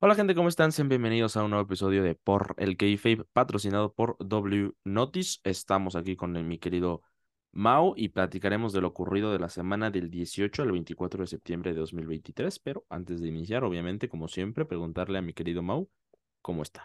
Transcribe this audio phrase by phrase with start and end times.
[0.00, 0.70] Hola gente, ¿cómo están?
[0.72, 5.38] Sean bienvenidos a un nuevo episodio de Por el Kayfabe, patrocinado por W Notice.
[5.44, 7.02] Estamos aquí con el- mi querido
[7.52, 11.72] Mau y platicaremos de lo ocurrido de la semana del 18 al 24 de septiembre
[11.72, 12.58] de 2023.
[12.60, 15.88] Pero antes de iniciar, obviamente, como siempre, preguntarle a mi querido Mau
[16.42, 16.84] cómo está.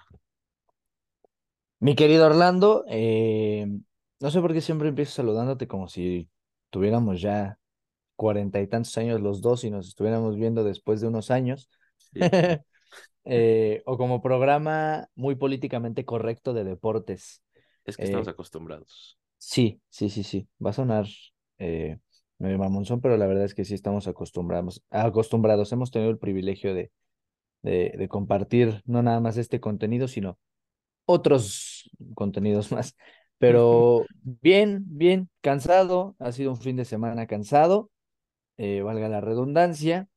[1.79, 3.67] Mi querido Orlando, eh,
[4.19, 6.29] no sé por qué siempre empiezo saludándote como si
[6.69, 7.59] tuviéramos ya
[8.15, 11.69] cuarenta y tantos años los dos y nos estuviéramos viendo después de unos años,
[12.13, 12.21] Sí,
[13.25, 17.43] Eh, o como programa muy políticamente correcto de deportes.
[17.85, 19.17] es que estamos Eh, acostumbrados.
[19.37, 21.05] sí, sí, sí, sí, va a sonar
[21.57, 21.99] eh,
[22.37, 25.71] medio mamonzón, pero la verdad es que sí estamos acostumbrados, acostumbrados.
[25.71, 26.91] Hemos tenido el privilegio de,
[27.63, 30.39] de, de compartir no nada más este contenido, sino
[31.05, 32.95] otros contenidos más.
[33.39, 37.91] Pero bien, bien, cansado, ha sido un fin de semana cansado,
[38.57, 40.09] eh, valga la redundancia,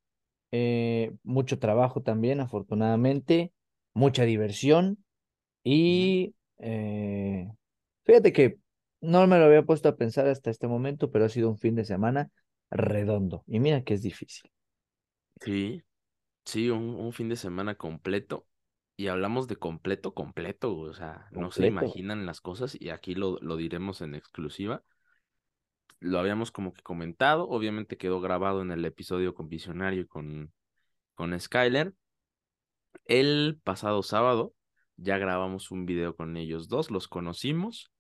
[0.52, 3.52] eh, mucho trabajo también, afortunadamente,
[3.95, 5.05] mucha diversión
[5.64, 7.48] y eh,
[8.05, 8.58] fíjate que
[9.00, 11.74] no me lo había puesto a pensar hasta este momento, pero ha sido un fin
[11.77, 12.30] de semana
[12.70, 14.50] redondo y mira que es difícil,
[15.41, 15.83] Sí,
[16.44, 18.47] sí, un, un fin de semana completo.
[18.97, 23.39] Y hablamos de completo, completo, o sea, no se imaginan las cosas y aquí lo,
[23.41, 24.84] lo diremos en exclusiva.
[26.01, 30.53] Lo habíamos como que comentado, obviamente quedó grabado en el episodio con Visionario y con,
[31.15, 31.95] con Skyler.
[33.05, 34.55] El pasado sábado
[34.97, 37.91] ya grabamos un video con ellos dos, los conocimos,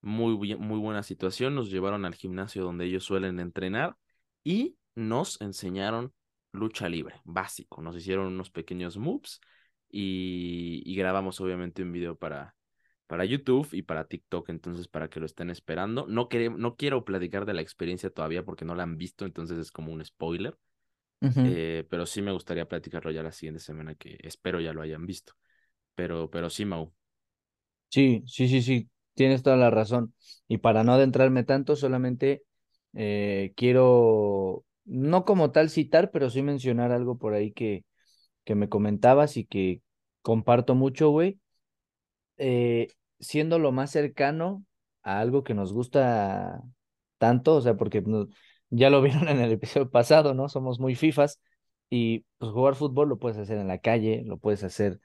[0.00, 3.96] muy, muy buena situación, nos llevaron al gimnasio donde ellos suelen entrenar
[4.42, 6.12] y nos enseñaron
[6.52, 9.40] lucha libre, básico, nos hicieron unos pequeños moves
[9.90, 12.54] y, y grabamos obviamente un video para,
[13.06, 16.06] para YouTube y para TikTok, entonces para que lo estén esperando.
[16.08, 19.58] No, quere- no quiero platicar de la experiencia todavía porque no la han visto, entonces
[19.58, 20.58] es como un spoiler,
[21.42, 25.06] eh, pero sí me gustaría platicarlo ya la siguiente semana, que espero ya lo hayan
[25.06, 25.34] visto.
[25.96, 26.94] Pero, pero sí, Mau.
[27.88, 30.14] Sí, sí, sí, sí, tienes toda la razón.
[30.48, 32.42] Y para no adentrarme tanto, solamente
[32.94, 37.84] eh, quiero, no como tal citar, pero sí mencionar algo por ahí que,
[38.44, 39.82] que me comentabas y que
[40.22, 41.40] comparto mucho, güey.
[42.38, 42.88] Eh,
[43.20, 44.64] siendo lo más cercano
[45.02, 46.62] a algo que nos gusta
[47.18, 48.28] tanto, o sea, porque no-
[48.70, 50.48] ya lo vieron en el episodio pasado, ¿no?
[50.48, 51.40] Somos muy FIFAs
[51.90, 55.00] y pues jugar fútbol lo puedes hacer en la calle, lo puedes hacer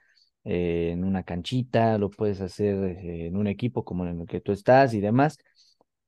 [0.46, 4.42] eh, en una canchita, lo puedes hacer eh, en un equipo como en el que
[4.42, 5.38] tú estás y demás,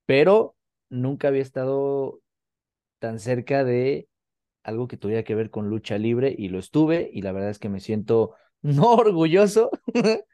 [0.06, 0.56] pero
[0.90, 2.22] nunca había estado
[3.00, 4.08] tan cerca de
[4.64, 7.60] algo que tuviera que ver con lucha libre y lo estuve y la verdad es
[7.60, 9.72] que me siento no orgulloso,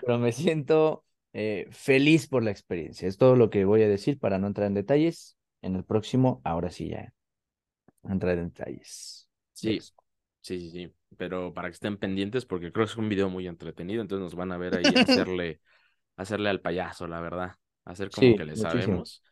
[0.00, 3.08] pero me siento eh, feliz por la experiencia.
[3.08, 5.38] Es todo lo que voy a decir para no entrar en detalles.
[5.62, 7.14] En el próximo, ahora sí ya
[8.04, 9.28] entrar en detalles.
[9.62, 9.88] de Sí,
[10.40, 10.94] sí, sí, sí.
[11.16, 14.34] Pero para que estén pendientes, porque creo que es un video muy entretenido, entonces nos
[14.34, 15.60] van a ver ahí hacerle,
[16.16, 17.54] hacerle al payaso, la verdad.
[17.84, 18.56] Hacer como que Sí, le muchísimo.
[18.56, 19.22] sabemos.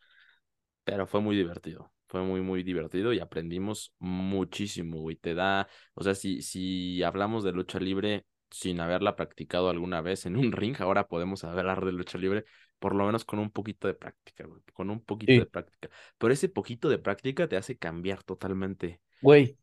[0.84, 1.92] Pero fue muy divertido.
[2.08, 5.16] Fue muy, muy divertido y aprendimos muchísimo, güey.
[5.16, 10.26] Te da, o sea, si, si hablamos de lucha libre sin haberla practicado alguna vez
[10.26, 12.44] en un ring, ahora podemos hablar de lucha libre,
[12.78, 14.60] por lo menos con un poquito de práctica, güey.
[14.72, 15.88] Con un poquito de práctica.
[16.18, 19.56] Pero ese poquito de práctica te hace cambiar totalmente güey,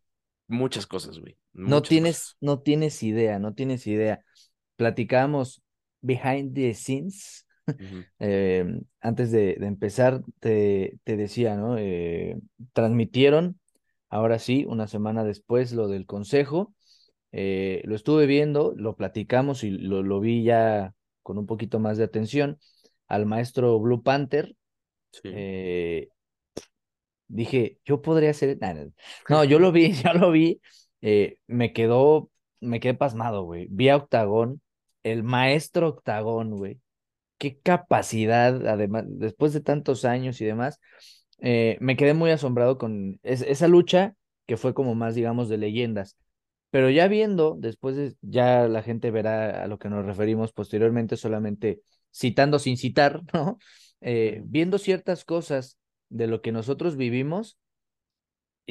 [0.48, 1.38] muchas cosas, güey.
[1.54, 2.38] no tienes, cosas.
[2.42, 4.24] no tienes idea, no tienes idea.
[4.76, 5.62] Platicamos
[6.02, 7.46] behind the scenes.
[8.18, 8.66] Eh,
[9.00, 11.78] antes de, de empezar, te, te decía, ¿no?
[11.78, 12.40] Eh,
[12.74, 13.60] transmitieron,
[14.10, 16.74] ahora sí, una semana después, lo del consejo.
[17.32, 21.98] Eh, lo estuve viendo, lo platicamos y lo, lo vi ya con un poquito más
[21.98, 22.60] de atención
[23.08, 24.56] al maestro Blue Panther.
[25.12, 25.22] Sí.
[25.34, 26.10] eh,
[27.28, 28.58] dije, yo podría ser.
[28.60, 28.86] nah, nah,
[29.30, 30.62] No, yo lo vi, ya lo vi.
[31.02, 32.30] eh, me quedó,
[32.60, 33.68] me quedé pasmado, güey.
[33.72, 34.62] Vi a Octagón,
[35.04, 36.80] el maestro Octagón, güey
[37.40, 40.80] qué capacidad, además, después de tantos años y demás,
[41.40, 44.16] me quedé muy asombrado con es- esa lucha
[44.48, 46.18] que fue como más, digamos, de leyendas.
[46.72, 51.18] Pero ya viendo, después de, ya la gente verá a lo que nos referimos posteriormente,
[51.18, 51.81] solamente
[52.13, 53.57] citando sin citar, ¿no?
[54.01, 55.77] Eh, viendo ciertas cosas
[56.10, 57.57] de lo que nosotros vivimos,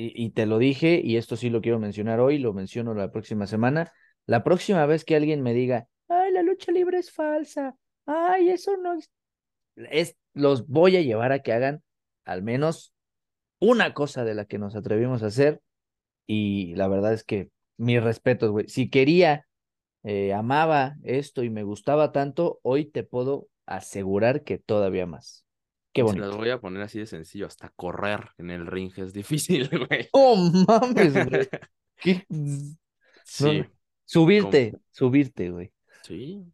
[0.01, 3.49] y, te lo dije, y esto sí lo quiero mencionar hoy, lo menciono la próxima
[3.49, 3.93] semana,
[4.27, 7.75] la próxima vez que alguien me diga, ay, la lucha libre es falsa,
[8.07, 8.95] ay, eso no
[9.91, 11.83] es, los voy a llevar a que hagan
[12.25, 12.95] al menos
[13.59, 15.61] una cosa de la que nos atrevimos a hacer.
[16.27, 18.69] Y la verdad es que mis respetos, güey.
[18.69, 19.47] Si quería,
[20.03, 25.47] eh, amaba esto y me gustaba tanto, hoy te puedo asegurar que todavía más.
[25.93, 26.37] Qué Se las bonito.
[26.37, 30.09] voy a poner así de sencillo, hasta correr en el ring es difícil, güey.
[30.13, 31.49] Oh, mames, güey.
[32.01, 33.67] Sí, no.
[34.05, 35.73] Subirte, subirte, güey.
[36.03, 36.45] Sí,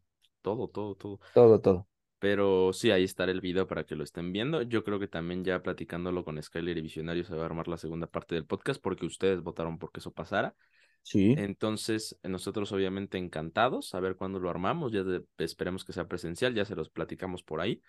[0.42, 1.20] todo, todo, todo.
[1.32, 1.86] Todo, todo.
[2.18, 4.62] Pero sí, ahí estará el video para que lo estén viendo.
[4.62, 7.76] Yo creo que también ya platicándolo con Skyler y Visionario se va a armar la
[7.76, 10.54] segunda parte del podcast porque ustedes votaron porque eso pasara.
[11.04, 11.34] Sí.
[11.36, 14.90] Entonces, nosotros obviamente encantados a ver cuándo lo armamos.
[14.90, 15.04] Ya
[15.38, 17.82] esperemos que sea presencial, ya se los platicamos por ahí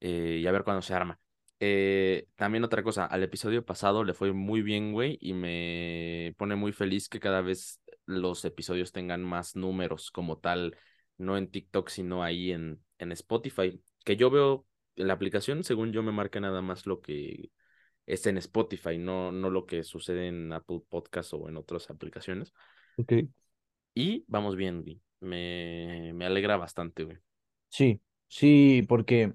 [0.00, 1.18] eh, y a ver cuándo se arma.
[1.60, 6.56] Eh, también otra cosa, al episodio pasado le fue muy bien, güey, y me pone
[6.56, 10.76] muy feliz que cada vez los episodios tengan más números como tal,
[11.16, 14.66] no en TikTok, sino ahí en, en Spotify, que yo veo
[14.96, 17.50] en la aplicación, según yo me marca nada más lo que
[18.06, 22.52] es en Spotify, no, no lo que sucede en Apple Podcast o en otras aplicaciones.
[22.96, 23.12] Ok.
[23.94, 25.00] Y vamos bien, güey.
[25.20, 27.18] Me, me alegra bastante, güey.
[27.68, 29.32] Sí, sí, porque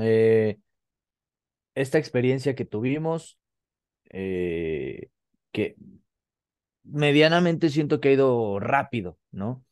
[0.00, 0.58] eh,
[1.74, 3.38] esta experiencia que tuvimos,
[4.10, 5.08] eh,
[5.50, 5.76] que
[6.84, 9.64] medianamente siento que ha ido rápido, ¿no?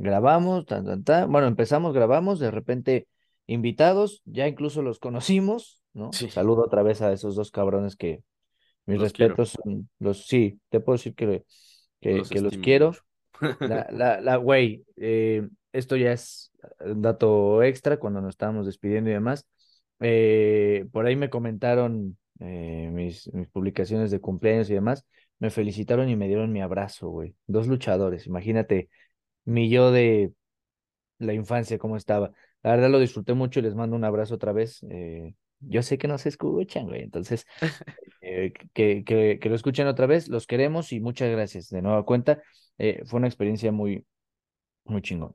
[0.00, 1.30] grabamos, tan, tan, tan.
[1.30, 3.06] Bueno, empezamos, grabamos, de repente
[3.46, 6.10] invitados, ya incluso los conocimos, ¿no?
[6.12, 8.22] Saludo otra vez a esos dos cabrones que
[8.86, 11.44] mis respetos son los, sí, te puedo decir que,
[12.00, 12.92] que los, que los quiero.
[13.60, 19.08] La, la, la, güey, eh, esto ya es un dato extra cuando nos estábamos despidiendo
[19.08, 19.46] y demás.
[20.00, 25.06] Eh, por ahí me comentaron eh, mis, mis publicaciones de cumpleaños y demás,
[25.38, 27.34] me felicitaron y me dieron mi abrazo, güey.
[27.46, 28.90] Dos luchadores, imagínate,
[29.44, 30.32] mi yo de
[31.18, 32.32] la infancia, cómo estaba.
[32.62, 34.84] La verdad lo disfruté mucho y les mando un abrazo otra vez.
[34.90, 37.46] Eh, yo sé que no se escuchan, güey, entonces
[38.20, 42.04] eh, que, que, que, lo escuchen otra vez, los queremos y muchas gracias de nueva
[42.04, 42.42] cuenta.
[42.78, 44.06] Eh, fue una experiencia muy,
[44.84, 45.34] muy chingón.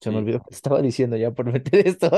[0.00, 2.10] Se me olvidó que estaba diciendo ya por meter esto.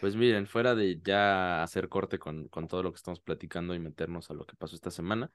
[0.00, 3.78] Pues miren, fuera de ya hacer corte con, con todo lo que estamos platicando y
[3.78, 5.30] meternos a lo que pasó esta semana,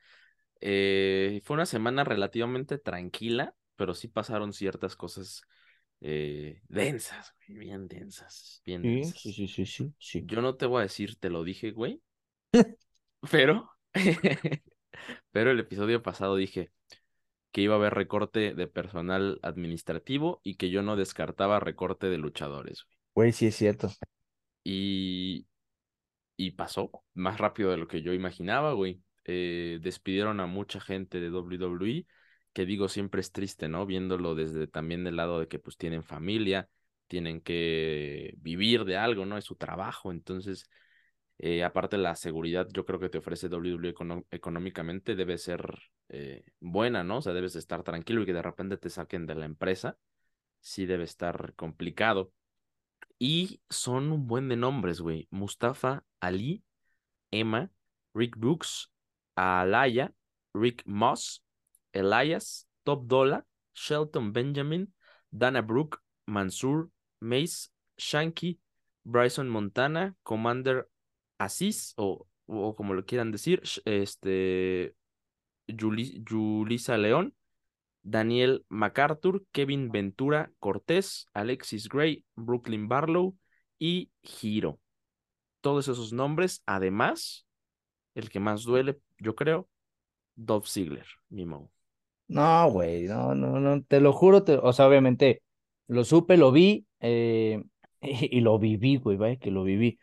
[0.62, 5.44] fue una semana relativamente tranquila pero sí pasaron ciertas cosas
[6.01, 10.24] eh, densas, bien densas, bien sí, Sí, sí, sí, sí, sí.
[10.25, 12.01] Yo no te voy a decir, te lo dije, güey,
[13.31, 13.69] pero,
[15.31, 16.72] pero el episodio pasado dije
[17.51, 22.18] que iba a haber recorte de personal administrativo y que yo no descartaba recorte de
[22.18, 22.98] luchadores, güey.
[23.16, 23.92] Güey, sí es cierto.
[24.63, 25.48] Y,
[26.38, 29.01] y pasó más rápido de lo que yo imaginaba, güey.
[29.25, 32.07] Eh, despidieron a mucha gente de WWE
[32.54, 33.86] que digo siempre es triste, ¿no?
[33.86, 36.69] Viéndolo desde también del lado de que pues tienen familia,
[37.07, 39.38] tienen que vivir de algo, ¿no?
[39.38, 40.69] Es su trabajo, entonces,
[41.38, 43.94] eh, aparte la seguridad, yo creo que te ofrece WWE
[44.31, 45.80] económicamente debe ser
[46.10, 47.18] eh, buena, ¿no?
[47.18, 49.98] O sea, debes estar tranquilo y que de repente te saquen de la empresa,
[50.60, 52.31] sí debe estar complicado.
[53.18, 55.28] Y son un buen de nombres, güey.
[55.30, 56.63] Mustafa Ali,
[57.31, 57.69] Emma,
[58.13, 58.92] Rick Brooks,
[59.36, 60.13] Alaya,
[60.54, 61.44] Rick Moss,
[61.94, 64.94] Elias, Top Dollar, Shelton Benjamin,
[65.31, 66.89] Dana Brooke, Mansur,
[67.19, 68.59] Mace, Shanky,
[69.03, 70.89] Bryson Montana, Commander
[71.38, 74.95] Asís, o, o como lo quieran decir, este,
[75.68, 77.36] Julisa León,
[78.01, 83.38] Daniel MacArthur, Kevin Ventura Cortés, Alexis Gray, Brooklyn Barlow
[83.77, 84.80] y Hiro.
[85.62, 87.45] Todos esos nombres, además,
[88.15, 89.69] el que más duele, yo creo,
[90.36, 91.45] Dove Ziegler, mi.
[92.29, 95.41] No, güey, no, no, no, te lo juro, o sea, obviamente
[95.87, 97.63] lo supe, lo vi eh,
[98.01, 100.00] y, lo viví, güey, vaya, que lo viví.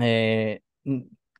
[0.00, 0.60] Eh,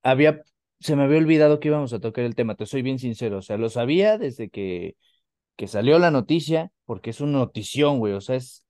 [0.02, 0.42] había,
[0.80, 3.42] se me había olvidado que íbamos a tocar el tema, te soy bien sincero, o
[3.42, 4.96] sea, lo sabía desde que,
[5.56, 8.66] que salió la noticia, porque es una notición, güey, o sea, es,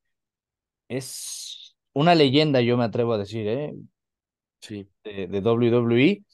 [0.89, 3.75] es una leyenda, yo me atrevo a decir, ¿eh?
[4.61, 4.89] Sí.
[5.05, 6.25] De, de WWE.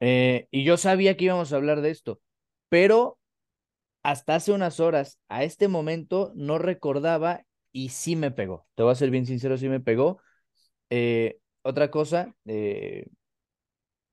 [0.00, 2.20] Eh, y yo sabía que íbamos a hablar de esto,
[2.68, 3.18] pero
[4.04, 8.66] hasta hace unas horas, a este momento, no recordaba y sí me pegó.
[8.74, 10.20] Te voy a ser bien sincero, sí me pegó.
[10.90, 13.06] Eh, otra cosa, eh,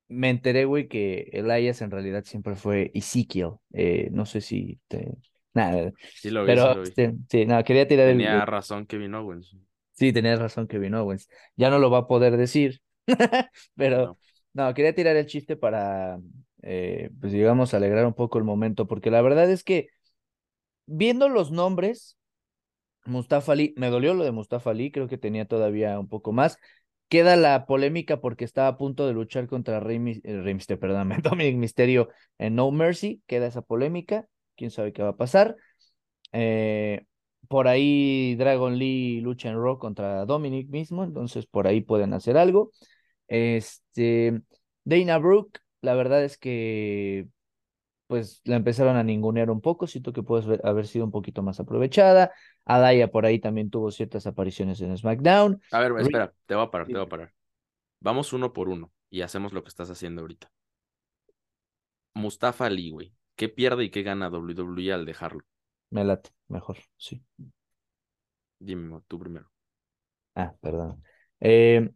[0.07, 3.51] me enteré, güey, que Elias en realidad siempre fue Ezekiel.
[3.74, 5.12] Eh, no sé si te...
[5.53, 5.91] Nada.
[6.15, 6.88] Sí lo vi, pero, sí, lo vi.
[6.88, 8.31] Este, sí, no, quería tirar Tenía el...
[8.31, 9.57] Tenía razón Kevin Owens.
[9.91, 11.27] Sí, tenías razón Kevin Owens.
[11.57, 12.79] Ya no lo va a poder decir,
[13.75, 14.17] pero
[14.53, 14.67] no.
[14.67, 14.74] no.
[14.74, 16.17] quería tirar el chiste para,
[16.63, 19.89] eh, pues digamos, alegrar un poco el momento, porque la verdad es que
[20.86, 22.18] viendo los nombres,
[23.06, 26.58] Mustafa Ali, me dolió lo de Mustafa Ali, creo que tenía todavía un poco más.
[27.10, 30.58] Queda la polémica porque estaba a punto de luchar contra Rey, eh, Rey
[31.24, 35.58] Dominic Misterio en No Mercy, queda esa polémica, quién sabe qué va a pasar.
[36.32, 37.06] Eh,
[37.48, 42.38] por ahí Dragon Lee lucha en Raw contra Dominic mismo, entonces por ahí pueden hacer
[42.38, 42.72] algo.
[43.27, 44.41] Este,
[44.86, 47.28] Dana Brooke la verdad es que
[48.08, 51.62] pues la empezaron a ningunear un poco, siento que puede haber sido un poquito más
[51.62, 52.34] aprovechada.
[52.66, 55.62] Adaya por ahí también tuvo ciertas apariciones en SmackDown.
[55.72, 57.34] A ver, espera, te voy a parar, te voy a parar.
[58.02, 60.52] Vamos uno por uno y hacemos lo que estás haciendo ahorita.
[62.14, 63.14] Mustafa Ali, güey.
[63.38, 65.46] ¿Qué pierde y qué gana WWE al dejarlo?
[65.90, 67.24] Me late, mejor, sí.
[68.60, 69.50] Dime tú primero.
[70.36, 71.02] Ah, perdón.
[71.40, 71.92] Eh,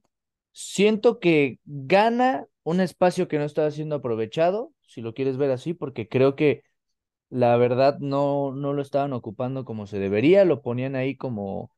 [0.54, 5.74] siento que gana un espacio que no está siendo aprovechado, si lo quieres ver así,
[5.76, 6.64] porque creo que
[7.30, 11.72] la verdad no, no lo estaban ocupando como se debería, lo ponían ahí como,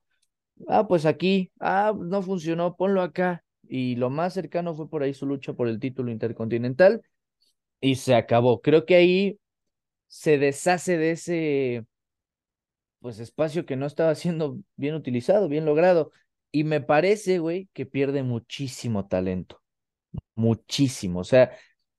[0.67, 3.44] ah, pues aquí, ah, no funcionó, ponlo acá.
[3.67, 7.01] Y lo más cercano fue por ahí su lucha por el título intercontinental
[7.82, 8.62] y se acabó.
[8.62, 9.39] Creo que ahí
[10.08, 11.86] se deshace de ese
[13.00, 16.12] pues espacio que no estaba siendo bien utilizado, bien logrado.
[16.51, 19.62] Y me parece, güey, que pierde muchísimo talento.
[20.38, 21.22] Muchísimo.
[21.22, 21.51] O sea,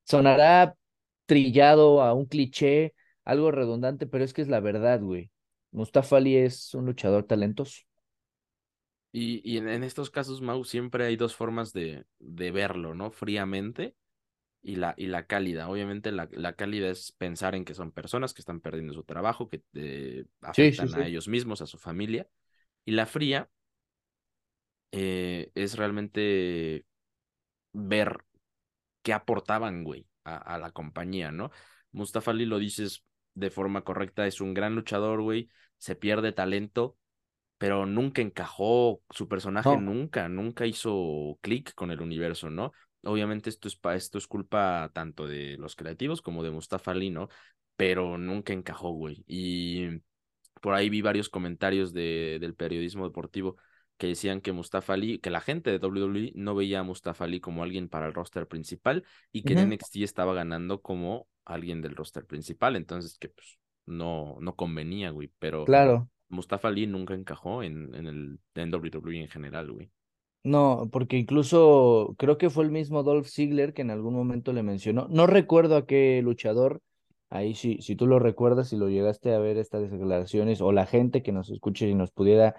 [0.04, 0.76] sonará
[1.26, 5.30] trillado a un cliché, algo redundante, pero es que es la verdad, güey.
[5.72, 7.82] Mustafa Ali es un luchador talentoso.
[9.10, 13.10] Y, y en, estos casos, Mau, siempre hay dos formas de, de verlo, ¿no?
[13.10, 13.96] Fríamente
[14.62, 15.68] y la, y la cálida.
[15.68, 19.48] Obviamente la, la, cálida es pensar en que son personas que están perdiendo su trabajo,
[19.48, 22.28] que eh, afectan a ellos mismos, a su familia.
[22.84, 23.50] Y la fría
[24.92, 26.86] eh, es realmente
[27.72, 28.24] ver
[29.08, 31.50] qué aportaban, güey, a, a, la compañía, ¿no?
[31.92, 35.48] Mustafa Ali lo dices de forma correcta, es un gran luchador, güey,
[35.78, 36.98] se pierde talento,
[37.56, 42.72] pero nunca encajó, su personaje nunca, nunca hizo clic con el universo, ¿no?
[43.02, 47.30] Obviamente esto es, esto es culpa tanto de los creativos como de Mustafa Ali, ¿no?
[47.76, 49.24] Pero nunca encajó, güey.
[49.26, 49.88] Y
[50.60, 53.56] por ahí vi varios comentarios de, del periodismo deportivo
[53.98, 57.40] que decían que Mustafa Ali, que la gente de WWE no veía a Mustafa Ali
[57.40, 61.96] como alguien para el roster principal y que en NXT estaba ganando como alguien del
[61.96, 66.08] roster principal, entonces que pues no, no convenía, güey, pero claro.
[66.28, 69.90] Mustafa Ali nunca encajó en, en el en WWE en general, güey.
[70.44, 74.62] No, porque incluso creo que fue el mismo Dolph Ziggler que en algún momento le
[74.62, 75.08] mencionó.
[75.10, 76.80] No recuerdo a qué luchador,
[77.30, 80.86] ahí sí, si tú lo recuerdas, si lo llegaste a ver estas declaraciones o la
[80.86, 82.54] gente que nos escuche y nos pudiera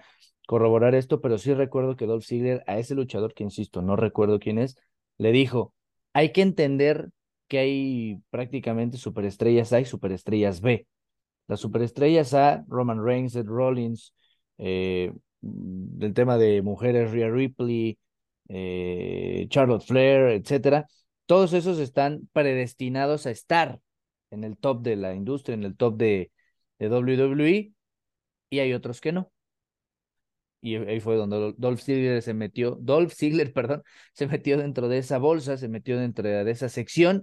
[0.50, 4.40] corroborar esto, pero sí recuerdo que Dolph Ziggler a ese luchador que insisto, no recuerdo
[4.40, 4.76] quién es,
[5.16, 5.72] le dijo,
[6.12, 7.10] hay que entender
[7.46, 10.88] que hay prácticamente superestrellas A y superestrellas B.
[11.46, 14.12] Las superestrellas A, Roman Reigns, Ed Rollins,
[14.58, 17.96] eh, del tema de mujeres, Rhea Ripley,
[18.48, 20.88] eh, Charlotte Flair, etcétera,
[21.26, 23.78] todos esos están predestinados a estar
[24.32, 26.32] en el top de la industria, en el top de,
[26.80, 27.72] de WWE,
[28.50, 29.30] y hay otros que no.
[30.60, 34.98] Y ahí fue donde Dolph Ziggler se metió, Dolph Ziggler, perdón, se metió dentro de
[34.98, 37.22] esa bolsa, se metió dentro de esa sección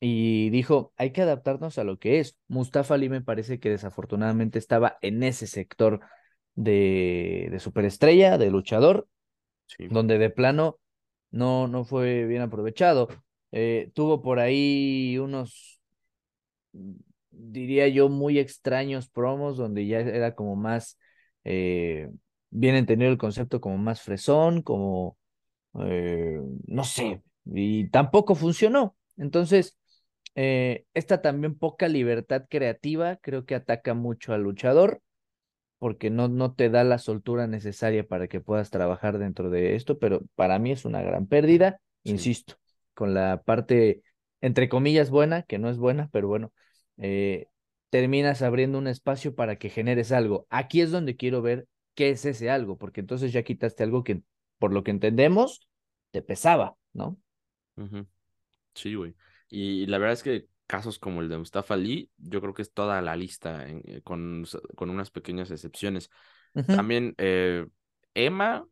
[0.00, 2.36] y dijo, hay que adaptarnos a lo que es.
[2.48, 6.00] Mustafa Ali me parece que desafortunadamente estaba en ese sector
[6.54, 9.06] de, de superestrella, de luchador,
[9.90, 10.80] donde de plano
[11.30, 13.08] no, no fue bien aprovechado.
[13.52, 15.80] Eh, tuvo por ahí unos,
[17.30, 20.98] diría yo, muy extraños promos, donde ya era como más,
[21.44, 22.10] eh,
[22.52, 25.18] bien entendido el concepto como más fresón, como,
[25.80, 28.94] eh, no sé, y tampoco funcionó.
[29.16, 29.76] Entonces,
[30.34, 35.02] esta también poca libertad creativa creo que ataca mucho al luchador
[35.82, 39.98] porque no, no te da la soltura necesaria para que puedas trabajar dentro de esto,
[39.98, 42.54] pero para mí es una gran pérdida, insisto,
[42.94, 44.04] con la parte,
[44.40, 46.52] entre comillas, buena, que no es buena, pero bueno,
[46.98, 47.48] eh,
[47.90, 50.46] terminas abriendo un espacio para que generes algo.
[50.50, 54.22] Aquí es donde quiero ver qué es ese algo, porque entonces ya quitaste algo que,
[54.58, 55.68] por lo que entendemos,
[56.10, 57.18] te pesaba, ¿no?
[58.74, 59.14] Sí, güey.
[59.48, 62.72] Y la verdad es que casos como el de Mustafa Ali, yo creo que es
[62.72, 64.44] toda la lista, eh, con,
[64.74, 66.10] con, unas pequeñas excepciones.
[66.66, 67.66] También eh,
[68.14, 68.66] Emma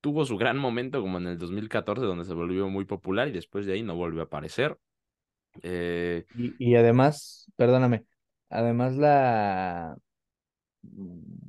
[0.00, 3.66] tuvo su gran momento como en el 2014, donde se volvió muy popular y después
[3.66, 4.78] de ahí no volvió a aparecer.
[5.62, 8.04] Eh, y, y, además, perdóname,
[8.50, 9.96] además la...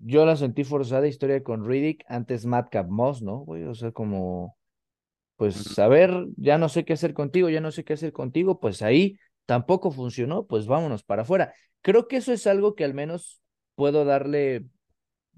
[0.03, 3.46] Yo la sentí forzada historia con Riddick, antes Madcap Moss, ¿no?
[3.48, 4.58] O sea, como
[5.38, 8.60] pues a ver, ya no sé qué hacer contigo, ya no sé qué hacer contigo,
[8.60, 11.53] pues ahí tampoco funcionó, pues vámonos para afuera.
[11.82, 13.39] Creo que eso es algo que al menos
[13.75, 14.65] puedo darle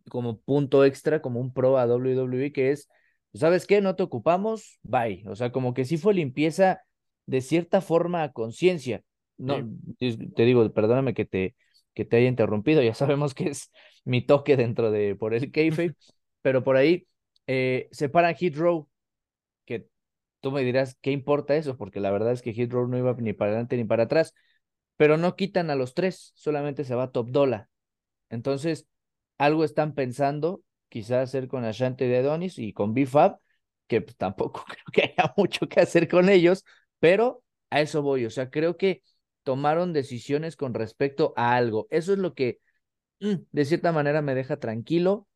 [0.10, 2.88] como punto extra, como un pro a WWE, que es,
[3.34, 3.82] ¿sabes qué?
[3.82, 5.24] No te ocupamos, bye.
[5.28, 6.82] O sea, como que sí fue limpieza
[7.26, 9.04] de cierta forma a conciencia.
[9.38, 11.56] No, te digo, perdóname que te,
[12.00, 13.72] que te haya interrumpido, ya sabemos que es
[14.06, 15.96] mi toque dentro de por el kayfabe,
[16.42, 17.08] pero por ahí
[17.48, 18.90] eh, separan Hit Row
[20.42, 21.78] tú me dirás, ¿qué importa eso?
[21.78, 24.34] Porque la verdad es que Hit Row no iba ni para adelante ni para atrás.
[24.98, 27.70] pero no quitan a los tres, solamente se va Top Dollar.
[28.30, 28.88] Entonces,
[29.38, 33.40] algo están pensando, quizás hacer con Ashanti de Adonis y con BFAB,
[33.88, 36.66] que pues, tampoco creo que haya mucho que hacer con ellos,
[37.00, 38.26] pero a eso voy.
[38.26, 39.04] O sea, creo que
[39.44, 41.88] tomaron decisiones con respecto a algo.
[41.90, 42.60] Eso es lo que
[43.20, 45.28] mm, de cierta manera me deja tranquilo,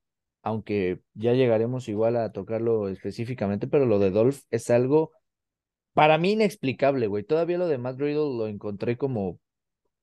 [0.41, 5.11] aunque ya llegaremos igual a tocarlo específicamente, pero lo de Dolph es algo
[5.93, 7.23] para mí inexplicable, güey.
[7.23, 9.39] Todavía lo de Matt Riddle lo encontré como...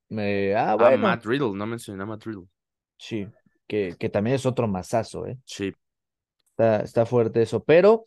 [0.08, 0.98] me ah, bueno.
[0.98, 2.46] Matt Riddle, no mencioné a Matt Riddle.
[2.96, 3.26] Sí,
[3.66, 5.38] que, que también es otro masazo, ¿eh?
[5.44, 5.72] Sí.
[6.50, 8.04] Está, está fuerte eso, pero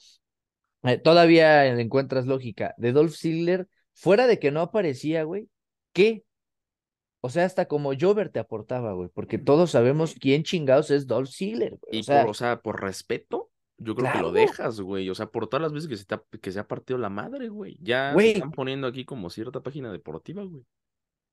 [0.84, 2.74] eh, todavía encuentras lógica.
[2.78, 5.50] De Dolph Ziggler, fuera de que no aparecía, güey,
[5.94, 6.24] ¿qué?
[7.22, 11.30] O sea, hasta como Jover te aportaba, güey, porque todos sabemos quién chingados es Dolph
[11.30, 12.02] Ziggler, güey.
[12.02, 15.10] Y por, o sea, por respeto, yo creo que lo dejas, güey.
[15.10, 17.50] O sea, por todas las veces que se, te que se ha partido la madre,
[17.50, 17.78] güey.
[17.82, 20.66] Ya se están poniendo aquí como cierta página deportiva, güey.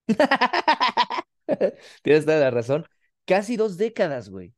[2.02, 2.86] Tienes toda la razón.
[3.24, 4.54] Casi dos décadas, güey.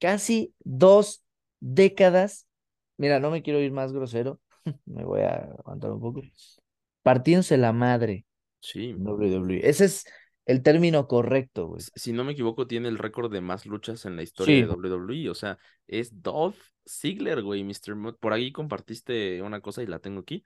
[0.00, 1.22] Casi dos
[1.60, 2.46] décadas.
[2.96, 4.40] Mira, no me quiero ir más grosero.
[4.86, 6.22] me voy a aguantar un poco.
[7.02, 8.24] Partiéndose la madre.
[8.62, 8.94] Sí.
[8.94, 9.68] WWE.
[9.68, 10.04] Ese es
[10.46, 11.82] el término correcto, güey.
[11.94, 15.28] Si no me equivoco, tiene el récord de más luchas en la historia de WWE.
[15.28, 18.16] O sea, es Dolph Ziggler, güey, Mr.
[18.18, 20.42] Por ahí compartiste una cosa y la tengo aquí.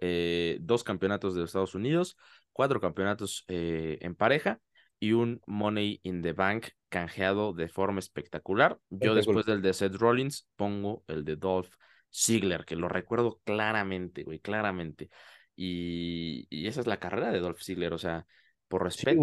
[0.00, 2.16] eh, dos campeonatos de Estados Unidos,
[2.52, 4.60] cuatro campeonatos eh, en pareja
[4.98, 8.78] y un Money in the Bank canjeado de forma espectacular.
[8.90, 11.74] Yo después del de Seth Rollins pongo el de Dolph
[12.12, 15.10] Ziggler, que lo recuerdo claramente, güey, claramente.
[15.56, 18.26] Y, y, esa es la carrera de Dolph Ziggler, o sea,
[18.68, 19.20] por respeto,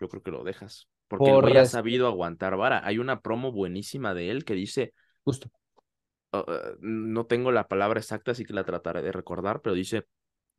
[0.00, 0.88] yo creo que lo dejas.
[1.08, 2.80] Porque por el ha sabido aguantar vara.
[2.84, 4.92] Hay una promo buenísima de él que dice.
[5.22, 5.50] Justo.
[6.32, 6.42] Eh,
[6.80, 10.06] no tengo la palabra exacta, así que la trataré de recordar, pero dice: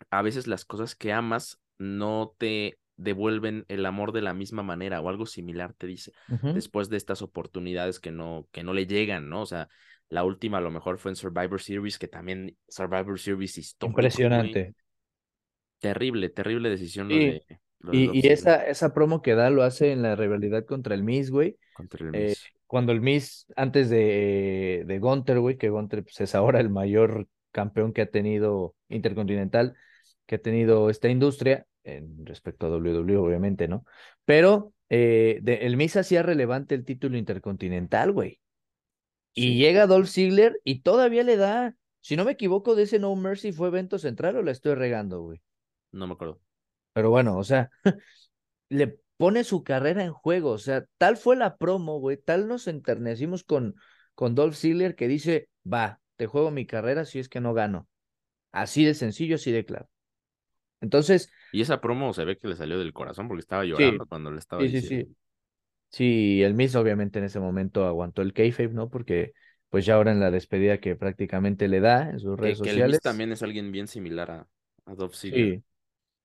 [0.10, 5.02] a veces las cosas que amas no te devuelven el amor de la misma manera
[5.02, 9.30] o algo similar, te dice, después de estas oportunidades que no, que no le llegan,
[9.30, 9.42] ¿no?
[9.42, 9.70] O sea,
[10.10, 14.00] la última a lo mejor fue en Survivor Series, que también Survivor Series histórico.
[14.00, 14.74] Impresionante.
[15.80, 17.12] Terrible, terrible decisión.
[17.12, 17.42] y,
[17.92, 21.58] y esa, esa promo que da lo hace en la rivalidad contra el Miss, güey.
[21.74, 22.46] Contra el eh, Miss.
[22.66, 27.28] cuando el Miss, antes de, de Gunter, güey, que Gunter pues, es ahora el mayor
[27.52, 29.76] campeón que ha tenido Intercontinental,
[30.26, 33.86] que ha tenido esta industria, en respecto a WWE, obviamente, ¿no?
[34.26, 38.40] Pero eh, de, el Miss hacía relevante el título intercontinental, güey.
[39.34, 43.16] Y llega Dolph Ziggler y todavía le da, si no me equivoco, de ese No
[43.16, 45.42] Mercy fue evento central o la estoy regando, güey.
[45.98, 46.40] No me acuerdo.
[46.94, 47.70] Pero bueno, o sea,
[48.70, 50.52] le pone su carrera en juego.
[50.52, 53.76] O sea, tal fue la promo, güey, tal nos enternecimos con,
[54.16, 57.88] con Dolph Ziggler que dice, va, te juego mi carrera si es que no gano.
[58.52, 59.90] Así de sencillo, así de claro.
[60.82, 61.32] Entonces.
[61.52, 64.40] Y esa promo se ve que le salió del corazón porque estaba llorando cuando le
[64.40, 65.06] estaba sí, diciendo.
[65.06, 65.18] Sí, sí.
[65.90, 68.90] Sí, el Miss obviamente en ese momento aguantó el kayfabe, ¿no?
[68.90, 69.34] Porque
[69.70, 72.80] pues ya ahora en la despedida que prácticamente le da en sus redes sociales.
[72.80, 74.48] Que el Miss también es alguien bien similar a,
[74.86, 75.56] a Dolph Ziggler.
[75.56, 75.64] Sí.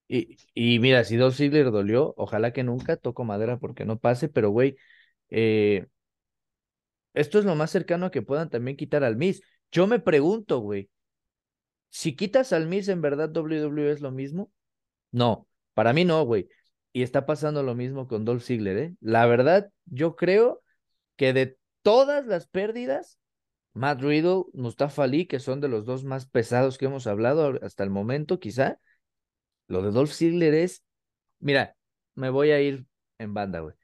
[0.08, 4.28] Y, y mira, si Dolph Ziggler dolió, ojalá que nunca toco madera porque no pase,
[4.28, 4.76] pero güey,
[5.30, 5.86] eh,
[7.14, 9.42] esto es lo más cercano a que puedan también quitar al Miss.
[9.70, 10.90] Yo me pregunto, güey,
[11.90, 14.50] si quitas al Miss, ¿en verdad WWE es lo mismo?
[15.10, 16.48] No, para mí no, güey.
[16.92, 18.94] Y está pasando lo mismo con Dolph Ziggler, ¿eh?
[19.00, 20.62] La verdad, yo creo
[21.16, 23.18] que de todas las pérdidas,
[23.74, 27.84] Matt Riddle, Mustafa Ali, que son de los dos más pesados que hemos hablado hasta
[27.84, 28.78] el momento, quizá,
[29.72, 30.84] lo de Dolph Ziggler es,
[31.40, 31.74] mira,
[32.14, 32.84] me voy a ir
[33.18, 33.74] en banda, güey.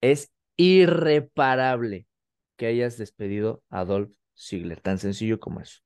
[0.00, 2.08] Es irreparable
[2.56, 5.80] que hayas despedido a Dolph Ziggler, tan sencillo como eso.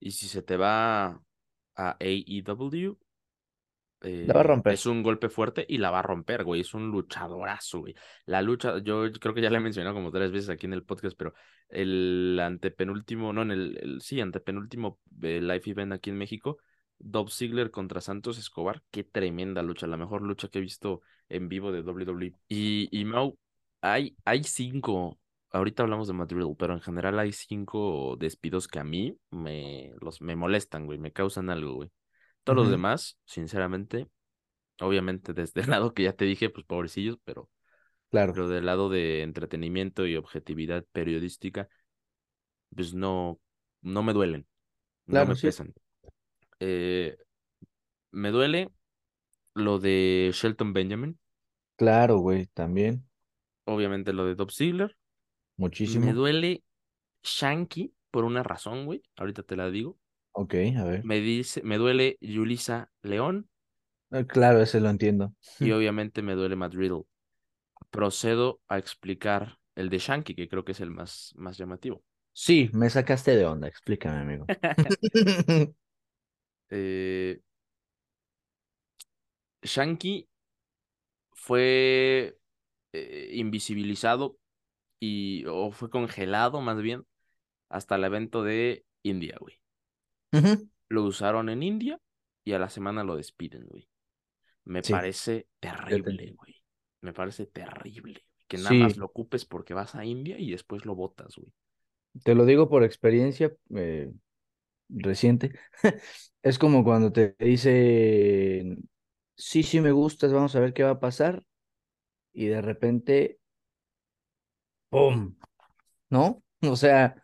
[0.00, 1.22] Y si se te va
[1.76, 2.98] a AEW,
[4.00, 4.72] la va a romper.
[4.72, 6.62] Es un golpe fuerte y la va a romper, güey.
[6.62, 7.94] Es un luchadorazo, güey.
[8.24, 10.82] La lucha, yo creo que ya la he mencionado como tres veces aquí en el
[10.82, 11.34] podcast, pero
[11.68, 16.58] el antepenúltimo, no, en el, sí, antepenúltimo eh, live event aquí en México,
[17.00, 18.82] Dolph Ziggler contra Santos Escobar.
[18.90, 22.34] Qué tremenda lucha, la mejor lucha que he visto en vivo de WWE.
[22.48, 23.36] Y, y Mau,
[23.80, 25.18] hay, hay cinco,
[25.50, 30.20] ahorita hablamos de Madrid, pero en general hay cinco despidos que a mí me, los,
[30.20, 31.90] me molestan, güey, me causan algo, güey.
[32.44, 34.08] Todos los demás, sinceramente,
[34.80, 37.48] obviamente desde el lado que ya te dije, pues pobrecillos, pero,
[38.10, 38.32] claro.
[38.32, 41.68] pero del lado de entretenimiento y objetividad periodística,
[42.74, 43.38] pues no,
[43.82, 44.46] no me duelen,
[45.06, 45.48] no me sí.
[45.48, 45.74] pesan.
[46.60, 47.16] Eh,
[48.12, 48.72] me duele
[49.54, 51.18] lo de Shelton Benjamin,
[51.76, 53.04] Claro, güey, también.
[53.64, 54.96] obviamente lo de Dob Ziggler.
[55.84, 56.12] Me Muchísimo.
[56.14, 56.64] duele
[57.24, 59.02] Shanky por una razón, güey.
[59.16, 59.98] Ahorita te la digo.
[60.32, 61.08] Ok, a ver.
[61.08, 63.50] Me dice, me duele Yulisa León
[64.12, 65.34] Eh, Claro, ese lo entiendo.
[65.58, 67.04] y obviamente me duele Matt Riddle.
[67.90, 72.04] Procedo a explicar el de Shanky, que creo que es el más, más llamativo.
[72.32, 74.50] Sí, me sacaste de onda, explícame, amigo.
[76.70, 77.40] Eh,
[79.64, 80.28] Shanky
[81.32, 82.38] fue
[82.92, 84.38] eh, invisibilizado
[85.00, 87.06] y o fue congelado más bien
[87.68, 89.60] hasta el evento de India, güey.
[90.88, 92.00] Lo usaron en India
[92.44, 93.88] y a la semana lo despiden, güey.
[94.64, 96.56] Me Sí, parece terrible, güey.
[97.00, 98.24] Me parece terrible.
[98.48, 101.52] Que nada más lo ocupes porque vas a India y después lo botas, güey.
[102.22, 104.12] te lo digo por experiencia eh,
[104.90, 105.52] reciente.
[106.42, 108.88] Es como cuando te dicen,
[109.36, 111.42] sí, sí me gustas, vamos a ver qué va a pasar.
[112.32, 113.38] Y de repente,
[114.90, 115.34] ¡pum!
[116.10, 116.42] ¿No?
[116.62, 117.14] O sea,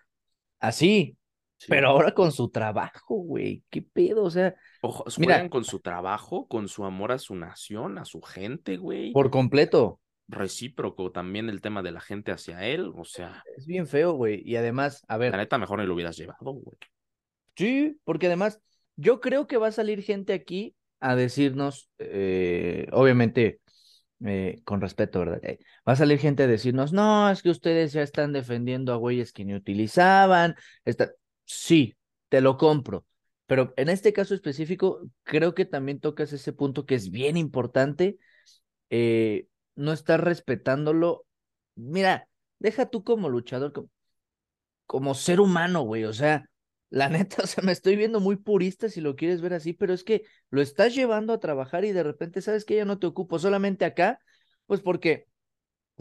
[0.61, 1.19] así,
[1.59, 1.67] Sí.
[1.71, 3.65] pero ahora con su trabajo, güey.
[3.71, 4.25] ¿Qué pedo?
[4.25, 8.05] O sea, Ojo, juegan mira, con su trabajo, con su amor a su nación, a
[8.05, 9.13] su gente, güey.
[9.13, 12.93] por completo, Recíproco también el tema de la gente hacia él.
[12.97, 14.43] O sea, es bien feo, güey.
[14.45, 16.77] Y además, a la ver, neta, mejor ni lo hubieras llevado, güey.
[17.57, 18.61] Sí, porque además,
[18.97, 23.61] yo creo que va a salir gente aquí a decirnos, eh, obviamente,
[24.25, 25.41] eh, con respeto, ¿verdad?
[25.45, 28.97] Eh, va a salir gente a decirnos, no, es que ustedes ya están defendiendo a
[28.97, 30.55] güeyes que ni utilizaban.
[30.85, 31.13] Está...
[31.45, 31.97] Sí,
[32.29, 33.07] te lo compro.
[33.47, 38.19] Pero en este caso específico, creo que también tocas ese punto que es bien importante.
[38.91, 41.27] eh, no estás respetándolo.
[41.77, 43.89] Mira, deja tú como luchador, como,
[44.87, 46.05] como ser humano, güey.
[46.05, 46.49] O sea,
[46.91, 49.93] la neta, o sea, me estoy viendo muy purista si lo quieres ver así, pero
[49.93, 53.07] es que lo estás llevando a trabajar y de repente sabes que ya no te
[53.07, 54.21] ocupo solamente acá,
[54.67, 55.27] pues porque,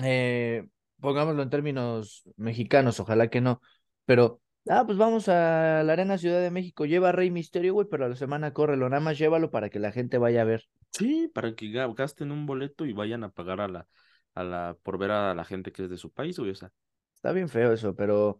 [0.03, 0.67] eh,
[0.99, 3.61] pongámoslo en términos mexicanos, ojalá que no,
[4.05, 7.87] pero, ah, pues vamos a la Arena Ciudad de México, lleva a Rey Misterio, güey,
[7.89, 10.67] pero a la semana córrelo, nada más llévalo para que la gente vaya a ver.
[10.91, 13.87] Sí, para que ga- gasten un boleto y vayan a pagar a la,
[14.33, 16.51] a la, por ver a la gente que es de su país, güey.
[16.51, 16.71] O sea,
[17.15, 18.39] Está bien feo eso, pero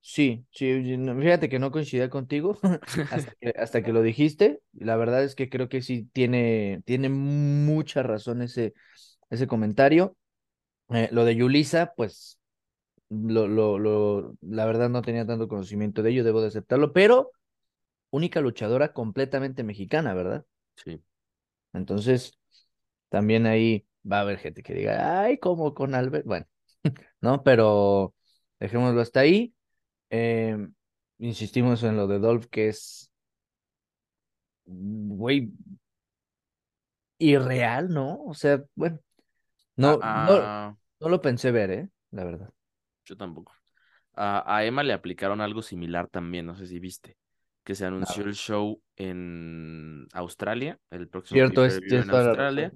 [0.00, 2.58] sí, sí, fíjate que no coincidía contigo
[3.10, 4.60] hasta que, hasta que lo dijiste.
[4.72, 8.74] La verdad es que creo que sí tiene, tiene mucha razón ese,
[9.30, 10.16] ese comentario.
[10.90, 12.40] Eh, lo de Yulisa, pues
[13.10, 17.32] lo, lo, lo, la verdad no tenía tanto conocimiento de ello, debo de aceptarlo, pero
[18.10, 20.44] única luchadora completamente mexicana, ¿verdad?
[20.76, 21.02] sí.
[21.72, 22.38] Entonces,
[23.08, 26.46] también ahí va a haber gente que diga, ay, como con Albert, bueno,
[27.20, 27.42] ¿no?
[27.42, 28.14] Pero
[28.60, 29.54] dejémoslo hasta ahí.
[30.10, 30.56] Eh,
[31.18, 33.10] insistimos en lo de Dolph, que es,
[34.66, 35.50] güey,
[37.18, 38.22] irreal, ¿no?
[38.24, 38.98] O sea, bueno,
[39.82, 41.88] Ah, no, no, ah, no lo pensé ver, ¿eh?
[42.10, 42.50] La verdad.
[43.04, 43.54] yo tampoco.
[44.14, 47.16] A, a Emma le aplicaron algo similar también, no sé si viste,
[47.64, 52.72] que se anunció el show en Australia, el próximo Cierto, es, en Australia.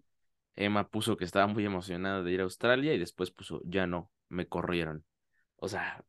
[0.56, 4.10] Emma puso que estaba muy emocionada de ir a Australia y después puso, ya no,
[4.28, 5.04] me corrieron.
[5.56, 6.04] O sea,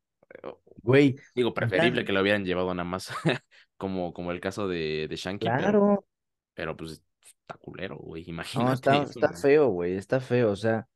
[0.81, 3.09] Güey, digo, preferible que lo hubieran llevado nada más,
[3.77, 6.05] como, como el caso de, de Shanky, claro.
[6.53, 8.23] pero pues está culero, güey.
[8.27, 9.37] No, Imagínate está, eso, está man.
[9.37, 10.87] feo, güey, está feo, o sea,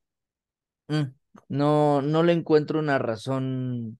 [0.87, 1.03] mm,
[1.49, 3.99] no, no le encuentro una razón,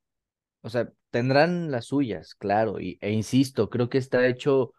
[0.62, 4.74] o sea, tendrán las suyas, claro, y, e insisto, creo que está hecho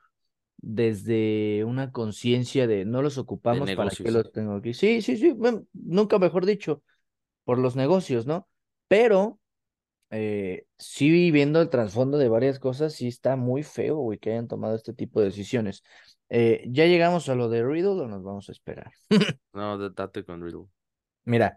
[0.59, 4.13] desde una conciencia de no los ocupamos, ¿para negocios.
[4.13, 4.75] los tengo aquí?
[4.75, 6.83] Sí, sí, sí, bueno, nunca mejor dicho,
[7.45, 8.47] por los negocios, ¿no?
[8.87, 9.40] Pero
[10.11, 14.49] eh, sí viendo el trasfondo de varias cosas, sí está muy feo, güey, que hayan
[14.49, 15.83] tomado este tipo de decisiones.
[16.29, 18.93] Eh, ¿ya llegamos a lo de Riddle o nos vamos a esperar?
[19.53, 20.67] No, date con Riddle.
[21.25, 21.57] Mira,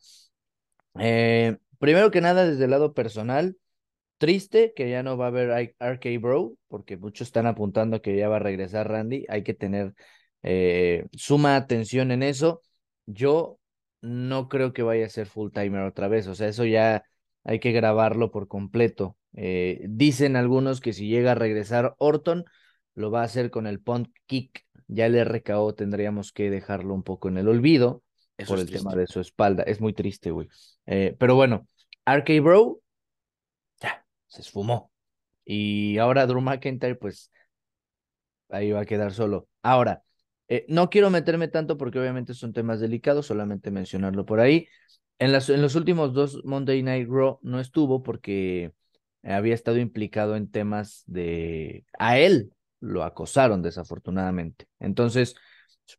[0.99, 3.57] eh, primero que nada, desde el lado personal,
[4.17, 8.15] triste que ya no va a haber RK Bro, porque muchos están apuntando a que
[8.15, 9.25] ya va a regresar Randy.
[9.29, 9.93] Hay que tener
[10.43, 12.61] eh, suma atención en eso.
[13.05, 13.59] Yo
[14.01, 17.03] no creo que vaya a ser full timer otra vez, o sea, eso ya
[17.43, 19.17] hay que grabarlo por completo.
[19.35, 22.45] Eh, dicen algunos que si llega a regresar Orton,
[22.95, 24.65] lo va a hacer con el punt kick.
[24.87, 28.03] Ya el RKO tendríamos que dejarlo un poco en el olvido
[28.37, 29.63] Eso por el tema de su espalda.
[29.63, 30.47] Es muy triste, güey.
[30.85, 31.67] Eh, pero bueno,
[32.05, 32.81] RK Bro
[33.81, 34.91] ya, se esfumó.
[35.45, 37.31] Y ahora Drew McIntyre, pues
[38.49, 39.47] ahí va a quedar solo.
[39.61, 40.03] Ahora,
[40.47, 44.67] eh, no quiero meterme tanto porque obviamente son temas delicados, solamente mencionarlo por ahí.
[45.19, 48.73] En, las, en los últimos dos Monday Night Raw no estuvo porque
[49.23, 51.85] había estado implicado en temas de...
[51.97, 54.67] A él lo acosaron desafortunadamente.
[54.79, 55.35] Entonces,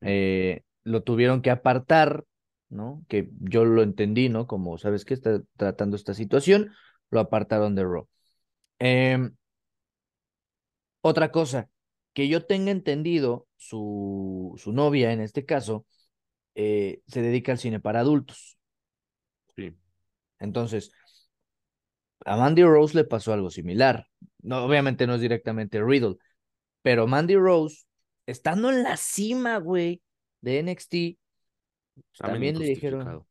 [0.03, 2.25] eh, lo tuvieron que apartar,
[2.69, 3.05] ¿no?
[3.09, 4.47] Que yo lo entendí, ¿no?
[4.47, 5.15] Como, ¿sabes qué?
[5.15, 6.73] Está tratando esta situación,
[7.11, 8.09] lo apartaron de Raw.
[8.79, 9.35] Em,
[11.01, 11.69] otra cosa,
[12.13, 15.87] que yo tenga entendido, su, su novia en este caso,
[16.55, 18.54] eh, se dedica al cine para adultos.
[19.57, 19.75] Sí.
[20.39, 20.93] Entonces,
[22.25, 24.09] a Mandy Rose le pasó algo similar.
[24.43, 26.17] No, obviamente no es directamente Riddle,
[26.83, 27.85] pero Mandy Rose,
[28.27, 30.03] estando en la cima, güey,
[30.41, 30.95] de NXT,
[32.19, 33.25] también le dijeron,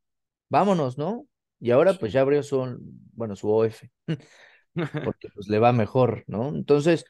[0.50, 1.28] vámonos, ¿no?
[1.60, 2.78] Y ahora pues ya abrió su,
[3.14, 3.90] bueno, su OF,
[5.06, 6.50] porque pues le va mejor, ¿no?
[6.50, 7.06] Entonces,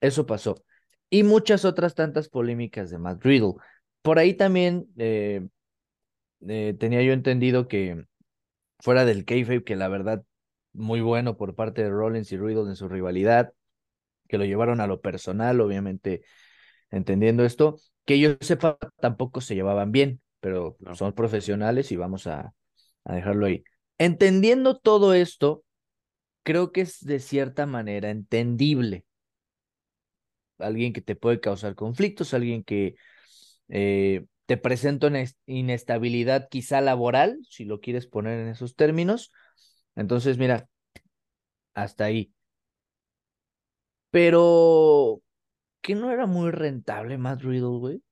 [0.00, 0.64] eso pasó.
[1.10, 3.54] Y muchas otras tantas polémicas de Matt Riddle.
[4.00, 5.46] Por ahí también eh,
[6.48, 8.06] eh, tenía yo entendido que
[8.82, 10.24] fuera del kayfabe, que la verdad
[10.74, 13.54] muy bueno por parte de Rollins y Riddle en su rivalidad,
[14.28, 16.22] que lo llevaron a lo personal, obviamente
[16.90, 22.54] entendiendo esto, que yo sepa tampoco se llevaban bien, pero son profesionales y vamos a,
[23.04, 23.64] a dejarlo ahí.
[23.98, 25.64] Entendiendo todo esto,
[26.44, 29.04] creo que es de cierta manera entendible.
[30.58, 32.94] Alguien que te puede causar conflictos, alguien que
[33.68, 39.32] eh, te presenta una inestabilidad quizá laboral, si lo quieres poner en esos términos.
[39.94, 40.68] Entonces, mira,
[41.74, 42.32] hasta ahí.
[44.10, 45.22] Pero,
[45.80, 48.02] ¿qué no era muy rentable Matt Riddle, güey?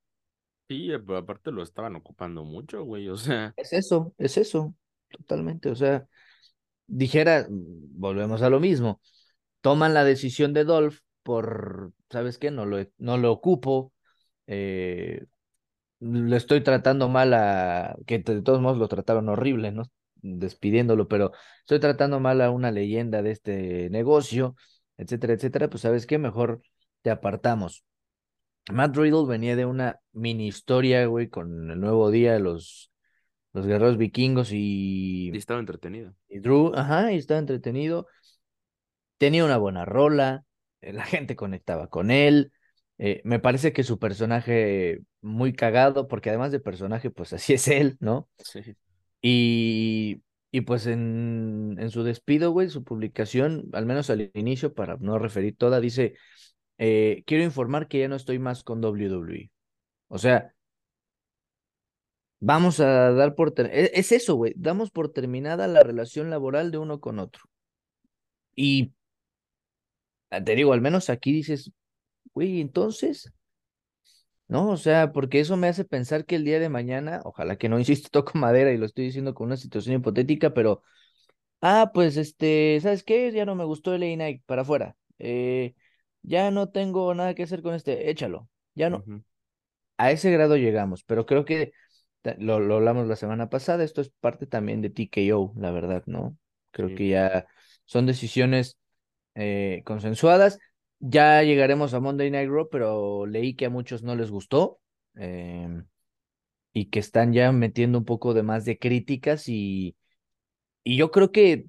[0.67, 3.53] Sí, aparte lo estaban ocupando mucho, güey, o sea.
[3.57, 4.73] Es eso, es eso,
[5.09, 5.69] totalmente.
[5.69, 6.07] O sea,
[6.87, 9.01] dijera, volvemos a lo mismo,
[9.61, 12.51] toman la decisión de Dolph por, ¿sabes qué?
[12.51, 13.93] No lo, no lo ocupo,
[14.47, 15.25] eh,
[16.01, 19.83] le estoy tratando mal a, que de todos modos lo trataron horrible, ¿no?
[20.15, 24.55] Despidiéndolo, pero estoy tratando mal a una leyenda de este negocio,
[24.97, 26.61] etcétera, etcétera, pues sabes qué, mejor
[27.01, 27.85] te apartamos.
[28.71, 32.91] Matt Riddle venía de una mini historia, güey, con el nuevo día, los,
[33.53, 35.31] los guerreros vikingos y...
[35.31, 36.15] Y estaba entretenido.
[36.27, 38.07] Y Drew, ajá, y estaba entretenido.
[39.17, 40.45] Tenía una buena rola,
[40.81, 42.51] eh, la gente conectaba con él,
[43.03, 47.67] eh, me parece que su personaje muy cagado, porque además de personaje, pues así es
[47.67, 48.29] él, ¿no?
[48.37, 48.61] Sí.
[49.23, 54.97] Y, y pues en, en su despido, güey, su publicación, al menos al inicio, para
[54.97, 56.13] no referir toda, dice,
[56.77, 59.51] eh, quiero informar que ya no estoy más con WWE.
[60.07, 60.53] O sea,
[62.39, 63.53] vamos a dar por...
[63.71, 67.41] Es, es eso, güey, damos por terminada la relación laboral de uno con otro.
[68.55, 68.93] Y
[70.29, 71.71] te digo, al menos aquí dices,
[72.33, 73.31] güey, entonces,
[74.47, 74.69] ¿no?
[74.69, 77.79] O sea, porque eso me hace pensar que el día de mañana, ojalá que no,
[77.79, 80.81] insisto, toco madera y lo estoy diciendo con una situación hipotética, pero,
[81.61, 83.31] ah, pues, este, ¿sabes qué?
[83.31, 84.95] Ya no me gustó el A-Night, para afuera.
[85.19, 85.75] Eh,
[86.23, 88.49] ya no tengo nada que hacer con este, échalo.
[88.75, 89.03] Ya no.
[89.97, 91.73] A ese grado llegamos, pero creo que
[92.37, 96.37] lo, lo, hablamos la semana pasada, esto es parte también de TKO, la verdad, ¿no?
[96.71, 97.47] Creo que ya
[97.85, 98.77] son decisiones
[99.35, 100.59] eh, consensuadas.
[101.03, 104.79] Ya llegaremos a Monday Night Raw, pero leí que a muchos no les gustó
[105.15, 105.85] em,
[106.73, 109.95] y que están ya metiendo un poco de más de críticas y,
[110.83, 111.67] y yo creo que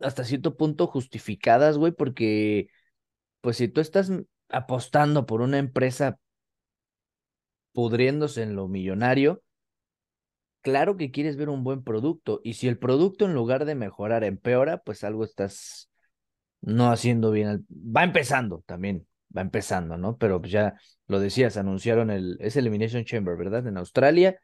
[0.00, 2.68] hasta cierto punto justificadas, güey, porque
[3.42, 4.12] pues si tú estás
[4.50, 6.18] apostando por una empresa
[7.72, 9.42] pudriéndose en lo millonario,
[10.62, 14.24] claro que quieres ver un buen producto y si el producto en lugar de mejorar
[14.24, 15.89] empeora, pues algo estás
[16.62, 20.16] no haciendo bien, va empezando también, va empezando, ¿no?
[20.16, 20.74] Pero pues ya
[21.06, 23.66] lo decías, anunciaron el, es Elimination Chamber, ¿verdad?
[23.66, 24.38] En Australia,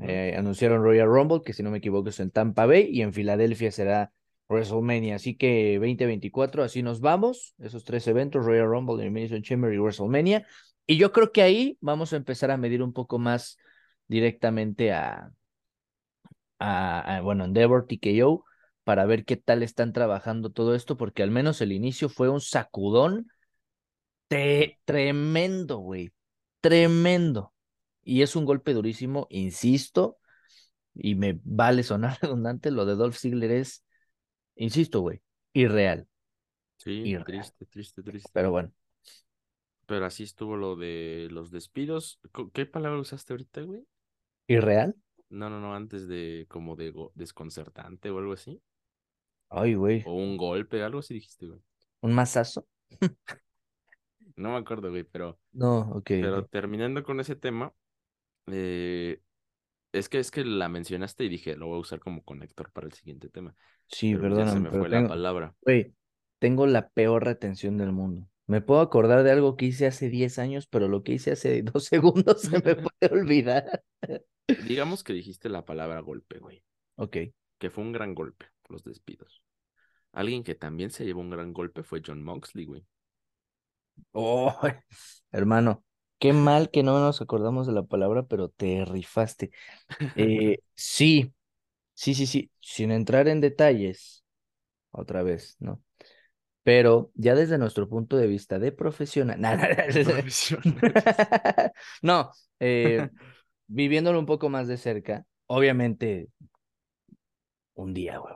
[0.00, 3.12] eh, anunciaron Royal Rumble, que si no me equivoco es en Tampa Bay, y en
[3.12, 4.12] Filadelfia será
[4.48, 9.78] WrestleMania, así que 2024, así nos vamos, esos tres eventos, Royal Rumble, Elimination Chamber y
[9.78, 10.46] WrestleMania,
[10.86, 13.58] y yo creo que ahí vamos a empezar a medir un poco más
[14.08, 15.30] directamente a,
[16.58, 18.44] a, a bueno, Endeavor, TKO,
[18.90, 22.40] para ver qué tal están trabajando todo esto, porque al menos el inicio fue un
[22.40, 23.28] sacudón
[24.84, 26.10] tremendo, güey,
[26.60, 27.54] tremendo.
[28.02, 30.18] Y es un golpe durísimo, insisto,
[30.92, 33.84] y me vale sonar redundante, lo de Dolph Ziggler es,
[34.56, 35.22] insisto, güey,
[35.52, 36.08] irreal.
[36.76, 38.30] Sí, triste, triste, triste.
[38.32, 38.72] Pero bueno.
[39.86, 42.18] Pero así estuvo lo de los despidos.
[42.52, 43.86] ¿Qué palabra usaste ahorita, güey?
[44.48, 44.96] ¿Irreal?
[45.28, 48.60] No, no, no, antes de como de desconcertante o algo así.
[49.50, 50.02] Ay, güey.
[50.06, 51.60] O un golpe, algo así dijiste, güey.
[52.00, 52.66] ¿Un mazazo?
[54.36, 55.38] no me acuerdo, güey, pero.
[55.52, 56.06] No, ok.
[56.06, 57.72] Pero terminando con ese tema,
[58.46, 59.20] eh,
[59.92, 62.86] es que es que la mencionaste y dije, lo voy a usar como conector para
[62.86, 63.54] el siguiente tema.
[63.88, 64.48] Sí, perdón.
[64.48, 65.54] se me fue la palabra.
[65.62, 65.94] Güey,
[66.38, 68.26] tengo la peor retención del mundo.
[68.46, 71.62] Me puedo acordar de algo que hice hace 10 años, pero lo que hice hace
[71.62, 73.84] dos segundos se me puede olvidar.
[74.66, 76.62] Digamos que dijiste la palabra golpe, güey.
[76.96, 77.16] Ok.
[77.58, 79.42] Que fue un gran golpe, los despidos.
[80.12, 82.84] Alguien que también se llevó un gran golpe fue John Moxley, güey.
[84.12, 84.56] Oh,
[85.30, 85.84] hermano,
[86.18, 89.50] qué mal que no nos acordamos de la palabra, pero te rifaste.
[90.16, 91.32] Eh, sí,
[91.94, 94.24] sí, sí, sí, sin entrar en detalles,
[94.90, 95.82] otra vez, ¿no?
[96.62, 99.40] Pero ya desde nuestro punto de vista de profesional,
[102.02, 103.08] no, eh,
[103.66, 106.28] viviéndolo un poco más de cerca, obviamente,
[107.74, 108.34] un día, güey.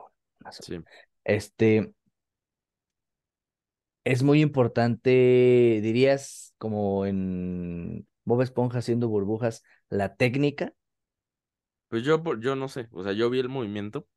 [0.51, 0.79] Sí.
[1.23, 1.93] Este,
[4.03, 10.73] es muy importante, dirías, como en Bob Esponja haciendo burbujas, la técnica.
[11.87, 14.07] Pues yo, yo no sé, o sea, yo vi el movimiento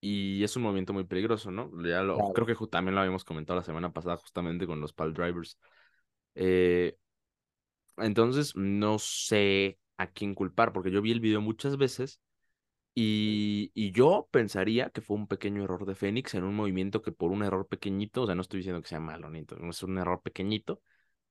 [0.00, 1.70] y es un movimiento muy peligroso, ¿no?
[1.84, 5.14] Ya lo, creo que también lo habíamos comentado la semana pasada justamente con los pal
[5.14, 5.58] drivers.
[6.34, 6.96] Eh,
[7.98, 12.20] entonces, no sé a quién culpar, porque yo vi el video muchas veces
[12.94, 17.30] y, yo pensaría que fue un pequeño error de Fénix en un movimiento que por
[17.30, 20.20] un error pequeñito, o sea, no estoy diciendo que sea malo, ni es un error
[20.22, 20.82] pequeñito,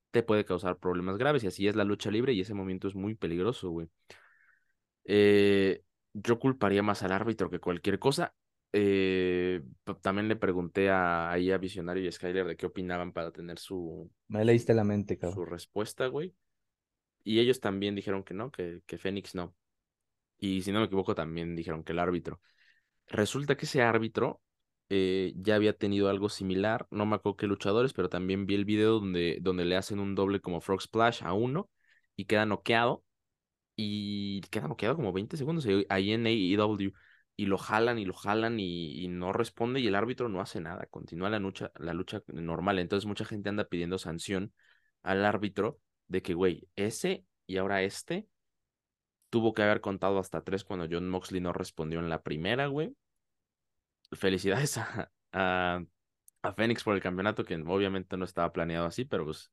[0.10, 1.44] te puede causar problemas graves.
[1.44, 3.88] Y así es la lucha libre y ese movimiento es muy peligroso, güey.
[5.06, 8.34] Eh, yo culparía más al árbitro que cualquier cosa.
[8.74, 9.62] Eh,
[10.02, 14.10] también le pregunté a, ahí a Visionario y Skyler de qué opinaban para tener su...
[14.28, 15.36] Me leíste la mente, cabrón.
[15.36, 16.34] Su respuesta, güey.
[17.24, 19.54] Y ellos también dijeron que no, que, que Fénix no.
[20.42, 22.42] Y si no me equivoco, también dijeron que el árbitro.
[23.08, 24.42] Resulta que ese árbitro
[24.90, 26.88] eh, ya había tenido algo similar.
[26.92, 30.16] No me acuerdo qué luchadores, pero también vi el video donde, donde le hacen un
[30.16, 31.70] doble como Frog Splash a uno
[32.16, 33.04] y queda noqueado.
[33.76, 36.94] Y queda noqueado como 20 segundos ahí en AEW.
[37.38, 40.88] Y lo jalan y lo jalan y, no responde y el árbitro no hace nada.
[40.88, 42.80] Continúa la lucha, la lucha normal.
[42.80, 44.54] Entonces mucha gente anda pidiendo sanción
[45.04, 48.28] al árbitro de que, güey, ese y ahora este
[49.32, 52.96] tuvo que haber contado hasta tres cuando John Moxley no respondió en la primera, güey.
[54.12, 55.84] Felicidades a, a,
[56.44, 59.52] a Phoenix por el campeonato, que obviamente no estaba planeado así, pero pues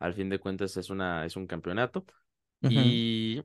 [0.00, 2.04] al fin de cuentas es, una, es un campeonato.
[2.62, 3.40] Y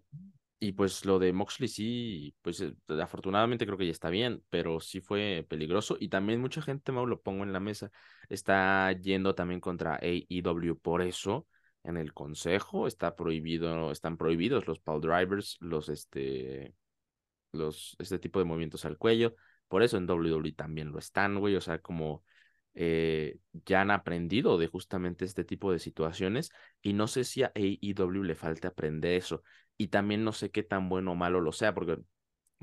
[0.60, 4.80] y pues lo de Moxley sí, pues eh, afortunadamente creo que ya está bien, pero
[4.80, 5.98] sí fue peligroso.
[6.00, 7.92] Y también mucha gente, Mau, lo pongo en la mesa,
[8.30, 11.48] está yendo también contra AEW por eso
[11.86, 16.74] en el consejo está prohibido, están prohibidos los pole drivers, los este,
[17.52, 19.36] los, este tipo de movimientos al cuello.
[19.68, 21.56] Por eso en WWE también lo están, güey.
[21.56, 22.24] O sea, como
[22.74, 26.52] eh, ya han aprendido de justamente este tipo de situaciones.
[26.82, 29.44] Y no sé si a AEW le falta aprender eso.
[29.78, 31.98] Y también no sé qué tan bueno o malo lo sea, porque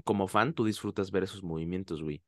[0.04, 2.22] como fan tú disfrutas ver esos movimientos, güey.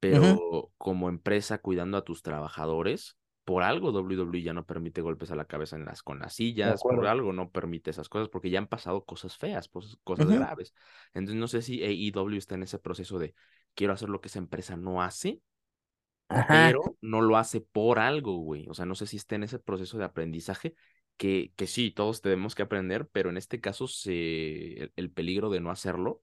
[0.00, 3.16] Pero como empresa cuidando a tus trabajadores,
[3.46, 6.82] por algo WWE ya no permite golpes a la cabeza en las, con las sillas,
[6.82, 10.74] por algo no permite esas cosas, porque ya han pasado cosas feas, cosas, graves.
[11.14, 13.36] Entonces no sé si AEW está en ese proceso de
[13.76, 15.40] quiero hacer lo que esa empresa no hace,
[16.48, 18.66] pero no lo hace por algo, güey.
[18.68, 20.74] O sea, no sé si está en ese proceso de aprendizaje
[21.16, 25.60] que, que sí, todos tenemos que aprender, pero en este caso se, el, peligro de
[25.60, 26.20] no hacerlo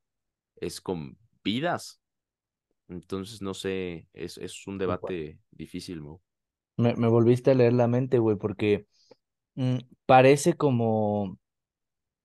[0.58, 2.02] es con vidas.
[2.90, 6.22] Entonces, no sé, es, es un debate difícil, ¿no?
[6.78, 8.88] Me, me volviste a leer la mente, güey, porque
[9.56, 11.40] mm, parece como,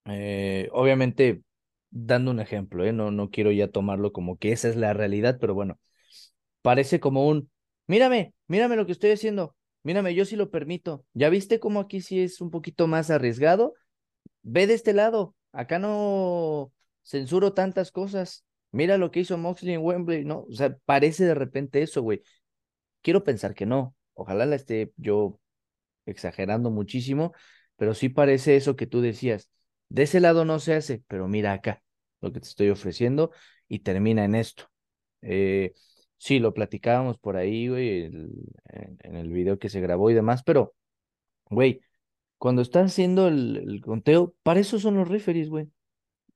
[0.06, 1.42] eh, obviamente,
[1.90, 2.92] dando un ejemplo, ¿eh?
[2.92, 5.78] No, no quiero ya tomarlo como que esa es la realidad, pero bueno,
[6.62, 7.50] parece como un,
[7.86, 11.04] mírame, mírame lo que estoy haciendo, mírame, yo sí lo permito.
[11.14, 13.74] ¿Ya viste cómo aquí sí es un poquito más arriesgado?
[14.42, 18.44] Ve de este lado, acá no censuro tantas cosas.
[18.72, 20.46] Mira lo que hizo Moxley en Wembley, ¿no?
[20.50, 22.22] O sea, parece de repente eso, güey.
[23.02, 25.38] Quiero pensar que no, Ojalá la esté yo
[26.04, 27.32] exagerando muchísimo,
[27.76, 29.48] pero sí parece eso que tú decías.
[29.88, 31.84] De ese lado no se hace, pero mira acá
[32.20, 33.30] lo que te estoy ofreciendo
[33.68, 34.64] y termina en esto.
[35.22, 35.72] Eh,
[36.16, 40.74] sí, lo platicábamos por ahí, güey, en, el video que se grabó y demás, pero,
[41.50, 41.80] güey,
[42.38, 45.70] cuando están haciendo el, conteo, para eso son los referees, güey.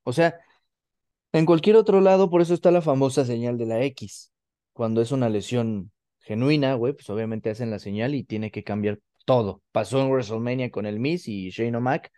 [0.04, 0.38] O sea,
[1.32, 4.32] en cualquier otro lado, por eso está la famosa señal de la X,
[4.72, 5.90] cuando es una lesión
[6.22, 9.62] genuina, güey, pues obviamente hacen la señal y tiene que cambiar todo.
[9.72, 12.10] Pasó en WrestleMania con el Miz y Shane O'Mac,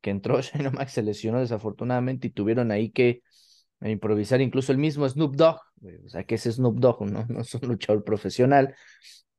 [0.00, 3.22] que entró, Shane O'Mac se lesionó desafortunadamente y tuvieron ahí que
[3.82, 5.60] improvisar incluso el mismo Snoop Dogg,
[6.04, 8.74] o sea, que es Snoop Dogg, no, no es un luchador profesional,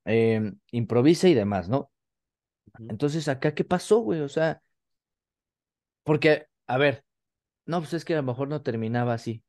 [0.05, 1.91] em, improvisa y demás, ¿no?
[2.89, 4.21] Entonces, acá, ¿qué pasó, güey?
[4.21, 4.61] O sea,
[6.03, 7.03] porque, a ver,
[7.65, 9.43] no, pues es que a lo mejor no terminaba así.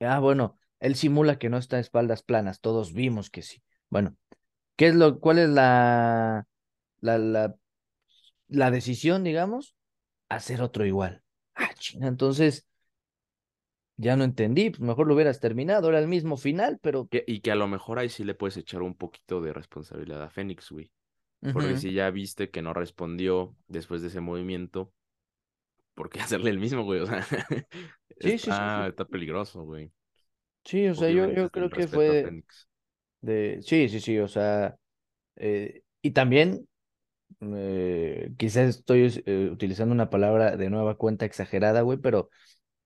[0.00, 3.62] Ah, bueno, él simula que no está a espaldas planas, todos vimos que sí.
[3.90, 4.16] Bueno,
[4.76, 6.46] ¿Qué es lo, cuál es la,
[7.00, 7.56] la, la,
[8.48, 9.76] la decisión, digamos?
[10.28, 11.22] Hacer otro igual.
[11.56, 11.70] Ah,
[12.00, 12.66] entonces
[13.96, 17.10] ya no entendí, pues mejor lo hubieras terminado, era el mismo final, pero...
[17.10, 20.22] Que- y que a lo mejor ahí sí le puedes echar un poquito de responsabilidad
[20.22, 20.90] a Fénix, güey.
[21.52, 24.92] Porque si ya viste que no respondió después de ese movimiento,
[25.94, 27.00] ¿por qué hacerle el mismo, güey?
[27.00, 27.26] O sea,
[28.20, 28.88] Sí, sí, sí, está, sí.
[28.88, 29.92] está peligroso, güey.
[30.64, 32.36] Sí, o sea, yo, yo creo que fue.
[33.20, 33.60] De...
[33.62, 34.76] Sí, sí, sí, o sea...
[35.36, 36.68] eh, y también,
[37.40, 42.30] eh, quizás estoy eh, utilizando una palabra de nueva cuenta exagerada, güey, pero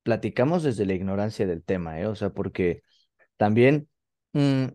[0.05, 2.07] platicamos desde la ignorancia del tema, ¿eh?
[2.09, 2.83] O sea, porque
[3.39, 3.89] también
[4.35, 4.67] mm,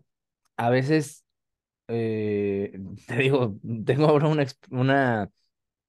[0.58, 1.24] a veces,
[1.88, 3.56] te digo,
[3.86, 5.30] tengo ahora una, una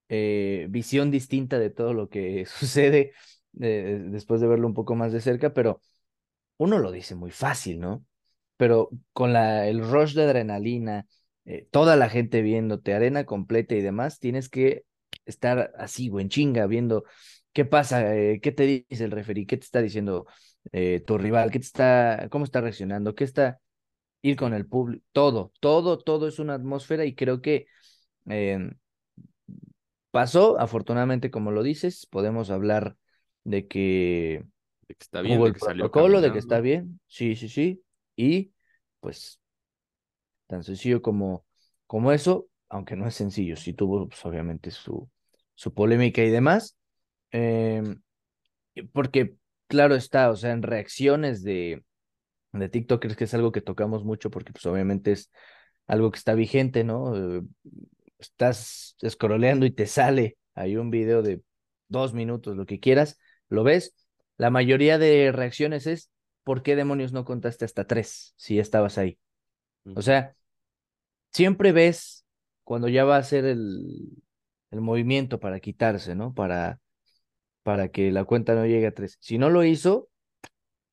[0.09, 3.13] visión distinta de todo lo que sucede
[3.51, 5.81] después de verlo un poco más de cerca, pero
[6.57, 8.05] uno lo dice muy fácil, ¿no?
[8.59, 11.05] Pero con la, el rush de adrenalina,
[11.45, 14.83] eh, toda la gente viéndote, arena completa y demás, tienes que
[15.23, 17.05] estar así, güey, en chinga, viendo
[17.53, 20.25] qué pasa, eh, qué te dice el referee, qué te está diciendo
[20.73, 23.61] eh, tu rival, qué te está, cómo está reaccionando, qué está,
[24.21, 27.67] ir con el público, todo, todo, todo es una atmósfera y creo que
[28.27, 28.71] eh,
[30.11, 32.97] pasó, afortunadamente, como lo dices, podemos hablar
[33.45, 34.43] de que
[34.89, 35.89] de que está bien, hubo de que salió
[36.21, 37.81] de que está bien, sí, sí, sí,
[38.19, 38.53] y
[38.99, 39.39] pues
[40.47, 41.45] tan sencillo como,
[41.87, 45.09] como eso, aunque no es sencillo, sí tuvo pues, obviamente su,
[45.55, 46.77] su polémica y demás,
[47.31, 48.01] em,
[48.93, 49.35] porque
[49.67, 51.83] claro está, o sea, en reacciones de,
[52.53, 55.31] de TikTokers, que es algo que tocamos mucho, porque pues obviamente es
[55.87, 57.15] algo que está vigente, ¿no?
[57.39, 57.43] Eh,
[58.19, 61.41] estás scrolleando y te sale ahí un video de
[61.87, 63.95] dos minutos, lo que quieras, lo ves,
[64.37, 66.11] la mayoría de reacciones es,
[66.49, 69.19] ¿por qué demonios no contaste hasta tres si estabas ahí?
[69.93, 70.35] O sea,
[71.31, 72.25] siempre ves
[72.63, 74.09] cuando ya va a hacer el,
[74.71, 76.33] el movimiento para quitarse, ¿no?
[76.33, 76.79] Para,
[77.61, 79.17] para que la cuenta no llegue a tres.
[79.21, 80.09] Si no lo hizo,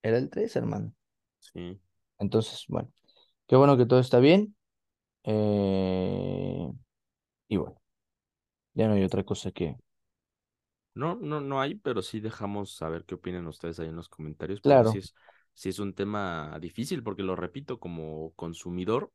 [0.02, 0.92] era el tres, hermano.
[1.38, 1.80] Sí.
[2.18, 2.92] Entonces, bueno,
[3.46, 4.56] qué bueno que todo está bien.
[5.24, 6.70] Eh,
[7.48, 7.80] y bueno,
[8.74, 9.76] ya no hay otra cosa que...
[10.94, 14.62] No, no, no hay, pero sí dejamos saber qué opinan ustedes ahí en los comentarios,
[14.62, 14.90] Claro.
[14.98, 15.14] es,
[15.56, 19.12] sí es un tema difícil, porque lo repito, como consumidor,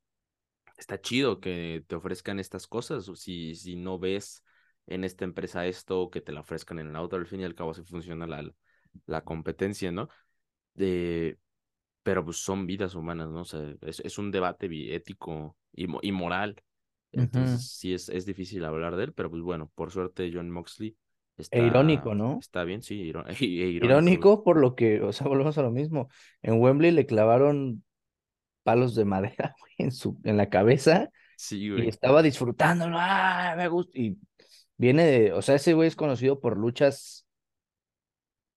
[0.77, 3.07] está chido que te ofrezcan estas cosas.
[3.09, 4.43] o Si, si no ves
[4.87, 7.55] en esta empresa esto, que te la ofrezcan en la otra, al fin y al
[7.55, 8.51] cabo así funciona la,
[9.05, 10.09] la competencia, ¿no?
[10.73, 11.39] De,
[12.03, 13.41] pero pues son vidas humanas, ¿no?
[13.41, 16.61] O sea, es, es un debate ético y, mo- y moral.
[17.11, 17.63] Entonces Ujú.
[17.63, 20.97] sí es, es difícil hablar de él, pero pues bueno, por suerte John Moxley
[21.51, 22.39] E irónico, ¿no?
[22.39, 26.09] está bien, sí, e irónico, por lo que, o sea, volvemos a lo mismo.
[26.41, 27.83] En Wembley le clavaron
[28.63, 31.89] palos de madera, güey, en su, en la cabeza Sí, y güey.
[31.89, 32.95] estaba disfrutándolo.
[32.99, 33.97] Ah, me gusta.
[33.97, 34.17] Y
[34.77, 37.25] viene de, o sea, ese güey es conocido por luchas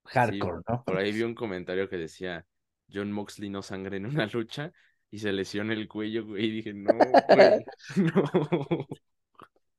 [0.05, 0.85] Sí, hardcore, ¿no?
[0.85, 2.47] por ahí vi un comentario que decía,
[2.93, 4.72] John Moxley no sangra en una lucha
[5.11, 6.93] y se lesiona el cuello, güey, y dije, no,
[7.29, 7.64] güey,
[7.97, 8.87] no.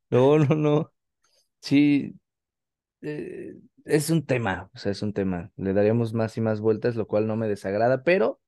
[0.09, 0.91] No, no, no.
[1.61, 2.15] Sí,
[3.05, 5.51] eh, es un tema, o sea, es un tema.
[5.57, 8.41] Le daríamos más y más vueltas, lo cual no me desagrada, pero,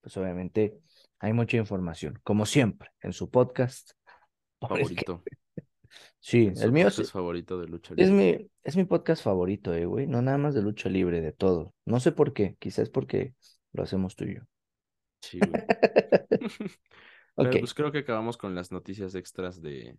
[0.00, 0.78] pues obviamente
[1.18, 3.92] hay mucha información, como siempre, en su podcast.
[4.60, 5.22] Que, Favorito,
[6.18, 10.08] sí, el mío podcast favorito de lucha es mi, es mi podcast favorito, eh, güey.
[10.08, 11.72] No nada más de lucha libre, de todo.
[11.84, 13.34] No sé por qué, quizás porque
[13.72, 14.40] lo hacemos tú y yo.
[15.20, 15.62] Sí, güey.
[17.40, 17.50] Ok.
[17.50, 19.96] Pero pues creo que acabamos con las noticias extras de,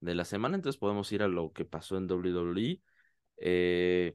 [0.00, 2.82] de la semana, entonces podemos ir a lo que pasó en WWE.
[3.40, 4.14] Eh,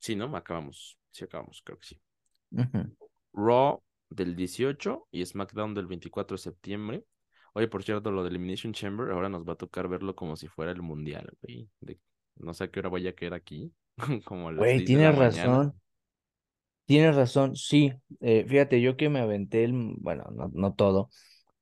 [0.00, 0.34] sí, ¿no?
[0.36, 2.00] Acabamos, sí acabamos, creo que sí.
[3.34, 7.04] Raw del 18 y SmackDown del 24 de septiembre.
[7.54, 10.48] Oye, por cierto, lo de Elimination Chamber, ahora nos va a tocar verlo como si
[10.48, 11.68] fuera el mundial, güey.
[11.80, 11.98] De-
[12.36, 13.72] no sé a qué hora vaya a caer aquí,
[14.24, 15.64] como Güey, 6 de la tienes mañana.
[15.64, 15.80] razón.
[16.84, 17.92] Tienes razón, sí.
[18.20, 21.10] Eh, fíjate, yo que me aventé el, bueno, no, no todo,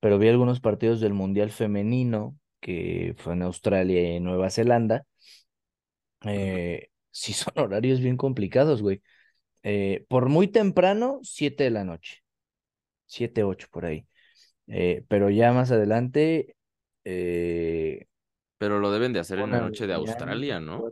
[0.00, 5.06] pero vi algunos partidos del Mundial Femenino que fue en Australia y Nueva Zelanda.
[6.26, 9.02] Eh, sí son horarios bien complicados, güey.
[9.64, 12.24] Eh, por muy temprano, 7 de la noche,
[13.06, 14.06] 7 8 por ahí.
[14.68, 16.56] Eh, pero ya más adelante,
[17.04, 18.06] eh,
[18.58, 20.90] Pero lo deben de hacer en la noche de Australia, ¿no?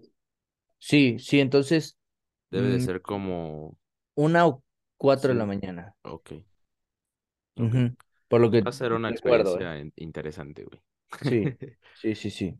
[0.78, 1.96] Sí, sí, entonces,
[2.52, 3.76] Debe de mm, ser como...
[4.14, 4.62] una o
[4.96, 5.94] cuatro de la mañana.
[6.04, 6.32] ok,
[8.28, 10.80] Por lo Va que a ser una experiencia in- interesante, güey.
[11.20, 11.56] Sí,
[11.92, 12.58] sí, sí, sí.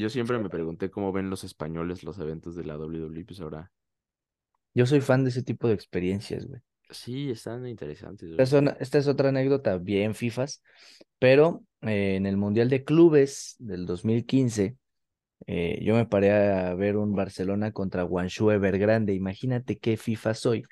[0.00, 3.70] Yo siempre me pregunté cómo ven los españoles los eventos de la WWE, pues ahora
[4.74, 6.60] Yo soy fan de ese tipo de experiencias, güey.
[6.90, 8.62] Sí, están interesantes, Esta es, güey.
[8.62, 10.62] una- esta es otra anécdota bien fifas,
[11.18, 14.76] pero eh, en el Mundial de Clubes del 2015,
[15.46, 19.14] eh, yo me paré a ver un Barcelona contra Guangzhou Evergrande.
[19.14, 20.64] Imagínate qué FIFA soy,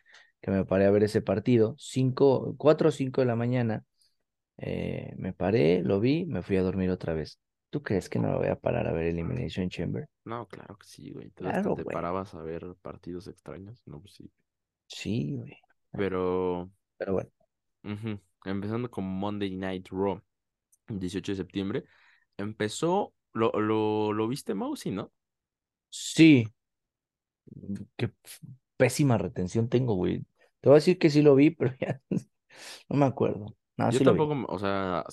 [0.43, 3.85] que me paré a ver ese partido, cinco, cuatro o cinco de la mañana,
[4.59, 7.41] eh, me paré, lo vi, me fui a dormir otra vez.
[7.70, 10.08] ¿Tú crees que no me voy a parar a ver Elimination Chamber?
[10.24, 11.26] No, claro que sí, güey.
[11.28, 11.96] Hasta Claro, te güey.
[11.96, 13.82] parabas a ver partidos extraños.
[13.86, 14.30] No, pues sí.
[14.86, 15.56] Sí, güey.
[15.92, 17.30] Pero, Pero bueno.
[18.44, 20.20] Empezando con Monday Night Raw,
[20.88, 21.84] 18 de septiembre.
[22.36, 25.12] Empezó, ¿lo, lo, lo viste, Mousy, no?
[25.90, 26.46] Sí,
[27.96, 28.10] qué
[28.76, 30.24] pésima retención tengo, güey.
[30.60, 32.00] Te voy a decir que sí lo vi, pero ya
[32.88, 33.56] no me acuerdo.
[33.76, 35.04] No, Yo sí tampoco, o sea,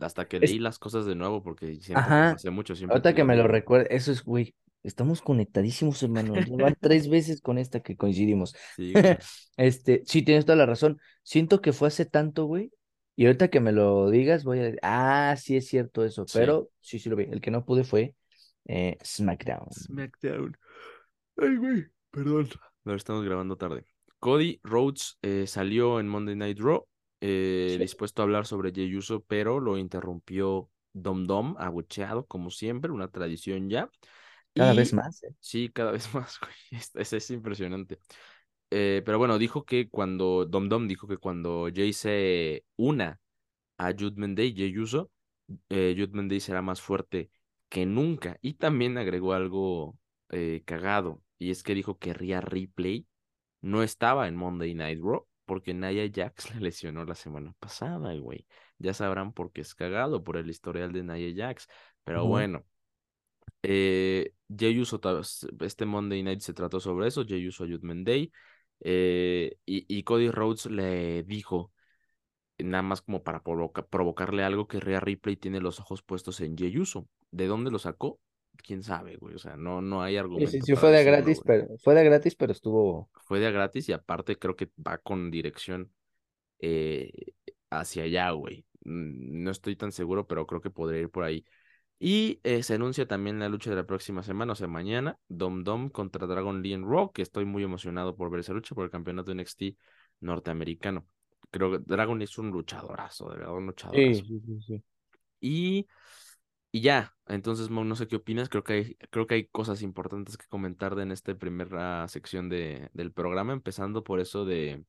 [0.00, 2.30] hasta que Es- leí las cosas de nuevo, porque Ajá.
[2.32, 3.52] hace mucho siempre Ahorita que me lo digo.
[3.52, 4.54] recuerdo, eso es, güey.
[4.82, 6.34] Estamos conectadísimos, hermano.
[6.58, 8.54] Van tres veces con esta que coincidimos.
[8.76, 9.16] Sí, güey.
[9.56, 10.98] Este, sí, tienes toda la razón.
[11.22, 12.70] Siento que fue hace tanto, güey.
[13.16, 16.26] Y ahorita que me lo digas, voy a decir, ah, sí es cierto eso.
[16.26, 16.38] Sí.
[16.38, 17.24] Pero sí, sí lo vi.
[17.30, 18.14] El que no pude fue
[18.66, 19.70] eh, SmackDown.
[19.72, 20.56] SmackDown.
[21.36, 22.48] Ay, güey, perdón.
[22.84, 23.84] Lo estamos grabando tarde.
[24.18, 26.86] Cody Rhodes eh, salió en Monday Night Raw,
[27.26, 27.80] eh, Sí.
[27.80, 33.08] dispuesto a hablar sobre Jey Uso, pero lo interrumpió Dom Dom, abucheado, como siempre, una
[33.10, 33.90] tradición ya.
[34.54, 35.22] Cada Y vez más.
[35.22, 35.34] ¿eh?
[35.40, 36.52] sí, cada vez más, güey.
[36.72, 37.98] Es, es- es impresionante.
[38.70, 43.20] Eh, pero bueno, dijo que cuando, Dom Dom dijo que cuando Jay se una
[43.78, 45.10] a Judgment Day, Jey Uso,
[45.70, 45.96] eh,
[46.40, 47.30] será más fuerte
[47.68, 48.38] que nunca.
[48.42, 49.96] Y también agregó algo
[50.30, 53.06] eh, cagado, y es que dijo que Rhea Ripley
[53.62, 58.46] no estaba en Monday Night Raw porque Nia Jax le lesionó la semana pasada, güey.
[58.78, 61.68] Ya sabrán por qué es cagado, por el historial de Nia Jax.
[62.04, 62.30] Pero Ujú.
[62.30, 62.64] bueno,
[63.62, 64.32] eh,
[65.60, 68.32] este Monday Night se trató sobre eso, Jey Uso Day,
[68.80, 71.72] eh, y, y Cody Rhodes le dijo,
[72.58, 76.56] nada más como para provoca- provocarle algo, que Rhea Ripley tiene los ojos puestos en
[76.56, 77.08] Jey Uso.
[77.30, 78.20] ¿De dónde lo sacó?
[78.62, 79.34] Quién sabe, güey.
[79.34, 81.44] O sea, no, no hay Sí, sí, argumento sí, para fue de decirlo, gratis, güey.
[81.44, 83.08] pero fue de gratis, pero estuvo.
[83.26, 85.90] Fue de gratis y aparte creo que va con dirección
[86.60, 87.12] eh,
[87.70, 88.66] hacia allá, güey.
[88.84, 91.44] Mm, No estoy tan seguro, pero creo que podría ir por ahí.
[91.98, 95.64] Y eh, se anuncia también la lucha de la próxima semana, o sea, mañana, Dom
[95.64, 98.84] Dom contra Dragon Lee en Raw, que estoy muy emocionado por ver esa lucha por
[98.84, 99.76] el campeonato NXT
[100.20, 101.06] norteamericano.
[101.50, 104.24] Creo que Dragon es un luchadorazo, de verdad, un luchadorazo.
[104.24, 104.84] Sí, sí, sí, sí.
[105.40, 105.86] Y,
[106.74, 109.80] y ya, entonces, Mau, no sé qué opinas, creo que hay, creo que hay cosas
[109.80, 114.84] importantes que comentar de en esta primera sección de, del programa, empezando por eso de,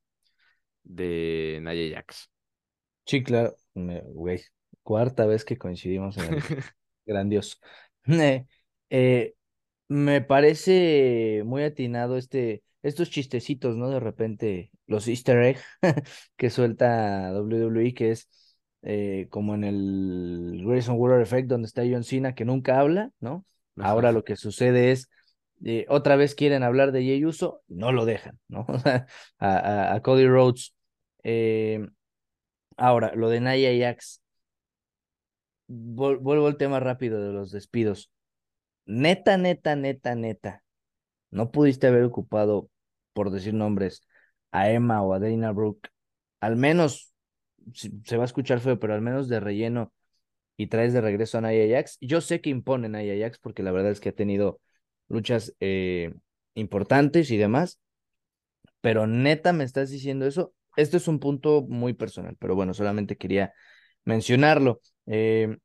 [0.81, 2.31] de Nia Jax.
[3.05, 3.55] Sí, claro.
[3.75, 4.41] Güey,
[4.81, 6.41] cuarta vez que coincidimos en el
[7.05, 7.57] grandioso.
[8.07, 8.47] Eh,
[8.89, 9.35] eh,
[9.87, 13.91] me parece muy atinado este, estos chistecitos, ¿no?
[13.91, 15.59] De repente, los easter egg
[16.35, 18.27] que suelta WWE, que es
[18.85, 23.45] eh, como en el Grayson Waller Effect, donde está John Cena, que nunca habla, ¿no?
[23.77, 25.09] Ahora lo que sucede es,
[25.65, 28.65] eh, otra vez quieren hablar de Jey Uso, no lo dejan, ¿no?
[29.39, 30.75] A, a- a Cody Rhodes.
[31.23, 31.87] Eh,
[32.77, 34.21] ahora, lo de Nia Jax.
[35.67, 38.11] Vol- vuelvo al tema rápido de los despidos.
[38.85, 40.63] Neta, neta, neta, neta.
[41.31, 42.69] No pudiste haber ocupado,
[43.13, 44.03] por decir nombres,
[44.51, 45.89] a Emma o a Dana Brooke.
[46.41, 47.13] Al menos,
[47.73, 49.93] se va a escuchar feo, pero al menos de relleno
[50.57, 51.97] y traes de regreso a Nia Jax.
[52.01, 54.61] Yo sé que imponen a Nia Jax porque la verdad es que ha tenido
[55.07, 56.13] luchas eh,
[56.53, 57.79] importantes y demás.
[58.81, 60.53] Pero neta, me estás diciendo eso.
[60.75, 63.53] Este es un punto muy personal, pero bueno, solamente quería
[64.03, 64.81] mencionarlo.
[65.07, 65.57] Eh,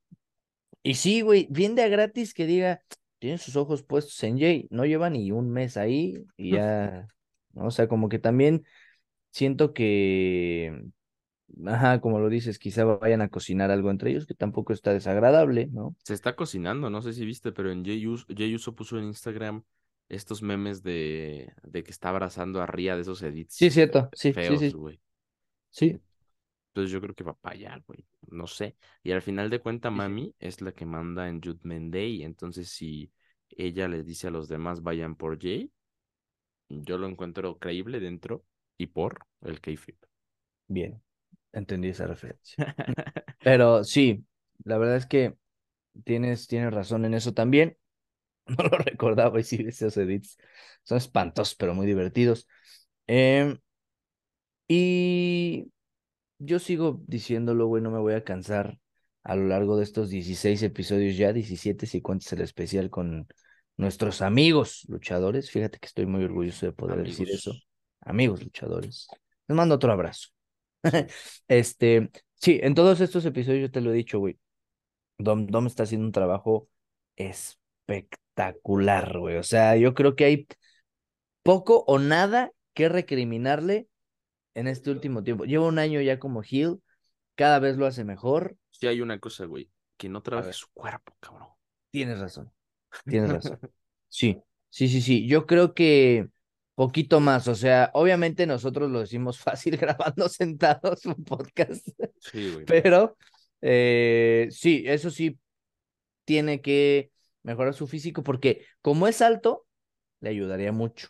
[0.83, 2.81] y sí, güey, bien de a gratis que diga,
[3.19, 7.07] tiene sus ojos puestos en Jay, no lleva ni un mes ahí y ya,
[7.53, 7.67] ¿no?
[7.67, 8.65] O sea, como que también
[9.31, 10.85] siento que,
[11.67, 15.69] ajá, como lo dices, quizá vayan a cocinar algo entre ellos, que tampoco está desagradable,
[15.69, 15.97] ¿no?
[16.05, 19.65] Se está cocinando, no sé si viste, pero en Jey Uso, puso en Instagram
[20.09, 24.09] estos memes de, de que está abrazando a Ria de esos edits Sí, es cierto,
[24.15, 25.01] sí, sí, feos, sí, güey.
[25.71, 26.01] sí.
[26.69, 28.07] Entonces yo creo que va para allá, güey.
[28.31, 28.77] No sé.
[29.03, 30.11] Y al final de cuentas, Sí, sí.
[30.11, 32.23] Mami es la que manda en Judgment Day.
[32.23, 33.13] Entonces, si
[33.51, 35.73] ella les dice a los demás vayan por Jay,
[36.69, 38.45] yo lo encuentro creíble dentro
[38.79, 39.99] y por el kayfabe.
[40.69, 41.03] Bien,
[41.53, 42.57] entendí esa referencia.
[43.43, 44.25] Pero sí,
[44.65, 45.35] la verdad es que
[46.05, 47.77] tienes, tienes razón en eso también.
[48.59, 50.37] No lo recordaba y sí, esos edits
[50.83, 52.49] son espantosos, pero muy divertidos.
[53.07, 53.59] Em,
[54.67, 55.71] y
[56.39, 58.79] yo sigo diciéndolo, güey, no me voy a cansar
[59.23, 63.29] a lo largo de estos 16 episodios ya, 17 si cuentas el especial con
[63.77, 65.51] nuestros amigos luchadores.
[65.51, 67.51] Fíjate que estoy muy orgulloso de poder decir eso.
[67.51, 67.69] Amigos.
[68.01, 69.09] Amigos luchadores.
[69.47, 70.29] Les mando otro abrazo.
[71.49, 74.39] este, sí, en todos estos episodios yo te lo he dicho, güey.
[75.19, 76.69] Dom, Dom está haciendo un trabajo
[77.17, 79.37] espectacular, güey.
[79.37, 80.47] O sea, yo creo que hay
[81.43, 83.89] poco o nada que recriminarle
[84.55, 85.45] en este último tiempo.
[85.45, 86.83] Lleva un año ya como Hill,
[87.35, 88.57] cada vez lo hace mejor.
[88.71, 91.49] Sí, hay una cosa, güey, que no trabaje su cuerpo, cabrón.
[91.91, 92.53] Tienes razón,
[93.07, 93.59] tienes razón.
[94.13, 95.29] Sí, sí, sí, sí.
[95.29, 96.31] Yo creo que
[96.87, 102.67] poquito más, o sea, obviamente nosotros lo decimos fácil grabando sentados un podcast, Sí, güey.
[102.67, 103.17] pero
[103.61, 105.39] eh, sí, eso sí,
[106.25, 107.11] tiene que
[107.43, 109.67] mejorar su físico porque como es alto,
[110.21, 111.09] le ayudaría mucho,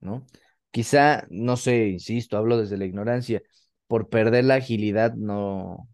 [0.00, 0.26] ¿no?
[0.70, 3.42] Quizá, no sé, insisto, hablo desde la ignorancia,
[3.88, 5.88] por perder la agilidad no,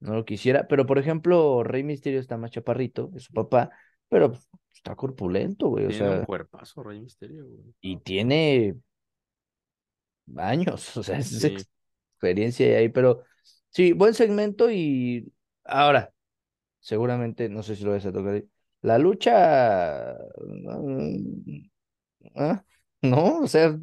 [0.00, 3.70] no lo quisiera, pero por ejemplo, Rey Misterio está más chaparrito, es su papá,
[4.08, 4.32] pero
[4.74, 7.74] está corpulento, güey, o Tiene un sea, cuerpazo, Rey Misterio, güey.
[7.80, 8.76] y tiene
[10.36, 11.66] años, o sea, es Sí.
[12.16, 13.24] experiencia ahí, pero
[13.70, 15.32] sí, buen segmento y
[15.64, 16.12] ahora,
[16.80, 18.48] seguramente, no sé si lo vas a tocar, ahí,
[18.82, 21.62] la lucha, mm,
[22.36, 22.64] ah,
[23.02, 23.78] no, o sea,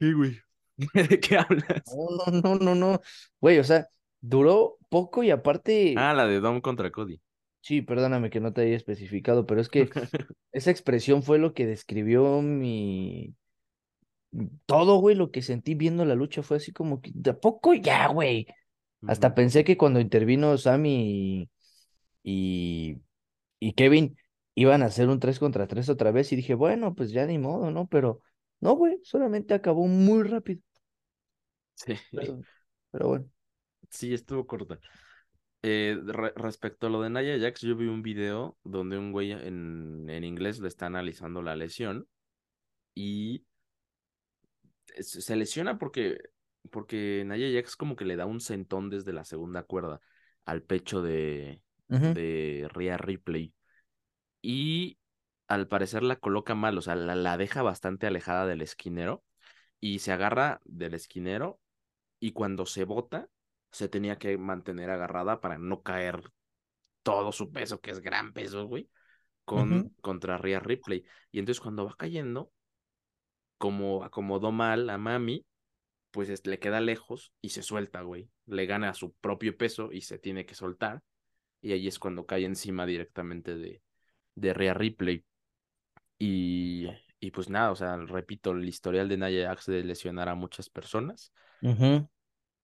[0.00, 0.40] Sí, güey.
[1.08, 1.98] ¿De qué hablas?
[2.18, 3.00] no, no, no, no, no,
[3.40, 3.88] güey, o sea,
[4.20, 7.20] duró poco y aparte, Ah, la de Dom contra Cody.
[7.64, 9.88] Sí, perdóname que no te haya especificado, pero es que
[10.52, 13.34] esa expresión fue lo que describió mi...
[14.66, 17.72] Todo, güey, lo que sentí viendo la lucha fue así como que, ¿de a poco
[17.72, 18.46] ya, güey?
[19.06, 21.48] Hasta pensé que cuando intervino Sammy
[22.22, 22.98] y,
[23.60, 24.16] y Kevin
[24.54, 27.38] iban a hacer un 3 contra 3 otra vez y dije, bueno, pues ya ni
[27.38, 27.86] modo, ¿no?
[27.86, 28.22] Pero
[28.60, 30.60] no, güey, solamente acabó muy rápido.
[31.74, 31.94] Sí.
[32.12, 32.40] Pero,
[32.90, 33.30] pero bueno.
[33.88, 34.80] Sí, estuvo corta.
[35.66, 39.32] Eh, re- respecto a lo de Nia Jax, yo vi un video donde un güey
[39.32, 42.06] en, en inglés le está analizando la lesión
[42.94, 43.44] y
[45.00, 46.18] se lesiona porque,
[46.70, 50.00] porque Nia Jax como que le da un sentón desde la segunda cuerda
[50.44, 53.54] al pecho de, Ujú, de Rhea Ripley
[54.42, 54.98] y
[55.48, 59.24] al parecer la coloca mal, o sea, la, la deja bastante alejada del esquinero
[59.80, 61.60] y se agarra del esquinero
[62.20, 63.28] y cuando se bota
[63.74, 66.22] se tenía que mantener agarrada para no caer
[67.02, 68.90] todo su peso, que es gran peso, güey,
[69.44, 71.04] con, contra Rhea Ripley.
[71.32, 72.52] Y entonces cuando va cayendo,
[73.58, 75.46] como acomodó mal a Mami,
[76.10, 78.30] pues es- le queda lejos y se suelta, güey.
[78.46, 81.02] Le gana a su propio peso y se tiene que soltar.
[81.62, 83.82] Y ahí es cuando cae encima directamente de,
[84.36, 85.24] de Rhea Ripley.
[86.18, 86.88] Y,
[87.20, 90.70] y pues nada, o sea, repito, el historial de Nia Jax de lesionar a muchas
[90.70, 91.32] personas.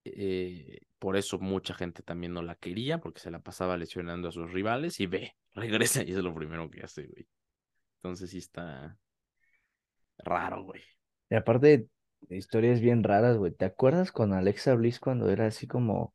[0.05, 4.33] eh, por eso mucha gente también no la quería, porque se la pasaba lesionando a
[4.33, 7.27] sus rivales y ve, regresa y es lo primero que hace, güey.
[7.99, 8.99] Entonces sí está
[10.25, 10.83] raro, güey.
[11.31, 11.89] Y aparte,
[12.29, 13.53] historias bien raras, güey.
[13.53, 16.15] ¿Te acuerdas con Alexa Bliss cuando era así como,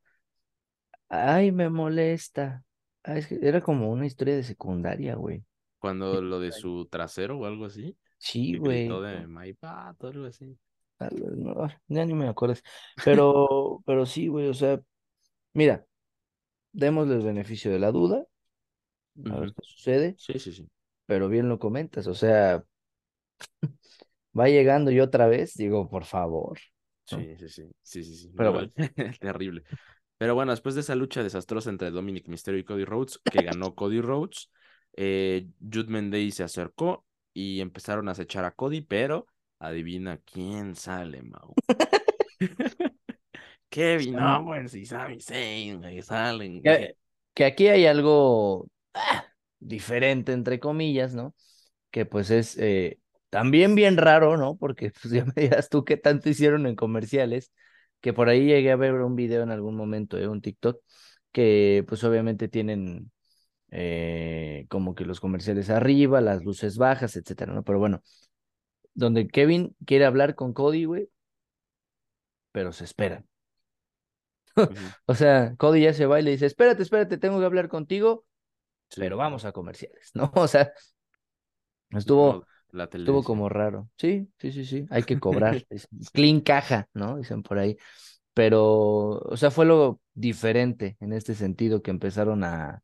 [1.10, 2.64] ay, me molesta?
[3.04, 5.44] Ah, es que era como una historia de secundaria, güey.
[5.80, 8.88] Cuando lo de su trasero o algo así, Sí, güey.
[8.90, 10.58] de my algo así.
[11.00, 12.56] No, ya ni me acuerdo.
[13.04, 14.80] Pero, pero sí, güey, o sea,
[15.54, 15.86] mira,
[16.74, 18.26] démosle el beneficio de la duda,
[19.30, 20.68] a ver qué sucede, Sí, sí, sí.
[21.08, 22.64] pero bien lo comentas, o sea,
[24.38, 26.60] va llegando y otra vez, digo, por favor,
[27.12, 27.28] ¿no?
[27.28, 27.72] Sí, sí, sí.
[27.84, 28.30] Sí, sí, sí.
[28.36, 28.72] Pero No, bueno.
[29.20, 29.64] terrible.
[30.18, 33.76] Pero bueno, después de esa lucha desastrosa entre Dominic Mysterio y Cody Rhodes, que ganó
[33.76, 34.52] Cody Rhodes,
[34.96, 39.28] eh, Day se acercó y empezaron a acechar a Cody, pero
[39.68, 41.53] adivina quién sale, Mau.
[43.70, 46.61] Kevin Owens y Sami Zayn, salen.
[46.61, 46.95] Que,
[47.34, 49.26] que aquí hay algo ah,
[49.59, 51.36] diferente, entre comillas, ¿no?
[51.91, 52.99] Que pues es eh,
[53.30, 54.55] también bien raro, ¿no?
[54.55, 57.51] Porque pues ya me dirás tú qué tanto hicieron en comerciales,
[58.01, 60.28] que por ahí llegué a ver un video en algún momento, ¿eh?
[60.28, 60.82] Un TikTok,
[61.32, 63.11] que pues obviamente tienen
[63.72, 67.63] eh, como que los comerciales arriba, las luces bajas, etcétera, ¿no?
[67.63, 68.01] Pero bueno,
[68.96, 71.10] donde Kevin quiere hablar con Cody, güey,
[72.52, 73.28] pero se esperan.
[75.06, 78.26] O sea, Cody ya se va y le dice, espérate, espérate, tengo que hablar contigo,
[78.89, 80.32] Sí, pero vamos a comerciales, ¿no?
[80.36, 80.72] O sea,
[81.91, 83.89] estuvo, la estuvo como raro.
[83.98, 85.66] Sí, sí, sí, sí, hay que cobrar.
[86.14, 87.18] clean caja, ¿no?
[87.18, 87.78] Dicen por ahí.
[88.34, 92.84] Pero, o sea, fue lo diferente en este sentido que empezaron a,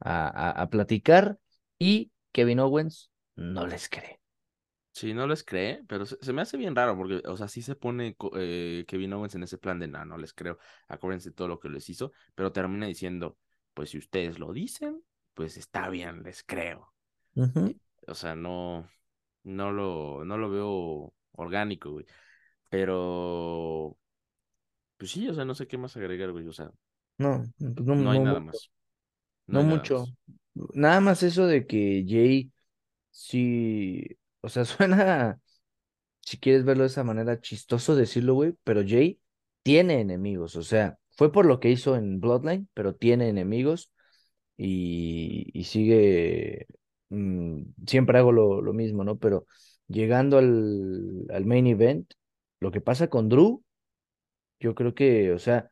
[0.00, 1.38] a, a, a platicar
[1.78, 4.20] y Kevin Owens no les cree.
[4.98, 7.62] Sí, no les cree, pero se, se me hace bien raro porque, o sea, sí
[7.62, 11.46] se pone eh, Kevin Owens en ese plan de, no, no les creo, acuérdense todo
[11.48, 13.38] lo que les hizo, pero termina diciendo,
[13.74, 15.02] pues si ustedes lo dicen,
[15.34, 16.92] pues está bien, les creo.
[18.06, 18.88] O sea, no,
[19.44, 22.06] no lo, no lo veo orgánico, güey.
[22.70, 23.98] Pero,
[24.96, 26.46] pues sí, o sea, no sé qué más agregar, güey.
[26.48, 26.70] O sea,
[27.18, 28.70] No, pues no, no hay no nada más.
[29.48, 30.06] No No hay nada mucho.
[30.06, 30.14] más.
[30.74, 32.52] Nada más eso de que Jay
[33.10, 34.04] sí,
[34.40, 35.40] o sea, suena,
[36.22, 39.20] si quieres verlo de esa manera, chistoso decirlo, güey, pero Jay
[39.62, 43.92] tiene enemigos, o sea, fue por lo que hizo en Bloodline, pero tiene enemigos
[44.56, 46.66] y, y sigue,
[47.10, 49.18] mm, siempre hago lo, lo mismo, ¿no?
[49.18, 49.46] Pero
[49.88, 52.12] llegando al, al main event,
[52.60, 53.64] lo que pasa con Drew,
[54.60, 55.70] yo creo que, o sea,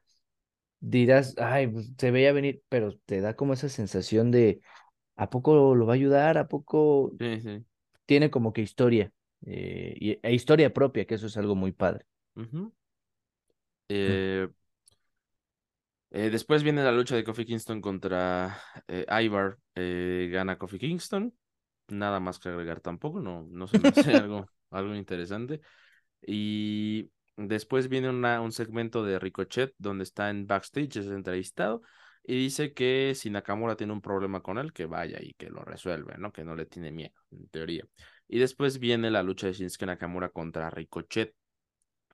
[0.81, 4.61] dirás, ay, pues, se veía venir, pero te da como esa sensación de,
[5.17, 6.39] ¿a poco lo va a ayudar?
[6.39, 7.67] ¿A poco Sí, sí.
[8.07, 9.13] Tiene como que historia?
[9.45, 12.07] eh, y, e historia propia, que eso es algo muy padre.
[12.35, 12.67] Mm.
[13.89, 14.49] Eh,
[16.11, 19.59] eh, después viene la lucha de Kofi Kingston contra Ivar.
[19.75, 21.35] Gana Kofi Kingston.
[21.89, 23.21] Nada más que agregar tampoco.
[23.21, 25.61] No, no se me hace algo, algo interesante.
[26.23, 31.83] Y después viene una, un segmento de Ricochet donde está en backstage, es entrevistado.
[32.29, 35.63] Y dice que si Nakamura tiene un problema con él, que vaya y que lo
[35.65, 36.33] resuelve, ¿no?
[36.33, 37.85] Que no le tiene miedo, en teoría.
[38.27, 41.35] Y después viene la lucha de Shinsuke Nakamura contra Ricochet.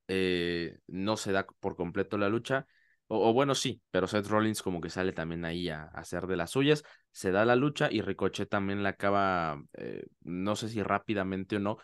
[0.08, 2.66] Eh, no se da por completo la lucha.
[3.08, 6.36] O, bueno, sí, pero Seth Rollins como que sale también ahí a, a hacer de
[6.36, 6.82] las suyas.
[7.10, 11.58] Se da la lucha y Ricochet también la acaba, eh, no sé si rápidamente o
[11.60, 11.78] no,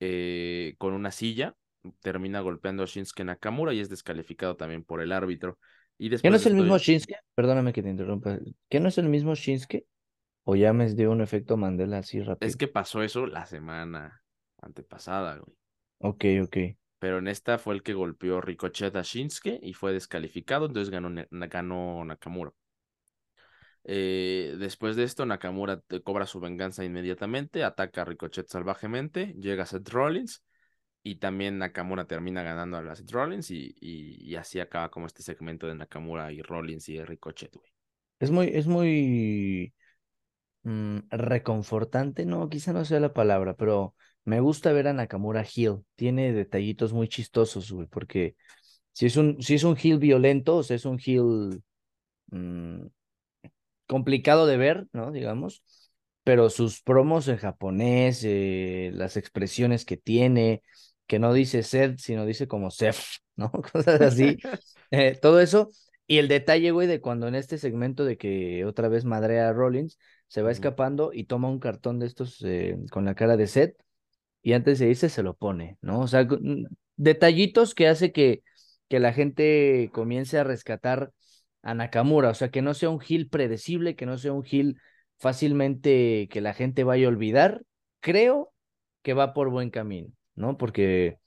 [0.00, 1.54] eh, con una silla.
[2.00, 5.58] Termina golpeando a Shinsuke Nakamura y es descalificado también por el árbitro.
[6.02, 7.16] Y ¿Qué no es el mismo Shinsuke?
[7.34, 8.38] Perdóname que te interrumpa.
[8.70, 9.84] ¿Qué no es el mismo Shinsuke?
[10.44, 12.56] ¿O ya me dio un efecto Mandela así es rápido?
[12.56, 14.22] que pasó eso la semana
[14.62, 15.54] antepasada, güey.
[15.98, 16.56] Ok, ok.
[17.00, 21.10] Pero en esta fue el que golpeó Ricochet a Shinsuke y fue descalificado, entonces ganó,
[21.30, 22.52] ganó Nakamura.
[23.84, 29.66] Eh, después de esto, Nakamura te cobra su venganza inmediatamente, ataca a Ricochet salvajemente, llega
[29.66, 30.42] Seth Rollins
[31.02, 35.06] y también Nakamura termina ganando a la Seth Rollins y, y, y así acaba como
[35.06, 37.70] este segmento de Nakamura y Rollins y Ricochet, güey.
[38.18, 39.72] Es muy, es muy
[40.62, 43.94] mm, reconfortante, no, quizá no sea la palabra, pero
[44.24, 45.84] me gusta ver a Nakamura heel.
[45.96, 48.36] Tiene detallitos muy chistosos, güey, porque
[48.92, 51.62] si es un, si es un violento, o sea, es un heel
[52.30, 52.86] mm,
[53.86, 55.12] complicado de ver, ¿no?
[55.12, 55.62] Digamos,
[56.24, 60.62] pero sus promos en japonés, eh, las expresiones que tiene,
[61.10, 62.94] que no dice Seth, sino dice como Seth,
[63.36, 63.50] ¿no?
[63.72, 64.38] Cosas así,
[64.92, 65.70] eh, todo eso.
[66.06, 69.52] Y el detalle, güey, de cuando en este segmento de que otra vez madrea a
[69.52, 69.98] Rollins,
[70.28, 73.76] se va escapando y toma un cartón de estos eh, con la cara de Seth
[74.42, 76.00] y antes de irse se lo pone, ¿no?
[76.00, 76.26] O sea,
[76.96, 78.42] detallitos que hace que,
[78.88, 81.10] que la gente comience a rescatar
[81.62, 84.80] a Nakamura, o sea, que no sea un heel predecible, que no sea un heel
[85.18, 87.62] fácilmente que la gente vaya a olvidar.
[88.00, 88.52] Creo
[89.02, 90.56] que va por buen camino, ¿no?
[90.56, 91.18] Porque,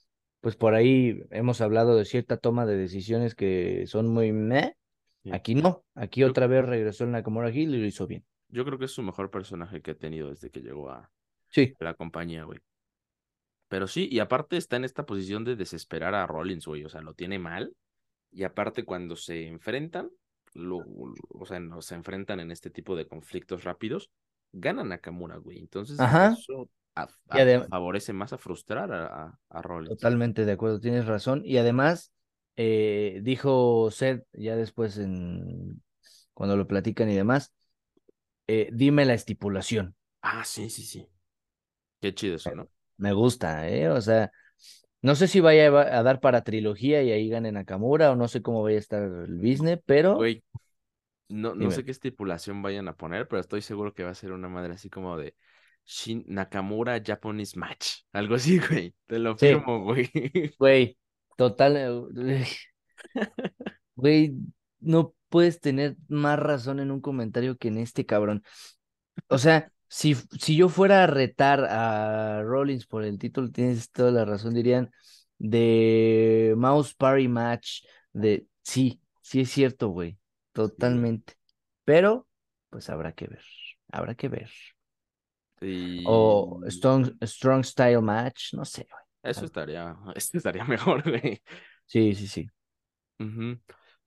[0.41, 4.75] pues por ahí hemos hablado de cierta toma de decisiones que son muy meh.
[5.23, 5.31] Sí.
[5.31, 8.25] Aquí no, aquí Yo, otra vez regresó el Nakamura heel y lo hizo bien.
[8.49, 11.09] yo creo que es su mejor personaje que ha tenido desde que llegó a
[11.49, 11.73] Sí.
[11.79, 12.59] la compañía, güey.
[13.69, 16.83] Pero sí, y aparte está en esta posición de desesperar a Rollins, güey.
[16.83, 17.73] O sea, lo tiene mal.
[18.31, 20.09] Y aparte, cuando se enfrentan,
[20.53, 20.77] lo,
[21.29, 24.11] o sea, no, se enfrentan en este tipo de conflictos rápidos,
[24.51, 25.57] gana Nakamura, güey.
[25.59, 26.33] Entonces, Ajá.
[26.37, 27.09] eso a-
[27.69, 30.11] favorece más a frustrar a, a, a Rollins.
[30.11, 31.41] Totalmente de acuerdo, tienes razón.
[31.45, 32.13] Y además,
[32.55, 35.83] eh, dijo Seth ya después en
[36.33, 37.53] cuando lo platican y demás,
[38.47, 39.95] eh, dime la estipulación.
[40.21, 41.07] Ah, sí, sí, sí.
[42.01, 42.69] Qué chido eso, ¿no?
[42.97, 43.89] Me gusta, ¿eh?
[43.89, 44.31] O sea,
[45.01, 48.41] no sé si vaya a dar para trilogía y ahí gane Nakamura o no sé
[48.41, 50.43] cómo vaya a estar el business, pero Güey,
[51.29, 54.31] no, no sé qué estipulación vayan a poner, pero estoy seguro que va a ser
[54.33, 55.35] una madre así como de
[55.85, 57.87] Shin Nakamura Japanese Match.
[58.13, 58.95] Algo así, güey.
[59.07, 60.09] Te lo Sí, firmo, güey.
[60.59, 60.97] güey,
[61.35, 62.45] total, eh,
[63.95, 64.35] güey,
[64.79, 68.43] no puedes tener más razón en un comentario que en este cabrón.
[69.29, 74.11] O sea, si, si yo fuera a retar a Rollins por el título, tienes toda
[74.11, 74.91] la razón, dirían
[75.39, 80.17] de Mouse Party Match, de sí, sí es cierto, güey,
[80.77, 81.13] Sí, güey.
[81.13, 81.35] totalmente.
[81.85, 82.27] Pero,
[82.69, 83.43] pues habrá que ver,
[83.91, 84.51] habrá que ver.
[86.03, 89.03] O Strong, Strong Style Match, no sé, güey.
[89.23, 91.41] eso estaría, esto estaría mejor, güey.
[91.85, 92.49] Sí, sí, sí.
[93.19, 93.59] Ujú.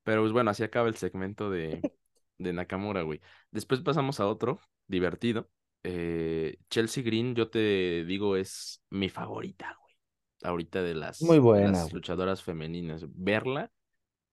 [0.02, 1.86] Pero pues bueno, así acaba el segmento de,
[2.38, 3.20] de Nakamura, güey.
[3.50, 5.50] Después pasamos a otro, divertido.
[5.82, 9.94] Eh, Chelsea Green, yo te digo, es mi favorita, güey.
[10.42, 13.04] Ahorita de Muy las, de buena, las luchadoras femeninas.
[13.14, 13.72] Verla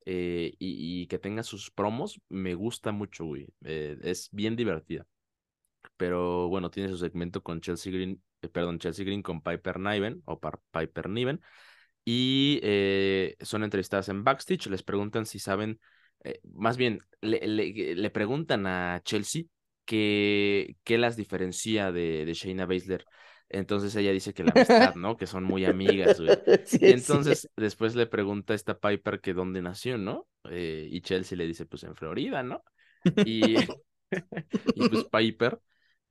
[0.06, 3.48] eh, y, y que tenga sus promos me gusta mucho, güey.
[3.66, 5.08] Eh, es bien divertida.
[5.98, 10.22] Pero bueno, tiene su segmento con Chelsea Green, eh, perdón, Chelsea Green con Piper Niven
[10.26, 10.40] o
[10.72, 11.42] Piper Niven.
[12.06, 15.80] y eh, son entrevistadas en backstage, les preguntan si saben,
[16.24, 19.44] eh, más bien, le, le, le, preguntan a Chelsea
[19.86, 23.06] qué, qué las diferencia de, de Shayna Baszler.
[23.50, 25.16] Entonces ella dice que la amistad, ¿no?
[25.16, 26.36] Que son muy amigas, güey.
[26.66, 27.48] Sí, y entonces sí.
[27.56, 30.28] después le pregunta a esta Piper que dónde nació, ¿no?
[30.50, 32.64] Eh, y Chelsea le dice, pues en Florida, ¿no?
[33.26, 33.56] Y,
[34.76, 35.60] y pues Piper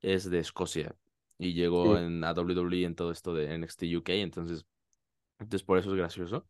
[0.03, 0.95] es de Escocia
[1.39, 1.99] y llegó Sí.
[1.99, 4.67] en a WWE en todo esto de NXT UK, entonces,
[5.39, 6.47] entonces por eso es gracioso.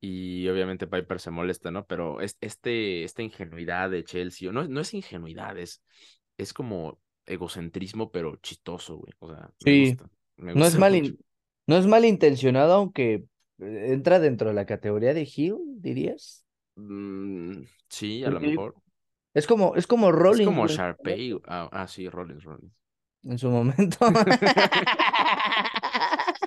[0.00, 1.86] Y obviamente Piper se molesta, ¿no?
[1.86, 5.82] Pero es, este, esta ingenuidad de Chelsea, no, no es ingenuidad, es,
[6.38, 9.14] es como egocentrismo, pero chistoso, güey.
[9.20, 11.18] O sea, me Sí, gusta, me no es mal,
[11.66, 13.14] no es malintencionado, aunque
[13.58, 16.44] eh, entra dentro de la categoría de heel, dirías.
[16.76, 18.76] Mm, sí, a lo Porque mejor.
[19.34, 21.40] Es como, es como Es Rollins, como güey, Sharpay.
[21.46, 22.72] Ah, ah, sí, Rollins, Rollins.
[23.24, 23.98] en su momento.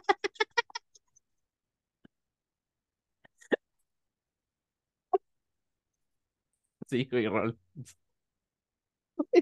[6.90, 7.58] Sí, güey, Rollins.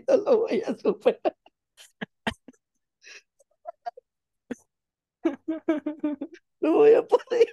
[0.08, 1.36] No lo voy a superar,
[6.62, 7.48] no voy a poder,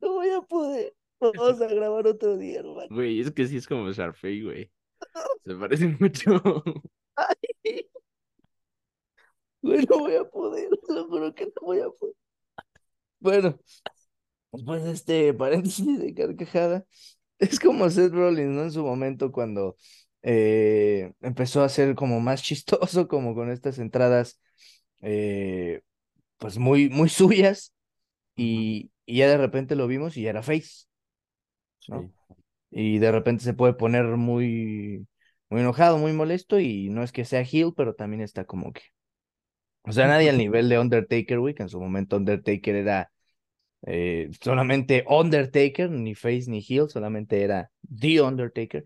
[0.00, 0.94] no voy a poder.
[1.20, 2.88] Vamos a grabar otro día, hermano.
[2.90, 4.70] Güey, es que sí es como Sharpay, güey.
[5.44, 6.42] Se parecen mucho.
[7.16, 7.86] Ay,
[9.62, 10.68] güey, no voy a poder,
[11.08, 12.14] juro que no voy a poder.
[13.20, 13.58] Bueno,
[14.52, 16.86] después de este paréntesis de carcajada,
[17.38, 18.62] es como Seth Rollins, ¿no?
[18.64, 19.76] En su momento cuando
[20.22, 24.40] eh, empezó a ser como más chistoso, como con estas entradas,
[25.02, 25.82] eh,
[26.38, 27.74] pues muy, muy suyas,
[28.36, 30.86] y, y ya de repente lo vimos y ya era face,
[31.88, 32.10] ¿no?
[32.28, 32.43] Sí.
[32.76, 35.06] Y de repente se puede poner muy,
[35.50, 38.82] muy enojado, muy molesto, y no es que sea heel, pero también está como que,
[39.82, 43.10] o sea, nadie al nivel de Undertaker, güey, que en su momento Undertaker era
[43.86, 48.84] eh, solamente Undertaker, ni face ni heel, solamente era The Undertaker.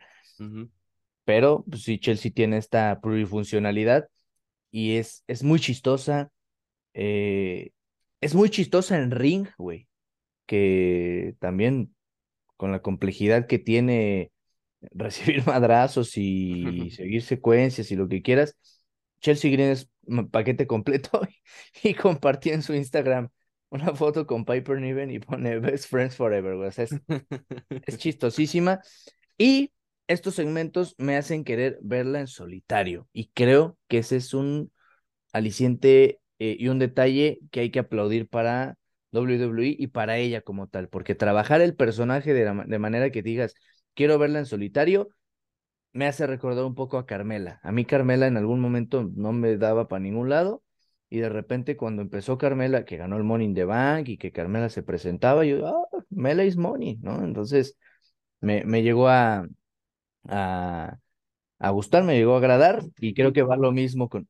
[1.24, 4.09] Pero pues, sí, Chelsea tiene esta plurifuncionalidad
[4.70, 6.30] y es, es muy chistosa.
[6.95, 7.70] eh,
[8.20, 9.89] es muy chistosa en ring, güey.
[10.47, 11.95] Que también
[12.59, 14.31] con la complejidad que tiene
[14.93, 18.59] recibir madrazos y seguir secuencias y lo que quieras.
[19.21, 21.23] Chelsea Green es un paquete completo
[21.83, 23.31] y compartí en su Instagram
[23.71, 26.55] una foto con Piper Niven y pone Best Friends Forever.
[26.55, 26.91] O sea, es,
[27.87, 28.81] es chistosísima.
[29.37, 29.73] Y
[30.07, 33.09] estos segmentos me hacen querer verla en solitario.
[33.13, 34.73] Y creo que ese es un
[35.33, 38.77] aliciente eh, y un detalle que hay que aplaudir para
[39.13, 40.89] WWE y para ella como tal.
[40.89, 43.55] Porque trabajar el personaje de, de manera que digas,
[43.95, 45.09] quiero verla en solitario,
[45.93, 47.61] me hace recordar un poco a Carmela.
[47.63, 50.63] A mí Carmela en algún momento no me daba para ningún lado
[51.11, 54.33] y de repente cuando empezó Carmela, que ganó el Money in the Bank y que
[54.33, 57.25] Carmela se presentaba, yo, ah, Mela is money, ¿no?
[57.25, 57.77] Entonces
[58.41, 59.47] me, me llegó a,
[60.29, 60.99] a,
[61.59, 64.29] a gustar, me llegó a agradar y creo que va lo mismo con,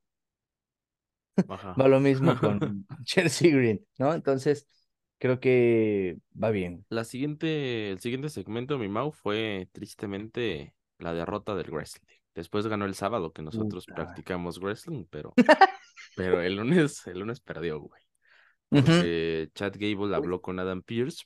[1.49, 1.75] Ajá.
[1.81, 4.13] va lo mismo con Chelsea Green, ¿no?
[4.15, 4.67] Entonces
[5.19, 6.85] creo que va bien.
[6.89, 12.07] La siguiente, el siguiente segmento, mi Mau, fue tristemente la derrota del wrestling.
[12.35, 14.05] Después ganó el sábado que nosotros Puta.
[14.05, 15.35] practicamos wrestling, pero,
[16.17, 18.03] pero el lunes, el lunes perdió, güey.
[18.69, 21.25] Porque Chad Gable habló con Adam Pierce.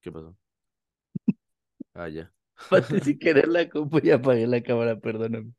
[0.00, 0.36] ¿Qué pasó?
[1.94, 2.32] Ah, ya.
[2.70, 5.52] Pate sin querer la compu y apagué la cámara, perdóname.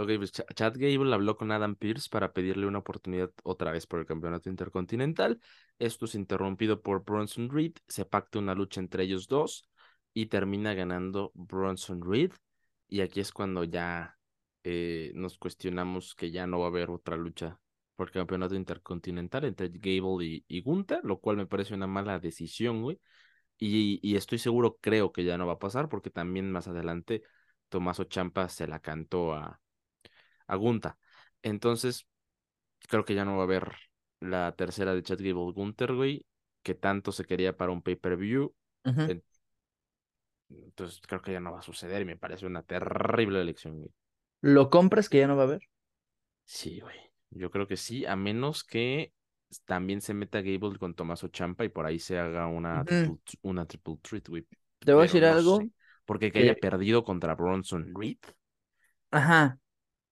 [0.00, 3.86] Ok, pues Ch- Chad Gable habló con Adam Pierce para pedirle una oportunidad otra vez
[3.86, 5.38] por el campeonato intercontinental.
[5.78, 7.72] Esto es interrumpido por Bronson Reed.
[7.86, 9.68] Se pacta una lucha entre ellos dos
[10.14, 12.32] y termina ganando Bronson Reed.
[12.88, 14.16] Y aquí es cuando ya
[14.64, 17.58] eh, nos cuestionamos que ya no va a haber otra lucha
[17.94, 22.18] por el campeonato intercontinental entre Gable y, y Gunther, lo cual me parece una mala
[22.18, 22.98] decisión, güey.
[23.58, 27.22] Y, y estoy seguro, creo que ya no va a pasar porque también más adelante
[27.68, 29.60] Tomaso Champa se la cantó a
[30.50, 30.98] a Gunta.
[31.42, 32.06] Entonces,
[32.88, 33.74] creo que ya no va a haber
[34.20, 36.26] la tercera de Chad Gable Gunter, güey,
[36.62, 38.54] que tanto se quería para un pay-per-view.
[40.50, 43.92] Entonces, creo que ya no va a suceder y me parece una terrible elección, güey.
[44.42, 45.62] ¿Lo compras que ya no va a haber?
[46.44, 46.96] Sí, güey.
[47.30, 49.12] Yo creo que sí, a menos que
[49.64, 53.66] también se meta Gable con Tomaso Champa y por ahí se haga una triple, una
[53.66, 54.46] triple treat, güey.
[54.80, 55.70] Te voy a decir no algo sé,
[56.04, 58.18] Porque que haya perdido contra Bronson Reed.
[59.10, 59.59] ajá,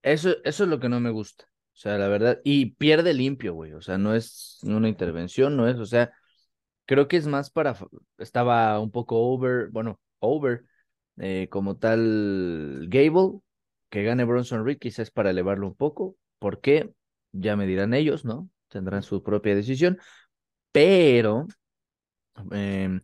[0.01, 1.45] eso, eso es lo que no me gusta.
[1.73, 3.73] O sea, la verdad, y pierde limpio, güey.
[3.73, 6.11] O sea, no es una intervención, no es, o sea,
[6.85, 7.77] creo que es más para,
[8.17, 10.65] estaba un poco over, bueno, over,
[11.17, 13.39] eh, como tal Gable,
[13.89, 16.17] que gane Bronson Reed, quizás para elevarlo un poco.
[16.39, 16.93] ¿Por qué?
[17.31, 18.49] Ya me dirán ellos, ¿no?
[18.69, 19.99] Tendrán su propia decisión.
[20.71, 21.47] Pero
[22.51, 23.01] em,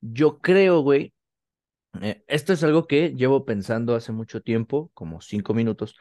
[0.00, 1.14] yo creo, güey,
[2.02, 5.96] eh, esto es algo que llevo pensando hace mucho tiempo, como cinco minutos.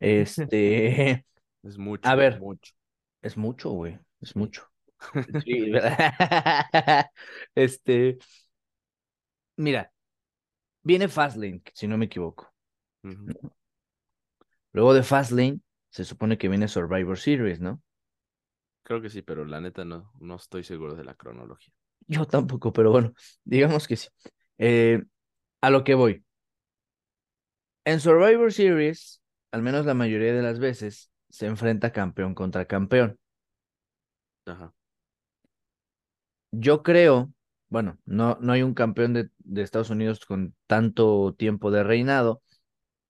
[0.46, 1.24] Este,
[1.62, 2.72] Es mucho, a ver, mucho.
[3.22, 4.66] es mucho, güey, es mucho.
[5.44, 5.72] Sí,
[7.54, 8.18] este,
[9.56, 9.92] mira,
[10.82, 12.52] viene Fastlane, si no me equivoco.
[14.72, 17.80] Luego de Fastlane, se supone que viene Survivor Series, ¿no?
[18.82, 21.72] Creo que sí, pero la neta no, no estoy seguro de la cronología.
[22.06, 23.12] Yo tampoco, pero bueno,
[23.44, 24.08] digamos que sí.
[24.58, 25.02] Eh,
[25.60, 26.24] a lo que voy.
[27.84, 29.19] En Survivor Series,
[29.52, 33.18] al menos la mayoría de las veces, se enfrenta campeón contra campeón.
[34.46, 34.72] Ajá.
[36.52, 37.32] Yo creo,
[37.68, 42.42] bueno, no, no hay un campeón de, de Estados Unidos con tanto tiempo de reinado,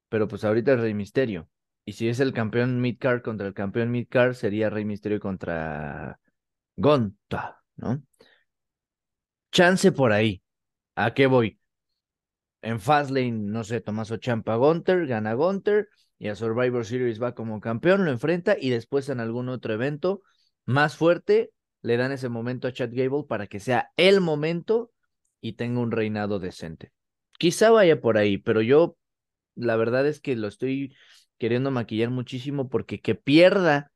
[0.08, 1.48] pero pues ahorita es Rey Misterio.
[1.84, 6.20] Y si es el campeón Midcard contra el campeón Midcard, sería Rey Misterio contra
[6.76, 8.02] Gonta, ¿no?
[9.52, 10.42] Chance por ahí.
[10.96, 11.58] ¿A qué voy?
[12.62, 15.88] En Fastlane, no sé, Tomaso Champa Gunter, gana Gunter
[16.20, 20.22] y a Survivor Series va como campeón, lo enfrenta y después en algún otro evento
[20.66, 21.50] más fuerte
[21.80, 24.92] le dan ese momento a Chad Gable para que sea el momento
[25.40, 26.92] y tenga un reinado decente.
[27.38, 28.98] Quizá vaya por ahí, pero yo
[29.54, 30.94] la verdad es que lo estoy
[31.38, 33.90] queriendo maquillar muchísimo porque que pierda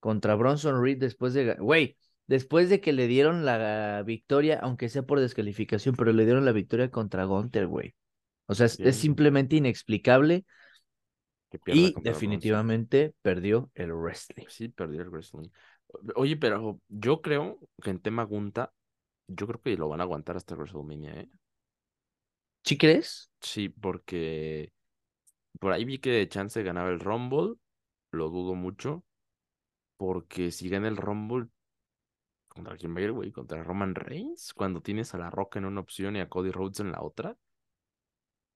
[0.00, 5.02] contra Bronson Reed después de, güey, después de que le dieron la victoria, aunque sea
[5.02, 7.94] por descalificación, pero le dieron la victoria contra Gunter, güey.
[8.46, 10.46] O sea, es, simplemente inexplicable
[11.50, 14.46] Que y definitivamente perdió el wrestling.
[14.48, 15.48] Sí, perdió el wrestling.
[16.14, 18.72] Oye, pero yo creo que en tema Gunta,
[19.26, 21.30] yo creo que lo van a aguantar hasta WrestleMania, ¿eh?
[22.64, 23.30] ¿Sí crees?
[23.40, 24.72] Sí, porque
[25.58, 27.54] por ahí vi que Chance ganaba el Rumble,
[28.10, 29.04] lo dudo mucho,
[29.96, 31.48] porque si gana el Rumble,
[32.48, 33.32] ¿contra quién va a ir, güey?
[33.32, 34.52] ¿Contra Roman Reigns?
[34.52, 37.38] Cuando tienes a La Roca en una opción y a Cody Rhodes en la otra.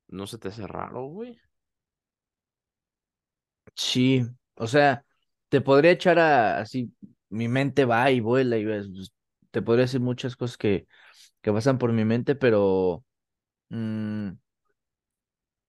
[0.08, 1.40] ¿No se te hace raro, güey?
[3.74, 4.22] Sí,
[4.56, 5.04] o sea,
[5.48, 6.92] te podría echar a así,
[7.30, 8.88] mi mente va y vuela y ves,
[9.50, 10.86] te podría decir muchas cosas que,
[11.42, 13.04] que pasan por mi mente, pero
[13.70, 14.30] mm,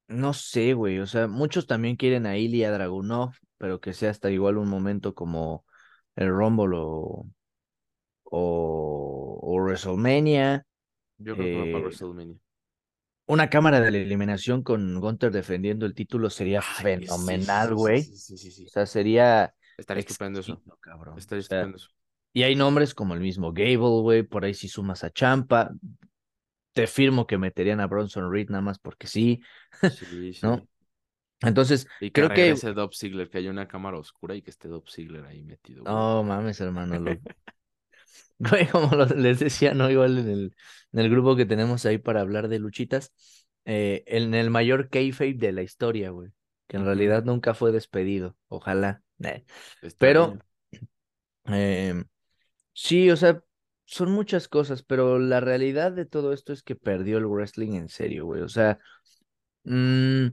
[0.07, 4.31] no sé, güey, o sea, muchos también quieren a Ilya Dragunov, pero que sea hasta
[4.31, 5.65] igual un momento como
[6.15, 7.27] el Rumble o,
[8.25, 10.65] o, o WrestleMania,
[11.17, 12.37] Yo creo que va para eh, WrestleMania.
[13.25, 18.03] Una cámara de la eliminación con Gunther defendiendo el título sería Ay, fenomenal, güey.
[18.03, 18.65] sí, sí, sí.
[18.65, 20.61] O sea, sería Estaría estupendo eso.
[20.79, 21.17] cabrón.
[21.17, 21.89] Estaría O sea, estupendo eso.
[22.33, 25.71] y hay nombres como el mismo Gable, güey, por ahí si sumas a Champa,
[26.73, 29.41] te firmo que meterían a Bronson Reed nada más porque sí,
[29.85, 30.41] Sí, sí.
[30.43, 30.67] ¿no?
[31.41, 32.55] Entonces, Y que creo que,
[32.93, 35.93] Ziggler, que haya una cámara oscura y que esté Dolph Ziggler ahí metido, güey.
[35.95, 37.11] no mames, hermano, lo...
[38.39, 39.89] güey, como les decía, ¿no?
[39.89, 40.55] Igual en el,
[40.91, 43.13] en el grupo que tenemos ahí para hablar de luchitas,
[43.65, 46.31] eh, en el mayor kayfabe de la historia, güey,
[46.67, 49.03] que en realidad nunca fue despedido, ojalá.
[49.23, 49.45] eh.
[49.97, 50.37] Pero,
[51.45, 52.03] eh,
[52.73, 53.43] sí, o sea,
[53.85, 57.89] son muchas cosas, pero la realidad de todo esto es que perdió el wrestling en
[57.89, 58.41] serio, güey.
[58.41, 58.79] O sea,
[59.63, 60.27] mm,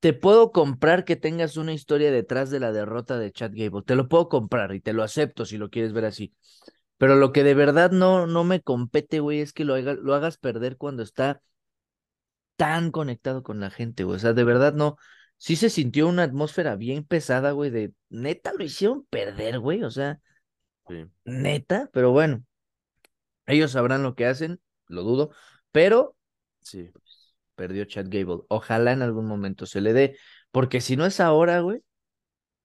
[0.00, 3.82] te puedo comprar que tengas una historia detrás de la derrota de Chad Gable.
[3.84, 6.34] Te lo puedo comprar y te lo acepto si lo quieres ver así.
[6.98, 10.14] Pero lo que de verdad no, no me compete, güey, es que lo, haga- lo
[10.14, 11.40] hagas perder cuando está
[12.56, 14.16] tan conectado con la gente, güey.
[14.16, 14.96] O sea, de verdad no.
[15.36, 19.84] Sí se sintió una atmósfera bien pesada, güey, de neta lo hicieron perder, güey.
[19.84, 20.20] O sea,
[20.88, 21.04] Sí.
[21.24, 22.42] neta, pero bueno,
[23.46, 25.30] ellos sabrán lo que hacen, lo dudo,
[25.72, 26.16] pero
[26.60, 26.90] Sí.
[27.54, 28.42] perdió Chad Gable.
[28.48, 30.16] Ojalá en algún momento se le dé,
[30.50, 31.82] porque si no es ahora, güey,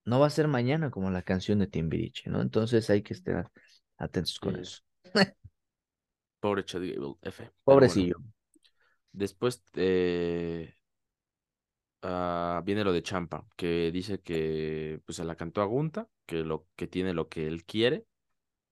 [0.06, 2.42] no va a ser mañana como la canción de Timbiriche, ¿no?
[2.42, 3.52] Entonces hay que estar
[4.04, 4.62] atentos con Sí.
[4.62, 4.82] eso.
[6.40, 7.44] Pobre Chad Gable, F.
[7.44, 8.18] Bueno, Pobrecillo.
[9.14, 10.76] después eh,
[12.02, 16.44] ah, viene lo de Champa, que dice que pues se la cantó a Gunta, que
[16.44, 18.06] lo que tiene lo que él quiere.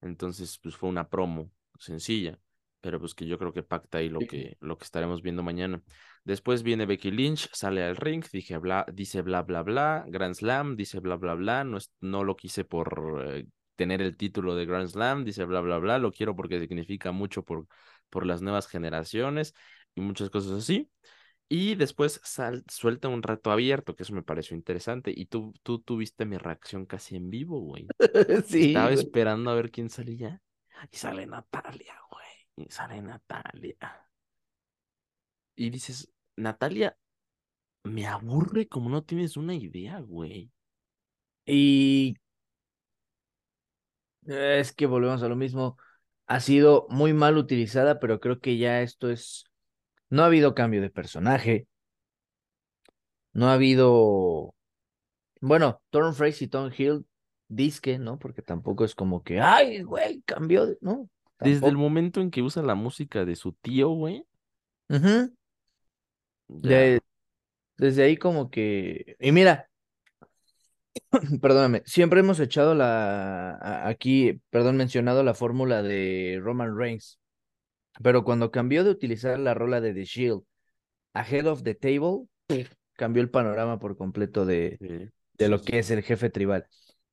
[0.02, 2.40] Entonces, pues fue una promo sencilla,
[2.82, 5.84] pero pues que yo creo que pacta ahí lo que, lo que estaremos viendo mañana.
[6.26, 10.76] Después viene Becky Lynch, sale al ring, dije bla, dice bla bla bla, Grand Slam,
[10.78, 13.48] dice bla bla bla, no, es- no lo quise por eh,
[13.82, 17.44] tener el título de Grand Slam, dice bla bla bla, lo quiero porque significa mucho
[17.44, 17.68] por,
[18.10, 19.54] por las nuevas generaciones
[19.96, 20.90] y muchas cosas así.
[21.50, 25.14] Y después sal- suelta un rato abierto, que eso me pareció interesante.
[25.16, 27.88] Y tú, tú tuviste mi reacción casi en vivo, güey.
[28.48, 29.00] Sí, Estaba güey.
[29.00, 30.42] esperando a ver quién salía.
[30.92, 32.68] Y sale Natalia, güey.
[32.68, 33.76] Y sale Natalia.
[35.56, 36.98] Y dices, Natalia,
[37.84, 40.52] me aburre como no tienes una idea, güey.
[41.46, 42.16] Y
[44.26, 45.78] es que volvemos a lo mismo.
[46.28, 49.46] ha sido muy mal utilizada, pero creo que ya esto es,
[50.10, 51.68] no ha habido cambio de personaje,
[53.34, 54.54] no ha habido,
[55.40, 57.06] bueno, Thorn Fraser y Tom Hill,
[57.48, 58.20] disque, ¿no?
[58.20, 60.78] Porque tampoco es como que, ay, güey, cambió, de...
[60.82, 61.10] ¿no?
[61.40, 64.26] Desde el momento en que usa la música de su tío, güey.
[66.48, 67.02] de,
[67.78, 69.71] desde ahí como que, y mira,
[71.42, 77.20] perdóname, siempre hemos echado la, aquí, perdón, mencionado la fórmula de Roman Reigns,
[78.02, 80.44] pero cuando cambió de utilizar la rola de The Shield
[81.14, 82.28] ahead of the table,
[82.94, 86.68] cambió el panorama por completo de, de lo que es el jefe tribal.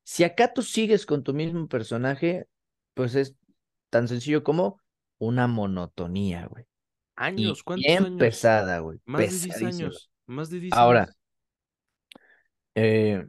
[0.05, 2.47] Si acá tú sigues con tu mismo personaje,
[2.95, 3.37] pues es
[3.91, 4.81] tan sencillo como
[5.19, 6.65] una monotonía, güey.
[7.17, 8.19] Años, ¿cuántos bien años?
[8.19, 9.01] pesada, güey.
[9.05, 10.11] Más de 10 años.
[10.27, 11.09] Más de 10 Ahora,
[12.75, 13.27] eh,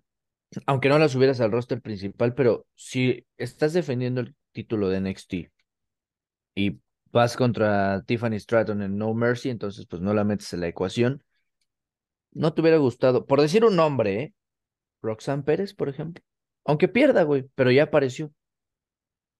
[0.66, 5.34] aunque no la subieras al roster principal, pero si estás defendiendo el título de NXT
[6.56, 6.80] y
[7.12, 11.24] vas contra Tiffany Stratton en No Mercy, entonces pues no la metes en la ecuación.
[12.32, 14.34] No te hubiera gustado, por decir un nombre, ¿eh?
[15.02, 16.24] Roxanne Pérez, por ejemplo.
[16.66, 18.32] Aunque pierda, güey, pero ya apareció.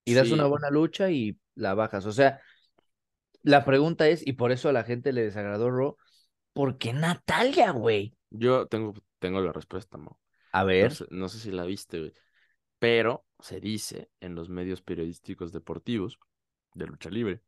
[0.06, 2.06] Y das una buena lucha y la bajas.
[2.06, 2.42] O sea,
[3.44, 5.98] la pregunta es, y por eso a la gente le desagradó Ro,
[6.54, 8.16] ¿por qué Natalia, güey?
[8.32, 10.20] Yo tengo, tengo la respuesta, Mo.
[10.52, 10.94] A ver.
[11.12, 12.14] No sé, si la viste, güey.
[12.80, 16.20] Pero se dice en los medios periodísticos deportivos
[16.74, 17.42] de lucha libre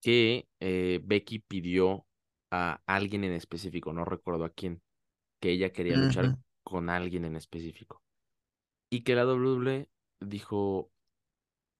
[0.00, 2.06] que eh, Becky pidió
[2.50, 4.82] a alguien en específico, no recuerdo a quién,
[5.40, 8.02] que ella quería luchar con alguien en específico.
[8.88, 9.88] Y que la WWE
[10.20, 10.90] dijo,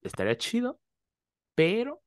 [0.03, 0.81] estaría chido,
[1.55, 2.03] pero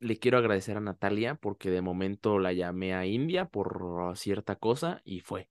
[0.00, 5.00] le quiero agradecer a Natalia porque de momento la llamé a India por cierta cosa
[5.04, 5.48] y fue.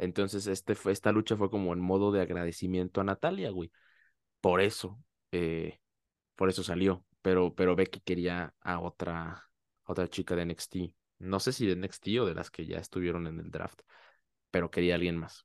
[0.00, 3.70] Entonces, este fue, esta lucha fue como en modo de agradecimiento a Natalia, güey.
[4.40, 4.98] Por eso,
[5.30, 5.78] eh,
[6.36, 7.04] por eso salió.
[7.20, 9.50] Pero, pero Becky quería a otra,
[9.84, 10.76] otra chica de NXT.
[11.18, 13.80] No sé si de NXT o de las que ya estuvieron en el draft,
[14.50, 15.44] pero quería a alguien más.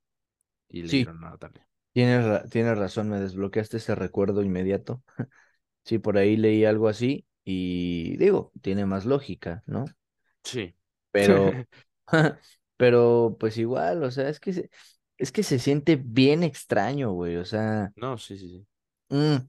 [0.70, 1.68] Y le dieron a Natalia.
[1.92, 5.04] Tienes, tienes razón, me desbloqueaste ese recuerdo inmediato.
[5.84, 9.84] sí, por ahí leí algo así y digo, tiene más lógica, ¿no?
[10.46, 10.74] Sí.
[11.12, 11.52] Pero,
[12.78, 14.70] Pero pues igual, o sea, es que se,
[15.18, 17.92] es que se siente bien extraño, güey, o sea.
[17.96, 18.68] No, sí, sí, sí.
[19.10, 19.48] Mm,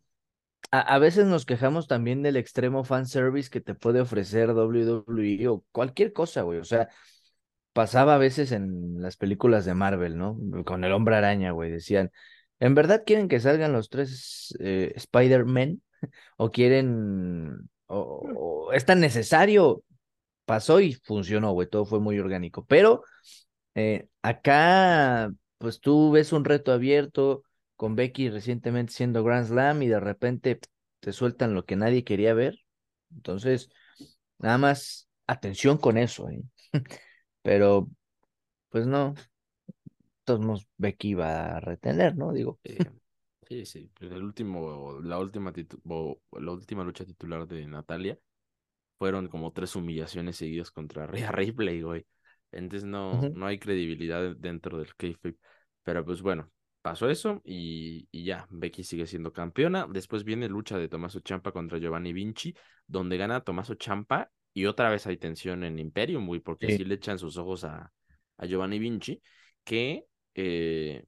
[0.71, 5.65] a, a, veces nos quejamos también del extremo fanservice que te puede ofrecer WWE o
[5.73, 6.89] cualquier cosa, güey, o sea,
[7.73, 10.39] pasaba a veces en las películas de Marvel, ¿no?
[10.65, 12.11] Con el hombre araña, güey, decían,
[12.61, 15.83] ¿en verdad quieren que salgan los tres eh, Spider-Man?
[16.37, 18.23] ¿O quieren, o,
[18.69, 19.83] o es tan necesario?
[20.47, 22.65] Pasó y funcionó, güey, todo fue muy orgánico.
[22.67, 23.03] Pero
[23.75, 27.43] eh, acá, pues tú ves un reto abierto
[27.77, 30.59] con Becky recientemente siendo Grand Slam y de repente
[31.01, 32.59] te sueltan lo que nadie quería ver.
[33.15, 33.69] Entonces,
[34.39, 36.43] nada más atención con eso, ¿eh?
[37.43, 37.89] Pero,
[38.71, 39.15] pues no,
[40.25, 42.33] todos Becky va a retener, ¿no?
[42.33, 42.59] Digo.
[43.49, 48.19] sí, sí, pues el último, la última, la última lucha titular de Natalia
[48.99, 52.07] fueron como tres humillaciones seguidas contra Rhea Ripley, güey.
[52.53, 55.37] Entonces no, no hay credibilidad dentro del kayfabe.
[55.83, 56.51] Pero pues bueno,
[56.83, 59.87] pasó eso y, y, ya, Becky sigue siendo campeona.
[59.91, 62.55] Después viene lucha de Tommaso Champa contra Giovanni Vinci,
[62.87, 66.85] donde gana Tommaso Champa y otra vez hay tensión en Imperium, güey, porque sí.
[66.85, 67.93] le echan sus ojos a,
[68.39, 69.21] a Giovanni Vinci,
[69.65, 71.05] que eh,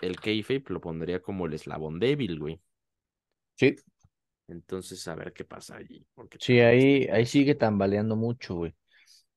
[0.00, 2.60] el kayfabe lo pondría como el eslabón débil, güey.
[3.54, 3.76] Sí.
[4.48, 6.04] Entonces, a ver qué pasa allí.
[6.14, 8.74] Porque sí, ahí, ahí sigue tambaleando mucho, güey.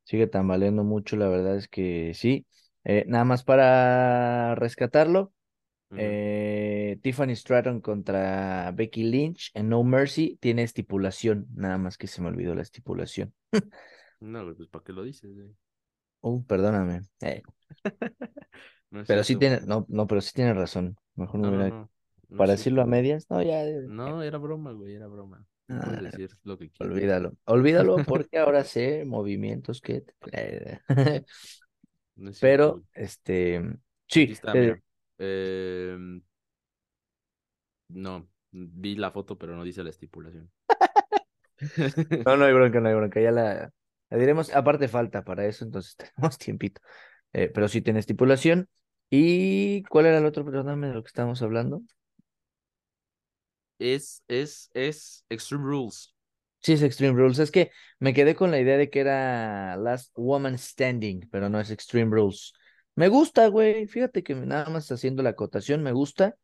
[0.04, 2.46] Sigue tambaleando mucho, la verdad es que sí.
[2.84, 5.34] Eh, nada más para rescatarlo.
[5.92, 11.48] eh, Tiffany Stratton contra Becky Lynch en No Mercy tiene estipulación.
[11.54, 13.34] Nada más que se me olvidó la estipulación.
[14.22, 15.34] no, pues ¿para qué lo dices?
[15.34, 15.50] Güey?
[16.22, 17.02] Uh, perdóname.
[17.22, 17.42] Eh.
[18.92, 20.96] no pero sí tiene, no, no, pero sí tiene razón.
[21.16, 21.90] Mejor no, hubiera...
[22.32, 23.64] no, para decirlo a medias, no, ya.
[23.88, 25.45] No, era broma, güey, era broma.
[25.68, 26.94] Ah, puedes decir lo que quieras.
[26.94, 30.06] Olvídalo, olvídalo porque ahora sé movimientos que.
[32.16, 33.62] no Pero, este.
[34.08, 34.30] Sí.
[34.32, 34.82] Está, eh...
[35.18, 35.98] Eh...
[37.90, 40.49] No, vi la foto, pero no dice la estipulación.
[42.26, 43.20] no, no hay bronca, no hay bronca.
[43.20, 43.72] Ya la,
[44.10, 44.56] la diremos.
[44.56, 46.82] Aparte, falta para eso, entonces tenemos tiempito.
[47.34, 48.70] Eh, pero sí tiene estipulación.
[49.10, 51.82] ¿Y cuál era el otro programa de lo que estábamos hablando?
[53.82, 56.14] Es, es, es Extreme Rules.
[56.60, 57.40] Sí, es Extreme Rules.
[57.40, 61.60] Es que me quedé con la idea de que era Last Woman Standing, pero no
[61.60, 62.53] es Extreme Rules.
[62.95, 63.88] Me gusta, güey.
[63.88, 66.36] Fíjate que nada más haciendo la acotación, me gusta.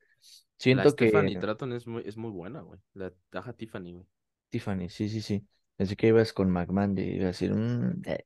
[0.57, 1.05] Siento la que.
[1.05, 2.80] Tiffany Tratton es muy, es muy buena, güey.
[2.93, 4.05] La taja Tiffany, güey.
[4.49, 5.45] Tiffany, sí, sí, sí.
[5.76, 8.26] Pensé que ibas con McMahon y iba a decir, mm, eh.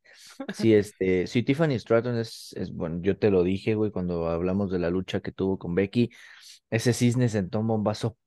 [0.54, 4.72] sí, este, sí, Tiffany Stratton es, es, bueno, yo te lo dije, güey, cuando hablamos
[4.72, 6.12] de la lucha que tuvo con Becky,
[6.70, 8.18] ese cisne sentó un bombazo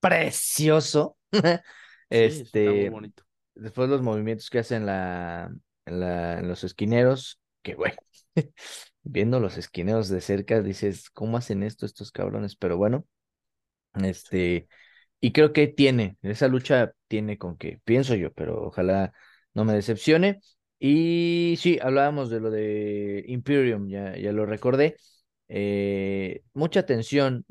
[0.00, 1.16] precioso.
[2.10, 3.24] Sí, está muy Este, bonito.
[3.54, 5.50] después los movimientos que hacen la,
[5.86, 7.92] en la, en los esquineros, que güey,
[9.02, 12.56] viendo los esquineros de cerca, dices, ¿cómo hacen esto estos cabrones?
[12.56, 13.06] Pero bueno,
[14.02, 14.68] este,
[15.20, 19.12] y creo que tiene, esa lucha tiene con qué, pienso yo, pero ojalá
[19.54, 20.40] no me decepcione.
[20.80, 24.96] Y sí, hablábamos de lo de Imperium, ya, ya lo recordé.
[25.48, 27.44] Eh, mucha atención.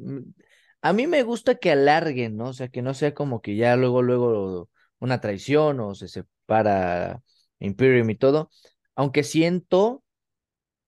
[0.81, 2.49] A mí me gusta que alarguen, ¿no?
[2.49, 7.21] O sea, que no sea como que ya luego, luego una traición o se separa
[7.59, 8.49] Imperium y todo.
[8.95, 10.03] Aunque siento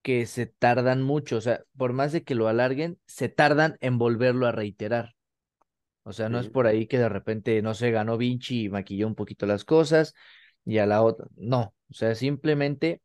[0.03, 3.97] que se tardan mucho, o sea, por más de que lo alarguen, se tardan en
[3.99, 5.15] volverlo a reiterar.
[6.03, 9.07] O sea, no es por ahí que de repente, no sé, ganó Vinci y maquilló
[9.07, 10.15] un poquito las cosas
[10.65, 13.01] y a la otra, no, o sea, simplemente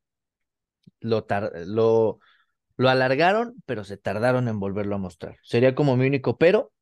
[1.01, 2.19] lo, tar- lo,
[2.79, 5.39] lo alargaron, pero se tardaron en volverlo a mostrar.
[5.45, 6.74] Sería como mi único pero,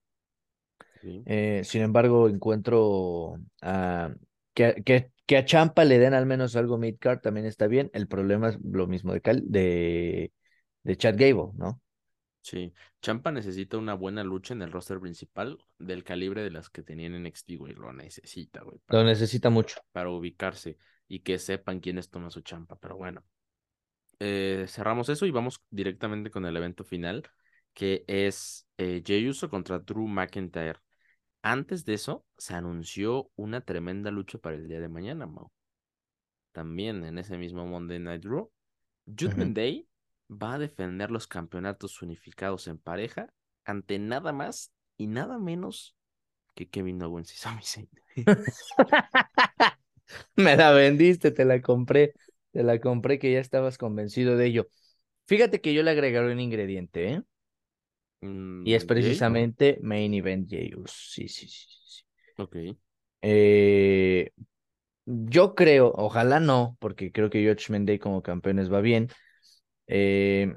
[1.02, 3.38] sí, eh, sin embargo, encuentro
[4.54, 7.90] que, a- que, que a Champa le den al menos algo midcard también está bien.
[7.94, 10.32] El problema es lo mismo de, Cal- de,
[10.82, 11.80] de Chad Gable, ¿no?
[12.40, 12.72] sí.
[13.00, 17.12] Champa necesita una buena lucha en el roster principal del calibre de las que tenían
[17.14, 17.74] en NXT, güey.
[17.74, 19.80] Lo necesita, güey, Lo para, necesita mucho.
[19.92, 22.76] para ubicarse y que sepan quiénes toman su champa.
[22.76, 23.24] Pero bueno,
[24.20, 27.24] eh, cerramos eso y vamos directamente con el evento final,
[27.74, 30.80] que es eh, Jey Uso contra Drew McIntyre.
[31.42, 35.50] Antes de eso, se anunció una tremenda lucha para el día de mañana, Mau.
[36.52, 38.50] También en ese mismo Monday Night Raw,
[39.06, 39.56] Judgment.
[39.56, 39.88] Day
[40.30, 43.32] va a defender los campeonatos unificados en pareja
[43.64, 45.96] ante nada más y nada menos
[46.54, 47.88] que Kevin Owens y Sami Zayn.
[50.36, 52.12] Me la vendiste, te la compré,
[52.52, 54.68] te la compré que ya estabas convencido de ello.
[55.26, 57.22] Fíjate que yo le agregaré un ingrediente, ¿eh?
[58.64, 60.92] Y es Mm, precisamente Main Event Jeyus.
[61.12, 62.02] Sí, sí, sí, sí.
[62.38, 62.56] ok.
[63.22, 64.30] Eh,
[65.06, 69.08] yo creo, ojalá no, porque creo que Judgment Day como campeones va bien,
[69.88, 70.54] eh,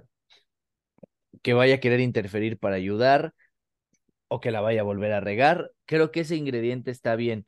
[1.42, 3.34] que vaya a querer interferir para ayudar
[4.28, 5.72] o que la vaya a volver a regar.
[5.86, 7.48] Creo que ese ingrediente está bien.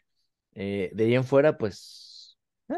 [0.55, 2.37] Eh, de ahí en fuera, pues,
[2.69, 2.75] eh,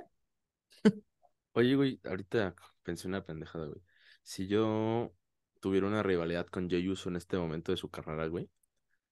[1.54, 3.82] Oye, güey, ahorita pensé una pendejada, güey.
[4.24, 5.14] Si yo
[5.60, 8.50] tuviera una rivalidad con Jey Uso en este momento de su carrera, güey,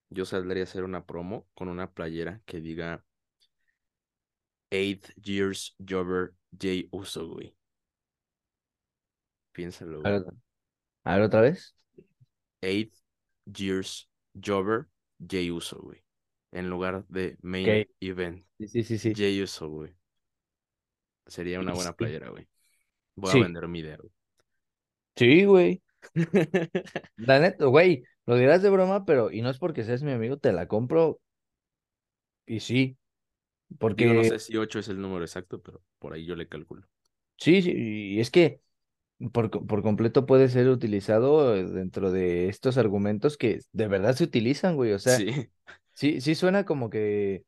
[0.10, 3.06] yo saldría a hacer una promo con una playera que diga
[4.72, 7.54] Eight Years Jobber Jey Uso, güey.
[9.52, 10.12] Piénsalo, a güey.
[10.12, 10.24] ver,
[11.04, 11.76] a ver otra vez.
[12.62, 12.94] Eight
[13.46, 14.88] Years Jobber
[15.20, 16.04] Jey Uso, güey.
[16.52, 19.14] En lugar de Main Event sí, sí, sí, sí.
[19.14, 19.96] Jey Uso, güey.
[21.28, 22.48] Sería una buena playera, güey.
[23.16, 24.12] Voy a vender mi idea, güey.
[25.16, 25.82] sí, güey.
[27.18, 30.38] La neta, güey, lo dirás de broma, pero, y no es porque seas mi amigo,
[30.38, 31.20] te la compro
[32.46, 32.98] y sí,
[33.96, 36.48] Digo, no porque sé si 8 es el número exacto, pero por ahí yo le
[36.48, 36.88] calculo.
[37.38, 37.72] sí, sí,
[38.16, 38.62] y es que
[39.34, 44.26] por, por completo puede ser utilizado eh, dentro de estos argumentos que de verdad se
[44.26, 45.50] utilizan, güey, o sea, Sí.
[45.94, 47.46] sí, sí suena como que,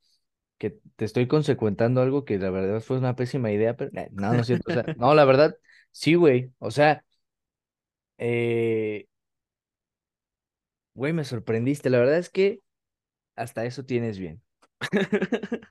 [0.57, 4.35] que te estoy consecuentando algo que la verdad fue una pésima idea, pero eh, no,
[4.35, 5.57] no es cierto, o sea, no, la verdad,
[5.91, 7.05] sí, güey, o sea,
[8.19, 9.07] eh,
[10.93, 12.61] güey, me sorprendiste, la verdad es que
[13.35, 14.41] hasta eso tienes bien.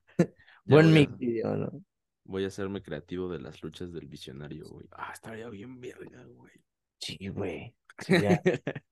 [0.65, 1.13] Buen mix,
[1.45, 1.83] ¿no?
[2.29, 4.87] voy a hacerme creativo de las luchas del visionario, güey.
[4.93, 6.53] Ah, estaría bien verga, güey.
[6.99, 7.75] Sí, güey.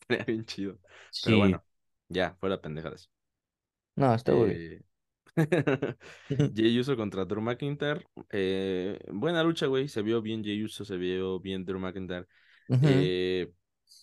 [0.00, 0.78] Estaría bien chido.
[1.24, 1.36] Pero sí.
[1.36, 1.64] bueno,
[2.08, 3.10] ya, fuera pendejadas.
[3.94, 4.72] No, está muy bien.
[4.72, 4.84] Eh...
[6.54, 8.04] Jey Uso contra Drew McIntyre.
[8.30, 9.88] Eh, buena lucha, güey.
[9.88, 12.26] Se vio bien Jey Uso, se vio bien Drew McIntyre.
[12.68, 13.50] Eh,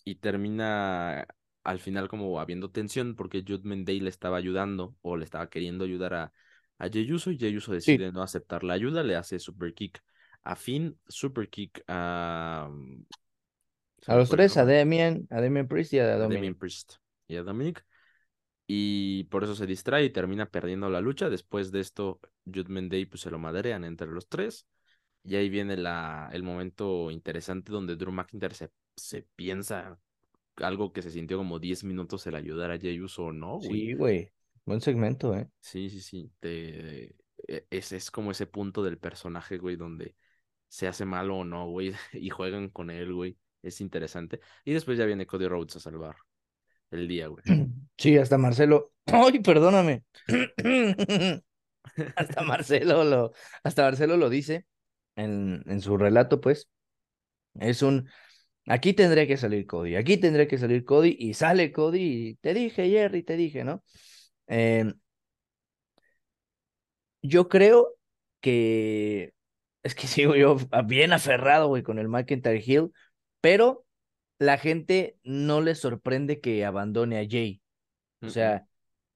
[0.03, 1.27] y termina
[1.63, 5.85] al final como habiendo tensión porque Judgment Day le estaba ayudando o le estaba queriendo
[5.85, 6.33] ayudar a,
[6.77, 9.73] a Jey Uso y Jey Uso Sí, decide no aceptar la ayuda, le hace super
[9.73, 10.03] kick
[10.43, 12.69] a Finn, super kick a...
[14.01, 14.65] Se a los tres, a.
[14.65, 16.59] Damien, a Damien Priest y a A Damien Dominic.
[16.59, 16.93] Priest
[17.27, 17.83] y a Dominic.
[18.67, 21.29] Y por eso se distrae y termina perdiendo la lucha.
[21.29, 24.67] Después de esto, Judgment Day pues, se lo madrean entre los tres.
[25.25, 29.99] Y ahí viene la, el momento interesante donde Drew McIntyre se, se piensa
[30.57, 33.71] algo que se sintió como 10 minutos el ayudar a Jey Uso o no, güey.
[33.71, 34.31] Sí, güey.
[34.65, 35.49] Buen segmento, ¿eh?
[35.59, 36.31] Sí, sí, sí.
[36.39, 37.15] Te-
[37.47, 40.15] e- ese es como ese punto del personaje, güey, donde
[40.67, 43.37] se hace malo o no, güey, y juegan con él, güey.
[43.61, 44.39] Es interesante.
[44.63, 46.15] Y después ya viene Cody Rhodes a salvar
[46.91, 47.43] el día, güey.
[47.97, 48.91] Sí, hasta Marcelo.
[49.05, 50.03] Ay, perdóname.
[52.15, 53.31] Hasta Marcelo lo,
[53.63, 54.65] hasta Marcelo lo dice
[55.15, 56.69] en, en su relato, pues.
[57.59, 58.09] Es un,
[58.67, 62.53] aquí tendría que salir Cody, aquí tendría que salir Cody y sale Cody y te
[62.53, 63.83] dije, Jerry, te dije, ¿no?
[64.47, 64.93] Eh,
[67.21, 67.95] yo creo
[68.41, 69.33] que
[69.83, 72.91] es que sigo yo bien aferrado, güey, con el McIntyre Hill,
[73.41, 73.85] pero
[74.39, 77.61] la gente no le sorprende que abandone a Jay.
[78.21, 78.67] O sea,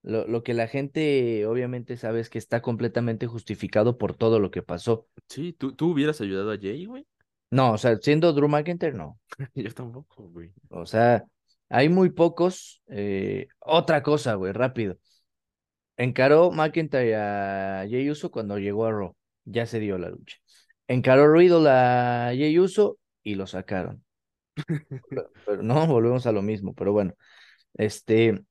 [0.02, 4.52] lo, lo, que la gente obviamente sabe es que está completamente justificado por todo lo
[4.52, 5.08] que pasó.
[5.28, 7.06] Sí, ¿tú, tú hubieras ayudado a Jay, güey?
[7.52, 9.20] No, o sea, siendo Drew McIntyre, no.
[9.56, 10.52] Yo tampoco, güey.
[10.70, 11.26] O sea,
[11.70, 12.82] hay muy pocos.
[12.88, 14.98] Eh, otra cosa, güey, rápido.
[15.98, 19.16] Encaró McIntyre a Jey Uso cuando llegó a Raw.
[19.46, 20.38] Ya se dio la lucha.
[20.88, 24.04] Encaró Riddle a Jey Uso y lo sacaron.
[25.46, 27.14] pero, no, volvemos a lo mismo, pero bueno.
[27.74, 28.42] Este,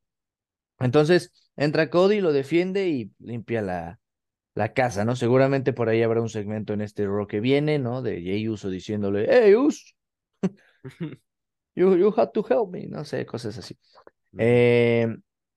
[0.78, 4.00] entonces entra Cody, lo defiende y limpia la,
[4.54, 5.16] la casa, ¿no?
[5.16, 8.02] Seguramente por ahí habrá un segmento en este Raw que viene, ¿no?
[8.02, 9.94] De Jey Uso diciéndole, hey, Uso,
[11.74, 13.78] you, you have to help me, no sé, cosas así.
[14.38, 15.16] Eh,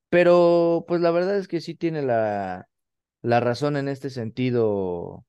[0.10, 2.68] pero, pues la verdad es que sí tiene la,
[3.22, 5.26] la razón en este sentido,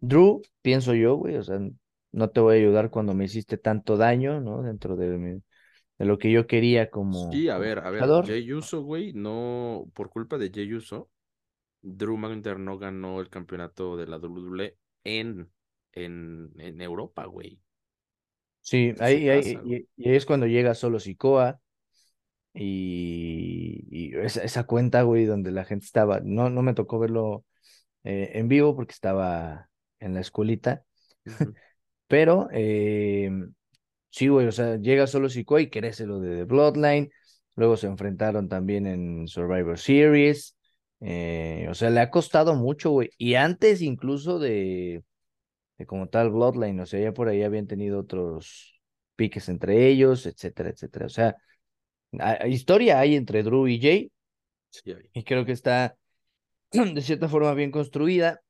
[0.00, 1.60] Drew, pienso yo, güey, o sea,
[2.12, 4.62] no te voy a ayudar cuando me hiciste tanto daño, ¿no?
[4.62, 5.42] Dentro de, mi,
[6.00, 7.30] de lo que yo quería como.
[7.30, 11.10] Sí, a ver, a ver, Jey Uso, güey, no, por culpa de Jey Uso,
[11.82, 15.50] Drew McIntyre no ganó el campeonato de la WWE en,
[15.92, 17.60] en, en Europa, güey.
[18.62, 21.60] Sí, ahí, ahí, y, y, es cuando llega solo Sikoa
[22.54, 27.44] y, y esa, esa, cuenta, güey, donde la gente estaba, no, no me tocó verlo
[28.04, 29.68] eh, en vivo porque estaba
[29.98, 30.82] en la escuelita,
[31.26, 31.54] uh -huh.
[32.06, 33.30] pero eh,
[34.10, 37.10] sí, güey, o sea, llega solo Sikoa y crece lo de The Bloodline,
[37.56, 40.56] luego se enfrentaron también en Survivor Series,
[41.00, 45.02] eh, o sea, le ha costado mucho, güey, y antes incluso de,
[45.78, 48.80] de como tal Bloodline, o sea, ya por ahí habían tenido otros
[49.16, 51.36] piques entre ellos, etcétera, etcétera, o sea,
[52.48, 54.12] historia hay entre Drew y Jay.
[54.70, 54.94] Sí.
[55.12, 55.96] Y creo que está
[56.72, 58.40] de cierta forma bien construida.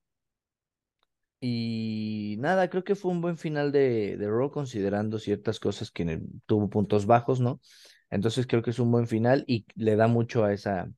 [1.40, 6.20] Y nada, creo que fue un buen final de, de Raw considerando ciertas cosas que
[6.44, 7.60] tuvo puntos bajos, ¿no?
[8.10, 10.90] Entonces creo que es un buen final y le da mucho a esa,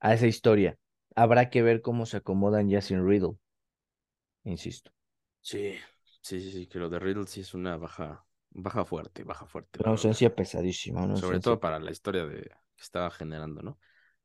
[0.00, 0.78] a esa historia.
[1.14, 3.34] Habrá que ver cómo se acomodan ya sin Riddle.
[4.44, 4.90] Insisto.
[5.40, 5.74] Sí,
[6.22, 9.80] sí, sí, sí, que lo de Riddle sí es una baja, baja fuerte, baja fuerte.
[9.82, 11.04] Una ausencia pesadísima.
[11.04, 11.50] Una Sobre ausencia...
[11.50, 13.78] todo para la historia de, que estaba generando, ¿no?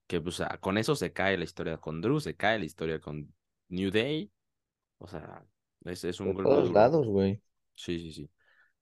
[0.07, 3.33] Que pues, con eso se cae la historia con Drew, se cae la historia con
[3.67, 4.31] New Day.
[4.99, 5.43] O sea,
[5.85, 6.49] es, es un Por golpe.
[6.49, 7.41] todos lados, güey.
[7.75, 8.29] Sí, sí, sí.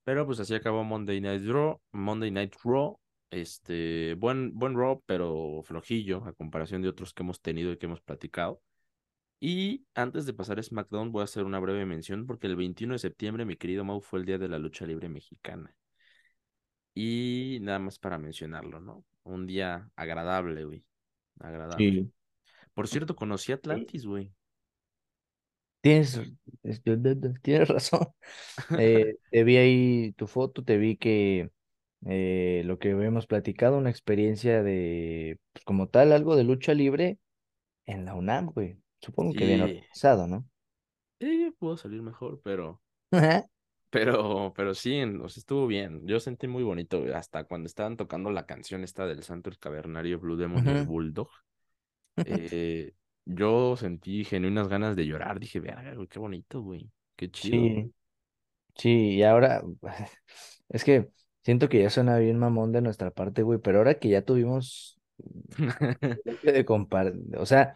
[0.03, 1.79] Pero pues así acabó Monday Night Raw.
[1.91, 2.99] Monday Night Raw.
[3.29, 7.85] Este, buen, buen Raw, pero flojillo a comparación de otros que hemos tenido y que
[7.85, 8.61] hemos platicado.
[9.39, 12.93] Y antes de pasar a SmackDown, voy a hacer una breve mención porque el 21
[12.93, 15.75] de septiembre, mi querido Mau, fue el día de la lucha libre mexicana.
[16.95, 19.05] Y nada más para mencionarlo, ¿no?
[19.23, 20.83] Un día agradable, güey.
[21.39, 21.91] Agradable.
[21.91, 22.11] Sí.
[22.73, 24.31] Por cierto, conocí Atlantis, güey.
[25.87, 26.21] Tienes,
[27.41, 28.07] tienes razón.
[28.79, 31.49] Eh, te vi ahí tu foto, te vi que
[32.05, 37.19] eh, lo que hemos platicado, una experiencia de, pues, como tal, algo de lucha libre
[37.85, 38.77] en la UNAM, güey.
[38.99, 39.37] Supongo sí.
[39.37, 40.45] que bien organizado, ¿no?
[41.21, 42.81] Sí, pudo salir mejor, pero.
[43.89, 46.05] pero, pero sí, o sea, estuvo bien.
[46.05, 50.19] Yo sentí muy bonito, hasta cuando estaban tocando la canción esta del Santo el Cavernario
[50.19, 50.73] Blue Demon uh -huh.
[50.73, 51.29] del Bulldog.
[52.25, 52.95] Eh,
[53.27, 55.39] yo sentí genuinas ganas de llorar.
[55.39, 56.89] Dije, verga, güey, qué bonito, güey.
[57.15, 57.57] Qué chido.
[57.57, 57.93] Sí.
[58.75, 59.63] Sí, y ahora
[60.69, 61.09] es que
[61.43, 64.99] siento que ya suena bien mamón de nuestra parte, güey, pero ahora que ya tuvimos
[66.43, 67.73] de comparar, o sea,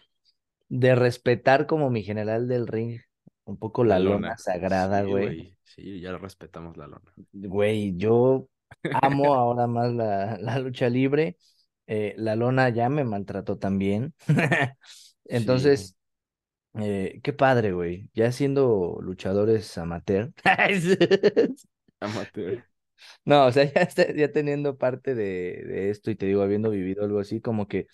[0.70, 3.00] de respetar como mi general del ring
[3.46, 4.16] un poco la, la lona.
[4.16, 4.38] lona.
[4.38, 5.58] sagrada, güey.
[5.64, 7.12] Sí, sí, ya respetamos la lona.
[7.34, 8.48] Güey, yo
[9.02, 11.38] amo ahora más la, la lucha libre.
[11.88, 14.14] Eh, la lona ya me maltrató también.
[15.26, 15.96] Entonces,
[16.76, 16.84] sí.
[16.84, 18.10] eh, qué padre, güey.
[18.14, 20.34] Ya siendo luchadores amateur.
[22.00, 22.64] amateur.
[23.26, 27.04] No, o sea, ya, ya teniendo parte de, de esto y te digo, habiendo vivido
[27.04, 27.88] algo así, como que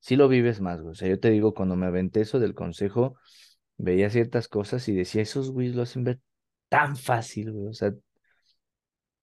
[0.00, 0.92] sí lo vives más, güey.
[0.92, 3.16] O sea, yo te digo, cuando me aventé eso del consejo,
[3.76, 6.20] veía ciertas cosas y decía, esos güeyes lo hacen ver
[6.68, 7.68] tan fácil, güey.
[7.68, 7.92] O sea,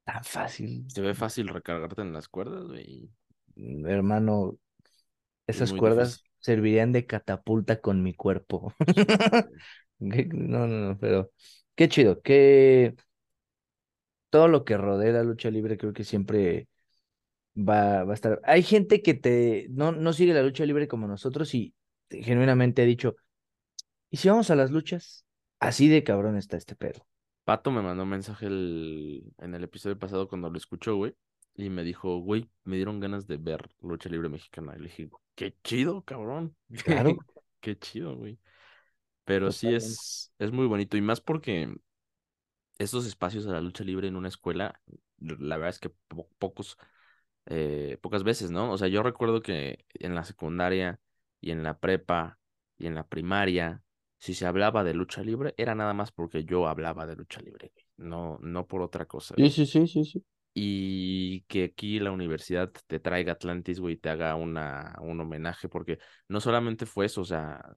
[0.03, 0.85] tan fácil.
[0.87, 3.09] Se ve fácil recargarte en las cuerdas, güey.
[3.85, 4.57] Hermano,
[5.47, 6.28] esas cuerdas difícil.
[6.39, 8.73] Servirían de catapulta con mi cuerpo.
[9.99, 11.31] no, no, no, pero
[11.75, 12.95] qué chido, qué
[14.29, 16.67] todo lo que rodea la lucha libre creo que siempre
[17.55, 18.41] va, va a estar.
[18.45, 21.75] Hay gente que te no, no sigue la lucha libre como nosotros y
[22.09, 23.15] genuinamente ha dicho,
[24.09, 25.25] ¿Y si vamos a las luchas?
[25.59, 27.05] Así de cabrón está este pedo.
[27.43, 31.15] Pato me mandó un mensaje el- en el episodio pasado cuando lo escuchó, güey.
[31.55, 34.73] Y me dijo, güey, me dieron ganas de ver lucha libre mexicana.
[34.75, 35.09] Y le dije,
[35.39, 36.55] qué chido, cabrón.
[36.83, 37.25] Claro.
[37.61, 38.39] Qué chido, güey.
[39.25, 40.97] Pero sí es, es muy bonito.
[40.97, 41.73] Y más porque
[42.77, 44.81] estos espacios de la lucha libre en una escuela,
[45.19, 46.77] la verdad es que po- pocos,
[47.47, 48.71] eh, pocas veces, ¿no?
[48.71, 50.99] O sea, yo recuerdo que en la secundaria
[51.41, 52.39] y en la prepa
[52.77, 53.83] y en la primaria,
[54.19, 57.73] si se hablaba de lucha libre, era nada más porque yo hablaba de lucha libre.
[57.97, 60.25] No, no por otra cosa, Sí, sí, sí, sí, sí.
[60.61, 65.69] Y que aquí la universidad te traiga Atlantis, güey, y te haga una, un homenaje,
[65.69, 67.75] porque no solamente fue eso, o sea,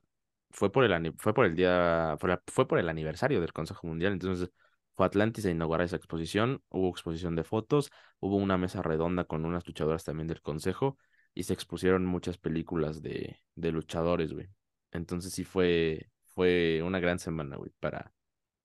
[0.51, 4.15] fue por el, fue por el día, fue, fue por el aniversario del Consejo Mundial,
[4.15, 4.51] entonces
[4.97, 7.91] fue Atlantis a inaugurar esa exposición, hubo exposición de fotos,
[8.21, 10.99] hubo una mesa redonda con unas luchadoras también del Consejo,
[11.35, 14.49] y se expusieron muchas películas de, de luchadores, güey.
[14.91, 18.13] Entonces sí fue, fue una gran semana, güey, para,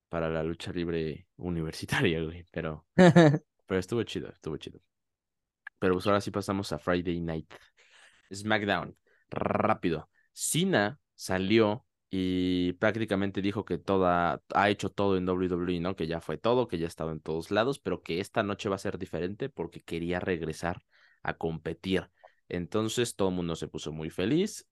[0.08, 2.84] para la lucha libre universitaria, güey, pero...
[3.68, 4.80] Pero estuvo chido, estuvo chido.
[5.78, 7.52] Pero pues ahora sí pasamos a Friday Night.
[8.34, 8.96] SmackDown.
[9.30, 10.10] Rápido.
[10.32, 15.94] Cena salió y prácticamente dijo que toda, ha hecho todo en WWE, ¿no?
[15.94, 18.70] Que ya fue todo, que ya ha estado en todos lados, pero que esta noche
[18.70, 20.82] va a ser diferente porque quería regresar
[21.22, 22.10] a competir.
[22.48, 24.66] Entonces todo el mundo se puso muy feliz.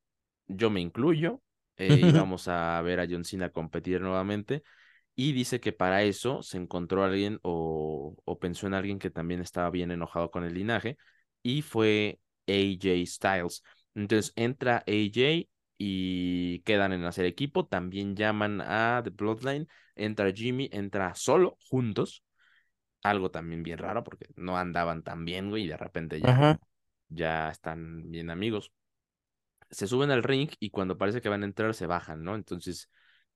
[0.47, 1.43] Yo me incluyo.
[1.77, 1.89] Eh,
[2.31, 4.63] íbamos a ver a John Cena competir nuevamente.
[5.17, 9.41] Y dice que para eso se encontró alguien o, o pensó en alguien que también
[9.41, 10.99] estaba bien enojado con el linaje
[11.43, 13.63] y fue AJ Styles.
[13.95, 15.49] Entonces entra AJ
[15.79, 17.67] y quedan en hacer equipo.
[17.67, 19.69] También llaman a The Bloodline.
[19.95, 22.23] Entra Jimmy, entra solo, juntos.
[23.03, 26.59] Algo también bien raro porque no andaban tan bien, güey, y de repente ya, Ajá.
[27.09, 28.73] ya están bien amigos.
[29.71, 32.35] Se suben al ring y cuando parece que van a entrar se bajan, ¿no?
[32.37, 32.91] Entonces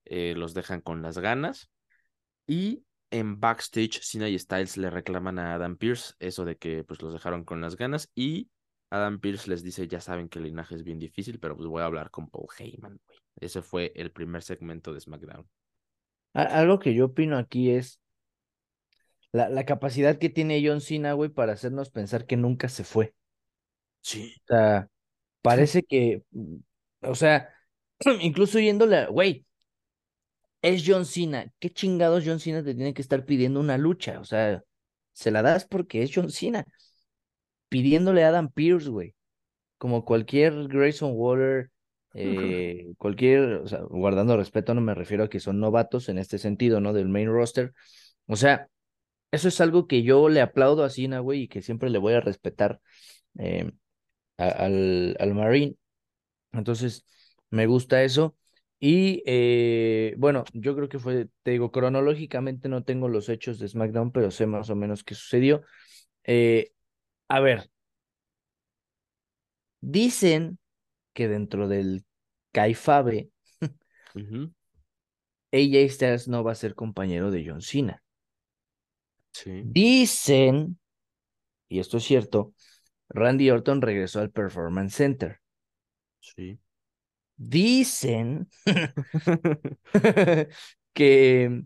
[0.05, 1.69] eh, los dejan con las ganas.
[2.47, 7.01] Y en backstage, Cena y Styles le reclaman a Adam Pierce eso de que pues
[7.01, 8.09] los dejaron con las ganas.
[8.15, 8.49] Y
[8.89, 11.81] Adam Pierce les dice, ya saben que el linaje es bien difícil, pero pues voy
[11.81, 13.19] a hablar con Paul Heyman, güey.
[13.39, 15.47] Ese fue el primer segmento de SmackDown.
[16.33, 18.01] Algo que yo opino aquí es
[19.31, 23.13] la, la capacidad que tiene John Cena, güey, para hacernos pensar que nunca se fue.
[24.01, 24.35] Sí.
[24.43, 24.89] O sea,
[25.41, 26.23] parece que,
[27.01, 27.49] o sea,
[28.21, 29.45] incluso yéndole, güey,
[30.61, 31.51] es John Cena.
[31.59, 34.19] ¿Qué chingados John Cena te tiene que estar pidiendo una lucha?
[34.19, 34.63] O sea,
[35.13, 36.65] se la das porque es John Cena.
[37.69, 39.15] Pidiéndole a Adam Pierce, güey.
[39.77, 41.71] Como cualquier Grayson Waller,
[42.15, 46.37] eh, cualquier, o sea, guardando respeto, no me refiero a que son novatos en este
[46.39, 46.93] sentido, ¿no?
[46.93, 47.73] Del main roster.
[48.27, 48.69] O sea,
[49.31, 52.13] eso es algo que yo le aplaudo a Cena, güey, y que siempre le voy
[52.15, 52.81] a respetar
[53.39, 53.71] eh,
[54.37, 55.75] a- al, al Marine.
[56.53, 57.05] Entonces,
[57.49, 58.35] me gusta eso.
[58.83, 63.67] Y eh, bueno, yo creo que fue, te digo, cronológicamente no tengo los hechos de
[63.67, 65.61] SmackDown, pero sé más o menos qué sucedió.
[66.25, 66.73] Eh,
[67.29, 67.69] a ver,
[69.81, 70.59] dicen
[71.13, 72.05] que dentro del
[72.53, 73.31] Caifabe,
[75.53, 78.03] AJ Styles no va a ser compañero de John Cena.
[79.33, 79.61] Sí.
[79.63, 80.79] Dicen,
[81.69, 82.53] y esto es cierto,
[83.09, 85.41] Randy Orton regresó al Performance Center.
[86.21, 86.60] Sí.
[87.43, 88.47] Dicen
[90.93, 91.63] que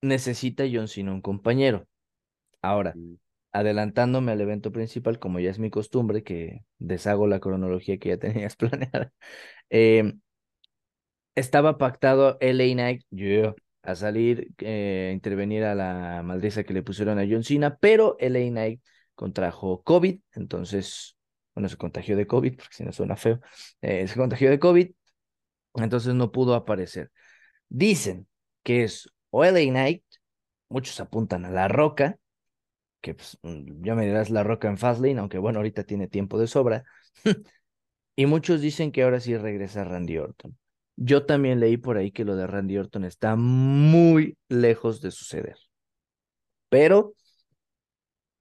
[0.00, 1.86] necesita John Cena un compañero.
[2.62, 2.94] Ahora,
[3.52, 8.18] adelantándome al evento principal, como ya es mi costumbre, que deshago la cronología que ya
[8.18, 9.12] tenías planeada,
[9.70, 10.14] eh,
[11.34, 16.82] estaba pactado LA Knight yeah, a salir, eh, a intervenir a la madriza que le
[16.82, 18.80] pusieron a John Cena, pero LA Knight
[19.14, 21.15] contrajo COVID, entonces,
[21.56, 23.40] bueno, se contagió de COVID, porque si no suena feo,
[23.80, 24.90] eh, se contagió de COVID,
[25.76, 27.10] entonces no pudo aparecer.
[27.68, 28.28] Dicen
[28.62, 30.04] que es o LA Knight,
[30.68, 32.18] muchos apuntan a La Roca,
[33.00, 36.38] que pues, mm, ya me dirás La Roca en Fastlane, aunque bueno, ahorita tiene tiempo
[36.38, 36.84] de sobra.
[38.16, 40.58] y muchos dicen que ahora sí regresa Randy Orton.
[40.96, 45.56] Yo también leí por ahí que lo de Randy Orton está muy lejos de suceder.
[46.68, 47.14] Pero,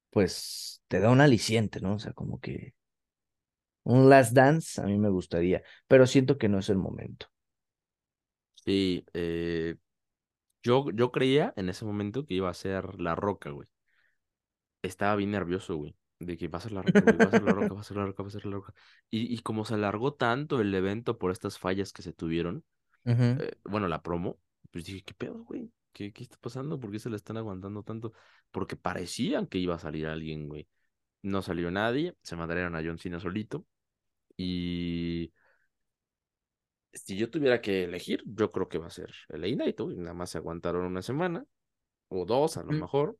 [0.09, 1.95] pues, te da un aliciente, ¿no?
[1.95, 2.73] O sea, como que
[3.85, 7.27] un last dance a mí me gustaría, pero siento que no es el momento.
[8.55, 9.75] Sí, eh,
[10.63, 13.67] yo, yo creía en ese momento que iba a ser La Roca, güey.
[14.81, 15.95] Estaba bien nervioso, güey.
[16.19, 17.83] De que va a ser La Roca, güey, va a ser La Roca, va a
[17.83, 18.73] ser La Roca, va a ser La Roca.
[19.09, 22.63] Y, y como se alargó tanto el evento por estas fallas que se tuvieron,
[23.37, 24.39] eh, bueno, la promo,
[24.71, 25.71] pues dije, ¿qué pedo, güey?
[25.93, 26.79] ¿Qué, qué está pasando?
[26.79, 28.13] ¿Por qué se la están aguantando tanto?
[28.51, 30.67] Porque parecían que iba a salir alguien, güey.
[31.21, 33.65] No salió nadie, se mandaron a John Cena solito.
[34.37, 35.33] Y
[36.93, 40.31] si yo tuviera que elegir, yo creo que va a ser el y nada más
[40.31, 41.45] se aguantaron una semana
[42.07, 43.17] o dos a lo mejor,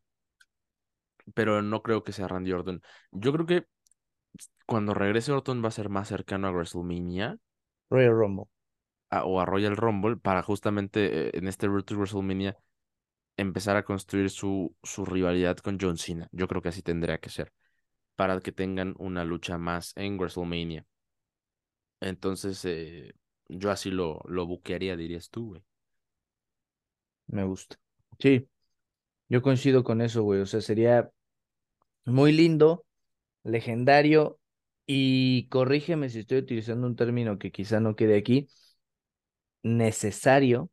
[1.34, 2.82] pero no creo que sea Randy Orton.
[3.12, 3.68] Yo creo que
[4.66, 7.38] cuando regrese Orton va a ser más cercano a WrestleMania.
[7.90, 8.46] Royal Rumble.
[9.12, 12.58] o a Royal Rumble para justamente eh, en este Road to WrestleMania
[13.38, 16.30] empezar a construir su, su rivalidad con John Cena.
[16.32, 17.52] Yo creo que así tendría que ser
[18.16, 20.86] para que tengan una lucha más en WrestleMania.
[22.00, 23.14] Entonces, eh,
[23.50, 25.64] yo así lo, lo buquearía, dirías tú, güey.
[27.28, 27.78] Me gusta.
[28.20, 28.48] Sí,
[29.30, 30.42] yo coincido con eso, güey.
[30.42, 31.12] O sea, sería
[32.06, 32.86] muy lindo,
[33.44, 34.40] legendario
[34.88, 38.50] y corrígeme si estoy utilizando un término que quizá no quede aquí,
[39.64, 40.70] necesario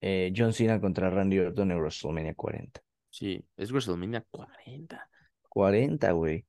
[0.00, 2.80] eh, John Cena contra Randy Orton en WrestleMania 40.
[3.10, 5.08] Sí, es WrestleMania 40.
[5.48, 6.46] 40, güey.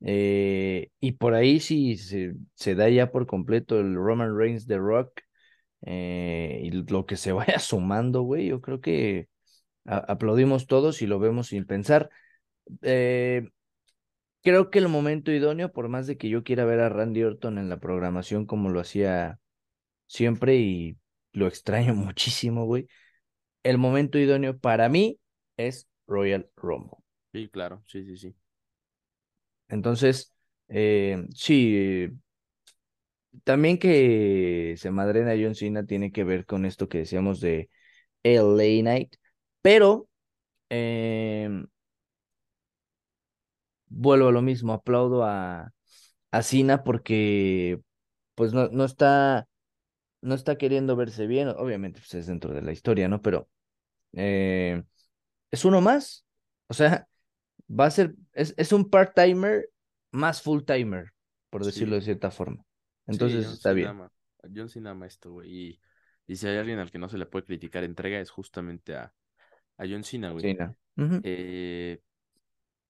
[0.00, 5.20] Eh, y por ahí sí se, da ya por completo el Roman Reigns de Rock.
[5.82, 9.28] Eh, y lo que se vaya sumando, güey, yo creo que
[9.84, 12.10] aplaudimos todos y lo vemos sin pensar.
[12.82, 13.48] Eh,
[14.42, 17.58] creo que el momento idóneo, por más de que yo quiera ver a Randy Orton
[17.58, 19.38] en la programación como lo hacía
[20.06, 20.98] siempre y
[21.32, 22.88] lo extraño muchísimo, güey.
[23.62, 25.18] El momento idóneo para mí
[25.56, 26.98] es Royal Rumble.
[27.32, 28.37] Sí, claro, sí, sí, sí.
[29.68, 30.32] Entonces,
[30.68, 32.10] eh, sí,
[33.44, 37.70] también que se madrena John Cena tiene que ver con esto que decíamos de
[38.22, 39.14] LA Night,
[39.62, 40.08] pero
[40.70, 41.66] em,
[43.88, 45.72] vuelvo a lo mismo, aplaudo a,
[46.30, 47.80] a Cena porque
[48.34, 49.48] pues no, no está
[50.22, 53.22] no está queriendo verse bien, obviamente pues es dentro de la historia, ¿no?
[53.22, 53.48] Pero
[54.14, 54.82] eh,
[55.52, 56.26] es uno más,
[56.68, 57.08] o sea,
[57.68, 59.68] va a ser, es, es un part-timer
[60.10, 61.12] más full-timer,
[61.50, 62.64] por decirlo de cierta forma.
[63.06, 63.90] Entonces está bien.
[64.54, 65.80] John Cena ama esto, güey, y,
[66.26, 69.12] y, si hay alguien al que no se le puede criticar entrega es justamente a,
[69.76, 70.56] a John Cena, güey.
[71.24, 72.00] eh,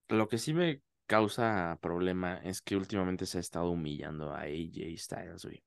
[0.09, 4.97] lo que sí me causa problema es que últimamente se ha estado humillando a AJ
[4.97, 5.65] Styles, güey.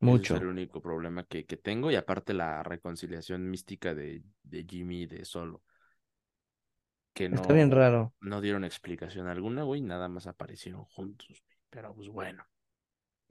[0.00, 0.34] Mucho.
[0.34, 1.90] es el único problema que, que, tengo.
[1.92, 5.62] Y aparte la reconciliación mística de, de Jimmy de solo.
[7.12, 8.14] Que no, Está bien raro.
[8.20, 9.82] No dieron explicación alguna, güey.
[9.82, 11.42] Nada más aparecieron juntos.
[11.70, 12.44] Pero pues bueno.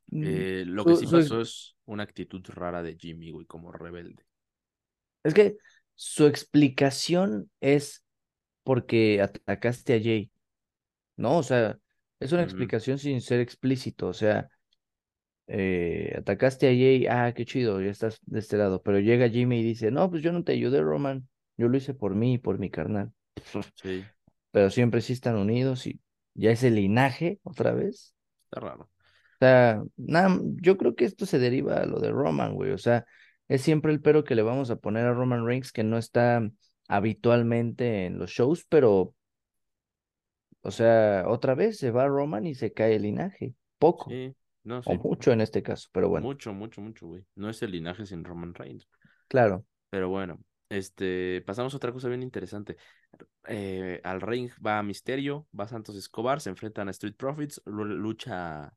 [0.08, 4.26] Mm, eh, lo que sí pasó es una actitud rara de Jimmy, güey, como rebelde.
[5.24, 5.58] Es que
[5.96, 8.04] su explicación es
[8.64, 10.32] porque atacaste a Jay.
[11.16, 11.78] No, o sea,
[12.20, 14.08] es una explicación sin ser explícito.
[14.08, 14.50] O sea,
[15.48, 19.60] eh, atacaste a Jay, ah, qué chido, ya estás de este lado, pero llega Jimmy
[19.60, 21.28] y dice, no, pues yo no te ayudé, Roman,
[21.58, 23.12] yo lo hice por mí y por mi carnal.
[23.82, 24.06] Sí.
[24.52, 26.02] Pero siempre sí están unidos y
[26.34, 28.16] ya es el linaje otra vez.
[28.46, 28.84] Está raro.
[28.84, 32.78] O sea, nada, yo creo que esto se deriva a lo de Roman, güey, o
[32.78, 33.06] sea,
[33.48, 36.48] es siempre el pero que le vamos a poner a Roman Reigns que no está
[36.88, 39.16] habitualmente en los shows, pero,
[40.62, 44.10] o sea, otra vez se va Roman y se cae el linaje, poco.
[44.10, 44.36] Sí.
[44.64, 46.28] No, O mucho en este caso, pero bueno.
[46.28, 47.26] Mucho, mucho, mucho, güey.
[47.36, 48.88] No es el linaje sin Roman Reigns.
[49.28, 49.66] Claro.
[49.90, 50.40] Pero bueno,
[50.72, 52.78] este, pasamos a otra cosa bien interesante.
[53.48, 58.74] Eh, al ring va Misterio, va Santos Escobar, se enfrentan a Street Profits, lucha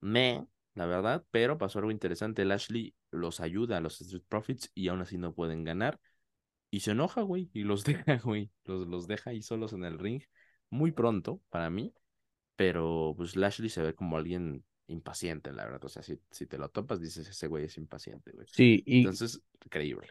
[0.00, 2.44] me, la verdad, pero pasó algo interesante.
[2.44, 6.00] Lashley los ayuda a los Street Profits y aún así no pueden ganar.
[6.72, 8.50] Y se enoja, güey, y los deja, güey.
[8.64, 10.22] Los, los deja ahí solos en el ring.
[10.70, 11.94] Muy pronto, para mí.
[12.56, 15.84] Pero pues Lashley se ve como alguien impaciente, la verdad.
[15.84, 18.48] O sea, si, si te lo topas, dices, ese güey es impaciente, güey.
[18.50, 18.98] Sí, y...
[18.98, 20.08] Entonces, increíble.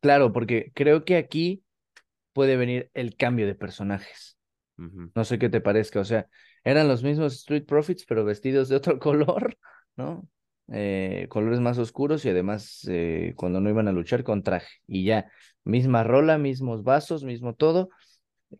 [0.00, 1.62] Claro, porque creo que aquí
[2.32, 4.38] puede venir el cambio de personajes.
[5.14, 6.28] No sé qué te parezca, o sea,
[6.64, 9.58] eran los mismos Street Profits, pero vestidos de otro color,
[9.96, 10.28] ¿no?
[10.72, 14.68] Eh, colores más oscuros y además eh, cuando no iban a luchar con traje.
[14.86, 15.30] Y ya,
[15.64, 17.90] misma rola, mismos vasos, mismo todo.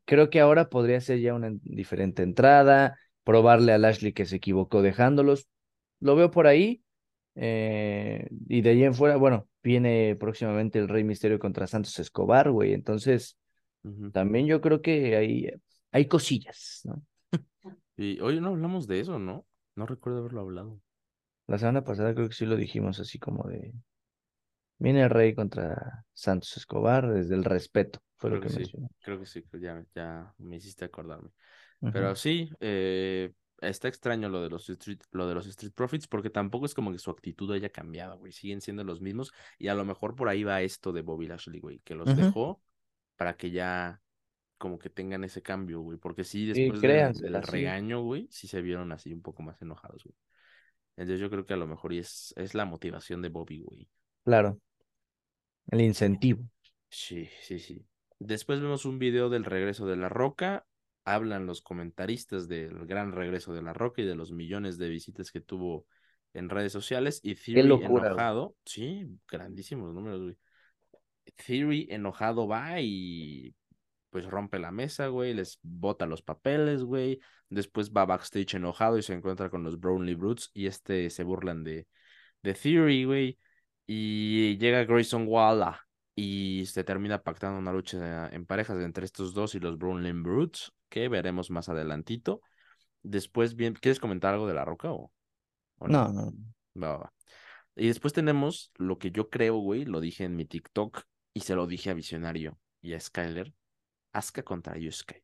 [0.06, 4.82] Creo que ahora podría ser ya una diferente entrada, probarle a Lashley que se equivocó
[4.82, 5.48] dejándolos.
[6.00, 6.84] Lo veo por ahí.
[7.36, 12.50] Eh, y de ahí en fuera, bueno, viene próximamente el Rey Misterio contra Santos Escobar,
[12.50, 12.72] güey.
[12.72, 13.38] Entonces,
[14.12, 15.50] también yo creo que hay,
[15.92, 17.02] hay cosillas, ¿no?
[17.96, 19.46] Y hoy no hablamos de eso, ¿no?
[19.76, 20.80] No recuerdo haberlo hablado.
[21.46, 23.74] La semana pasada creo que sí lo dijimos así como de...
[24.78, 28.88] Viene el Rey contra Santos Escobar desde el respeto, fue lo que, mencionó.
[29.02, 31.28] Creo que sí, ya, ya me hiciste acordarme.
[31.92, 36.30] Pero sí, eh, está extraño lo de los Street, lo de los Street Profits, porque
[36.30, 38.32] tampoco es como que su actitud haya cambiado, güey.
[38.32, 39.32] Siguen siendo los mismos.
[39.58, 42.62] Y a lo mejor por ahí va esto de Bobby Lashley, güey, que los dejó
[43.16, 44.00] para que ya
[44.58, 45.98] como que tengan ese cambio, güey.
[45.98, 50.16] Porque sí, después del, regaño, güey, sí se vieron así un poco más enojados, güey.
[50.96, 53.88] Entonces yo creo que a lo mejor es, es la motivación de Bobby, güey.
[54.24, 54.58] Claro.
[55.70, 56.44] El incentivo.
[56.88, 57.86] Sí, sí, sí.
[58.18, 60.66] Después vemos un video del regreso de La Roca.
[61.14, 65.30] Hablan los comentaristas del gran regreso de La Roca y de los millones de visitas
[65.30, 65.86] que tuvo
[66.34, 67.20] en redes sociales.
[67.22, 68.06] Y Theory locura, güey.
[68.06, 68.56] enojado.
[68.64, 70.36] Sí, grandísimos números, güey.
[71.36, 73.54] Theory enojado va y
[74.10, 77.20] pues rompe la mesa, güey, les bota los papeles, güey.
[77.48, 81.64] Después va backstage enojado y se encuentra con los Brownlee Brutes y este se burlan
[81.64, 81.86] de,
[82.42, 83.38] de Theory, güey.
[83.86, 85.74] Y llega Grayson Waller
[86.14, 90.72] y se termina pactando una lucha en parejas entre estos dos y los Brownlee Brutes,
[90.88, 92.42] que veremos más adelantito.
[93.02, 95.12] Después, bien, ¿quieres comentar algo de La Roca o,
[95.78, 96.32] o No, no.
[96.76, 97.12] Va, va, va.
[97.76, 101.54] Y después tenemos lo que yo creo, güey, lo dije en mi TikTok y se
[101.54, 103.54] lo dije a Visionario y a Skyler.
[104.12, 105.22] Asuka contra Yusuke.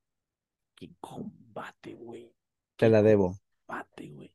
[0.77, 2.33] Qué combate, güey.
[2.77, 3.37] Te la debo.
[3.67, 4.33] combate, güey.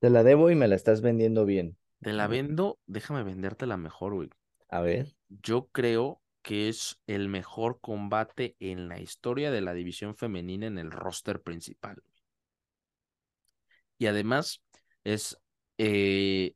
[0.00, 1.76] Te la debo y me la estás vendiendo bien.
[2.00, 4.30] Te la vendo, déjame vendértela mejor, güey.
[4.68, 5.14] A ver.
[5.28, 10.78] Yo creo que es el mejor combate en la historia de la división femenina en
[10.78, 12.02] el roster principal.
[13.98, 14.62] Y además
[15.04, 15.38] es
[15.78, 16.54] eh,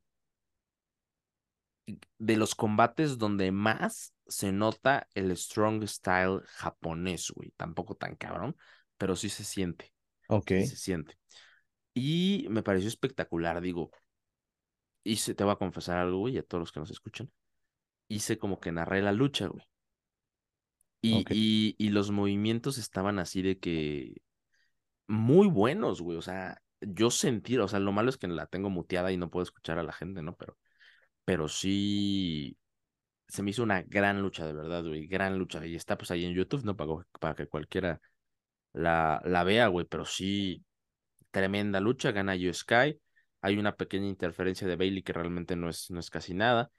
[2.19, 7.51] de los combates donde más se nota el strong style japonés, güey.
[7.57, 8.55] Tampoco tan cabrón,
[8.97, 9.93] pero sí se siente.
[10.27, 10.47] Ok.
[10.47, 11.17] sí se siente.
[11.93, 13.91] Y me pareció espectacular, digo.
[15.03, 17.31] Hice, te voy a confesar algo, güey, a todos los que nos escuchan.
[18.11, 19.63] Hice como que narré la lucha, güey.
[21.03, 24.21] Y, y, y los movimientos estaban así de que
[25.07, 26.17] muy buenos, güey.
[26.17, 29.29] O sea, yo sentí, o sea, lo malo es que la tengo muteada y no
[29.29, 30.35] puedo escuchar a la gente, ¿no?
[30.35, 30.57] Pero,
[31.25, 32.57] pero sí
[33.27, 35.07] se me hizo una gran lucha, de verdad, güey.
[35.07, 35.65] Gran lucha.
[35.65, 36.75] Y está pues ahí en YouTube, ¿no?
[36.75, 38.01] Para, para que cualquiera
[38.73, 39.85] la, la vea, güey.
[39.87, 40.65] Pero sí,
[41.31, 42.11] tremenda lucha.
[42.11, 42.99] Gana Io Sky.
[43.41, 46.71] Hay una pequeña interferencia de Bailey que realmente no es, no es casi nada.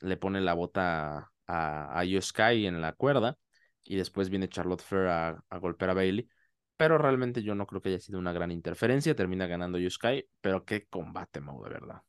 [0.00, 3.38] Le pone la bota a, a Io Sky en la cuerda.
[3.84, 6.28] Y después viene Charlotte Flair a, a golpear a Bailey.
[6.76, 9.14] Pero realmente yo no creo que haya sido una gran interferencia.
[9.14, 10.24] Termina ganando Io Sky.
[10.40, 12.02] Pero qué combate, Mau, de verdad.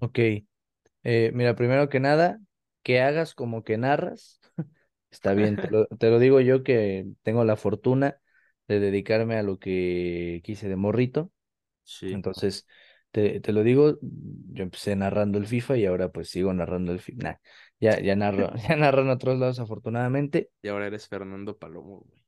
[0.00, 0.18] Ok.
[1.04, 2.40] Eh, mira, primero que nada,
[2.82, 4.40] que hagas como que narras.
[5.10, 8.20] Está bien, te lo, te lo digo yo que tengo la fortuna
[8.68, 11.32] de dedicarme a lo que quise de morrito.
[11.84, 12.14] Sí.
[12.14, 12.66] Entonces,
[13.12, 16.98] te, te lo digo, yo empecé narrando el FIFA y ahora pues sigo narrando el
[16.98, 17.22] FIFA.
[17.22, 17.34] Nah,
[17.78, 20.50] ya, ya narro, ya narro en otros lados afortunadamente.
[20.62, 22.24] Y ahora eres Fernando Palomo, güey.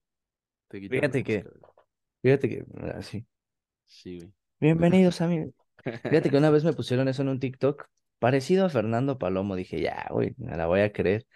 [0.69, 1.45] Te Fíjate que,
[2.23, 3.27] fíjate que, así.
[3.87, 4.33] Sí, güey.
[4.61, 5.53] Bienvenidos a mi.
[5.83, 7.87] Fíjate que una vez me pusieron eso en un TikTok,
[8.19, 9.57] parecido a Fernando Palomo.
[9.57, 11.27] Dije, ya, güey, me la voy a creer.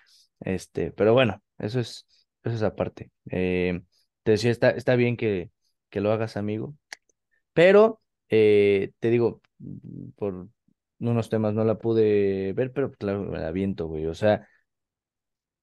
[0.40, 2.06] Este, pero bueno, eso es,
[2.42, 3.10] eso es aparte.
[3.30, 3.80] Eh,
[4.24, 5.50] te decía, está, está bien que,
[5.88, 6.74] que lo hagas, amigo.
[7.52, 10.48] Pero eh, te digo, mm, por
[11.00, 14.06] unos temas no la pude ver, pero claro, me la aviento, güey.
[14.06, 14.48] O sea,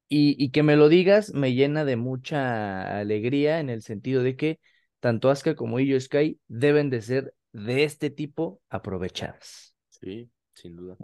[0.08, 4.36] y, y que me lo digas me llena de mucha alegría en el sentido de
[4.36, 4.60] que
[5.00, 9.76] tanto Asuka como Io Sky deben de ser de este tipo aprovechadas.
[9.90, 10.98] Sí, sin duda.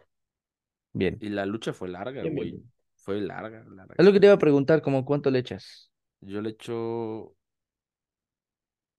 [0.94, 1.18] Bien.
[1.22, 2.52] Y la lucha fue larga, bien, güey.
[2.52, 2.72] bien.
[2.96, 3.96] Fue larga, larga.
[3.98, 5.92] Es lo que te iba a preguntar, como cuánto le echas.
[6.22, 7.36] Yo le echo,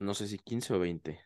[0.01, 1.21] no sé si 15 o 20.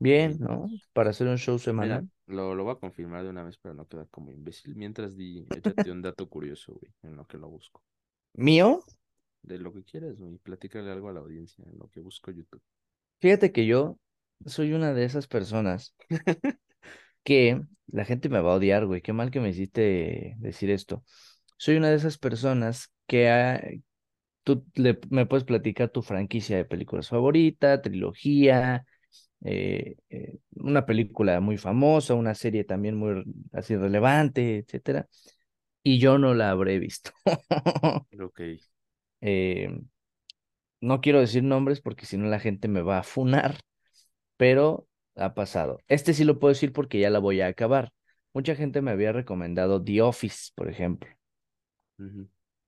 [0.00, 0.38] Bien.
[0.38, 0.68] ¿no?
[0.92, 2.08] Para hacer un show Mira, semanal.
[2.26, 4.76] lo, lo voy a confirmar de una vez para no quedar como imbécil.
[4.76, 7.82] Mientras di, échate un dato curioso, güey, en lo que lo busco.
[8.46, 8.82] Mío,
[9.42, 10.38] De lo que quieras, güey.
[10.38, 12.62] Platícale algo a la audiencia, en lo que busco YouTube.
[13.20, 13.98] fíjate que yo
[14.46, 15.94] soy una de esas personas
[17.24, 19.02] que la gente me va a odiar, güey.
[19.02, 21.04] Qué mal que me hiciste decir esto.
[21.58, 23.82] Soy una de esas personas que
[24.44, 28.86] tú le- me puedes platicar tu franquicia de películas favorita, trilogía,
[29.44, 35.08] eh, eh, una película muy famosa, una serie también muy así relevante, etcétera,
[35.82, 37.12] y yo no la habré visto.
[38.20, 38.40] Ok.
[39.22, 39.68] Eh,
[40.80, 43.60] no quiero decir nombres porque si no la gente me va a funar,
[44.36, 45.80] pero ha pasado.
[45.88, 47.92] Este sí lo puedo decir porque ya la voy a acabar.
[48.34, 51.10] Mucha gente me había recomendado The Office, por ejemplo.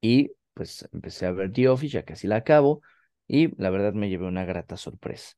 [0.00, 2.82] Y pues empecé a ver The Office, ya casi la acabo,
[3.26, 5.32] y la verdad me llevé una grata sorpresa.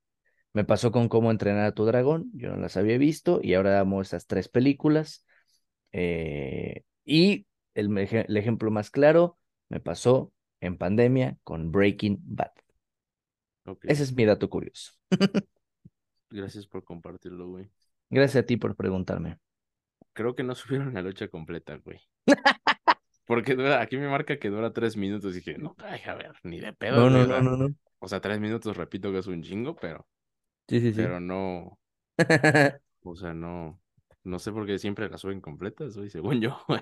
[0.55, 3.81] Me pasó con Cómo entrenar a tu dragón, yo no las había visto, y ahora
[3.81, 5.27] amo esas tres películas.
[5.91, 9.37] Eh, y el, ejemplo más claro
[9.69, 12.53] me pasó en pandemia con Breaking Bad.
[13.83, 14.93] Ese es mi dato curioso.
[16.31, 17.69] Gracias por compartirlo, güey.
[18.09, 19.39] Gracias a ti por preguntarme.
[20.13, 22.01] Creo que no subieron la lucha completa, güey.
[23.27, 25.33] Porque dura- aquí me marca que dura tres minutos.
[25.33, 26.97] Y dije, no, ay, a ver, ni de pedo.
[26.97, 27.75] No, no, no, no, no.
[27.99, 30.07] O sea, tres minutos, repito que es un chingo, pero,
[30.69, 31.09] Sí, sí, sí.
[31.09, 31.79] pero no,
[33.05, 33.81] o sea, no.
[34.25, 36.81] No sé por qué siempre las suben completas, güey, según yo, güey.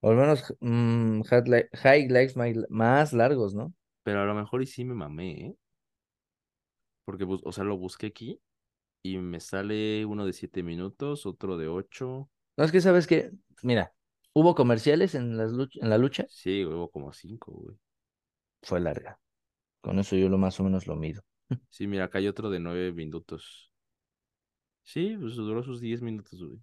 [0.00, 2.34] O al menos mm, highlight- highlights
[2.70, 3.74] más largos, ¿no?
[4.04, 5.56] Pero a lo mejor y sí me mamé, ¿eh?
[7.04, 8.40] Porque, o sea, lo busqué aquí
[9.02, 12.30] y me sale uno de siete minutos, otro de ocho.
[12.56, 13.30] No es que sabes que,
[13.62, 13.94] mira,
[14.34, 17.76] hubo comerciales en las luch- en la lucha, Sí, hubo como cinco, güey.
[18.62, 19.18] fue larga.
[19.80, 21.22] Con eso yo lo más o menos lo mido.
[21.70, 23.70] Sí, mira, acá hay otro de nueve minutos.
[24.84, 26.58] Sí, pues duró sus diez minutos, güey.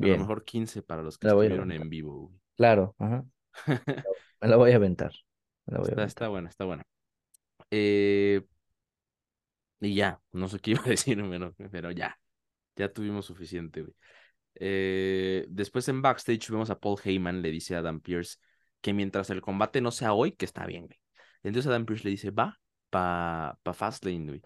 [0.00, 2.40] A lo Bien, mejor quince para los que la a estuvieron en vivo, güey.
[2.56, 3.24] Claro, ajá.
[4.40, 5.12] Me la voy a aventar.
[5.66, 6.14] Me la voy a Está, aventar.
[6.14, 6.84] está buena, está buena.
[7.70, 8.42] Eh,
[9.80, 12.18] y ya, no sé qué iba a decir, pero, pero ya,
[12.76, 13.94] ya tuvimos suficiente, güey.
[14.56, 18.38] Eh, después en backstage vemos a Paul Heyman, le dice a Adam Pierce
[18.82, 21.00] que mientras el combate no sea hoy, que está bien, güey.
[21.44, 22.59] Entonces Adam Pierce le dice, va
[22.90, 24.42] pa, pa Fastlane, güey.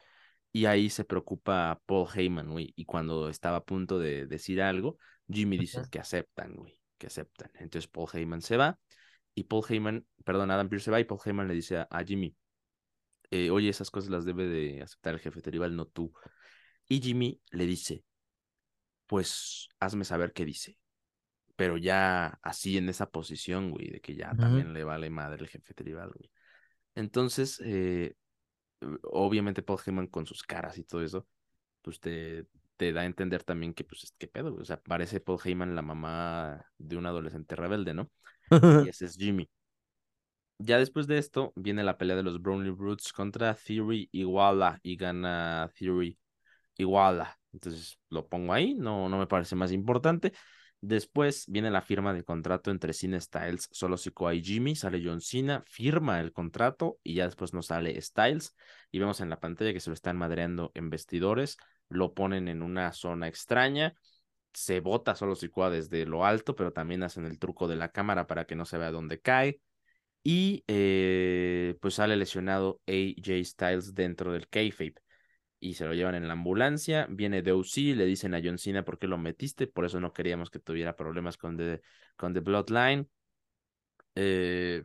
[0.52, 2.72] Y ahí se preocupa Paul Heyman, güey.
[2.76, 4.98] Y cuando estaba a punto de decir algo,
[5.28, 7.50] Jimmy dice que aceptan, güey, que aceptan.
[7.54, 8.78] Entonces Paul Heyman se va
[9.34, 12.04] y Paul Heyman, perdón, Adam Pierce se va y Paul Heyman le dice a, a
[12.04, 12.36] Jimmy,
[13.30, 16.12] eh, oye, esas cosas las debe de aceptar el jefe tribal, no tú.
[16.86, 18.04] Y Jimmy le dice,
[19.06, 20.78] pues hazme saber qué dice.
[21.56, 25.48] Pero ya así en esa posición, güey, de que ya también le vale madre el
[25.48, 26.30] jefe tribal, güey.
[26.94, 28.14] Entonces, eh,
[29.04, 31.26] obviamente Paul Heyman con sus caras y todo eso,
[31.82, 32.46] pues te,
[32.76, 34.56] te da a entender también que, pues, qué pedo?
[34.56, 38.10] O sea, parece Paul Heyman la mamá de un adolescente rebelde, ¿no?
[38.76, 39.50] Y ese es Jimmy.
[40.58, 44.96] Ya después de esto viene la pelea de los Brownlee Brutes contra Theory Iguala y
[44.96, 46.18] gana Theory
[46.78, 47.38] Iguala.
[47.52, 50.32] Entonces lo pongo ahí, no, no me parece más importante.
[50.86, 54.76] Después viene la firma del contrato entre Cena Styles, Solo Sikoa y Jimmy.
[54.76, 58.54] Sale John Cena, firma el contrato y ya después nos sale Styles.
[58.90, 61.56] Y vemos en la pantalla que se lo están madreando en vestidores.
[61.88, 63.94] Lo ponen en una zona extraña.
[64.52, 68.26] Se bota Solo Sikoa desde lo alto, pero también hacen el truco de la cámara
[68.26, 69.62] para que no se vea dónde cae.
[70.22, 74.96] Y eh, pues sale lesionado AJ Styles dentro del kayfabe
[75.64, 77.06] y se lo llevan en la ambulancia.
[77.08, 80.50] Viene DOC, le dicen a John Cena por qué lo metiste, por eso no queríamos
[80.50, 81.80] que tuviera problemas con The,
[82.16, 83.08] con the Bloodline.
[84.14, 84.84] Eh,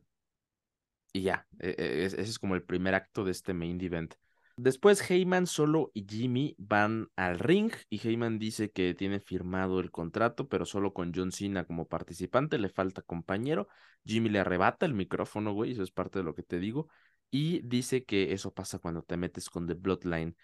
[1.11, 4.14] y ya, eh, eh, ese es como el primer acto de este main event.
[4.56, 9.91] Después Heyman solo y Jimmy van al ring y Heyman dice que tiene firmado el
[9.91, 13.68] contrato, pero solo con John Cena como participante, le falta compañero.
[14.06, 16.88] Jimmy le arrebata el micrófono, güey, eso es parte de lo que te digo,
[17.31, 20.38] y dice que eso pasa cuando te metes con The Bloodline.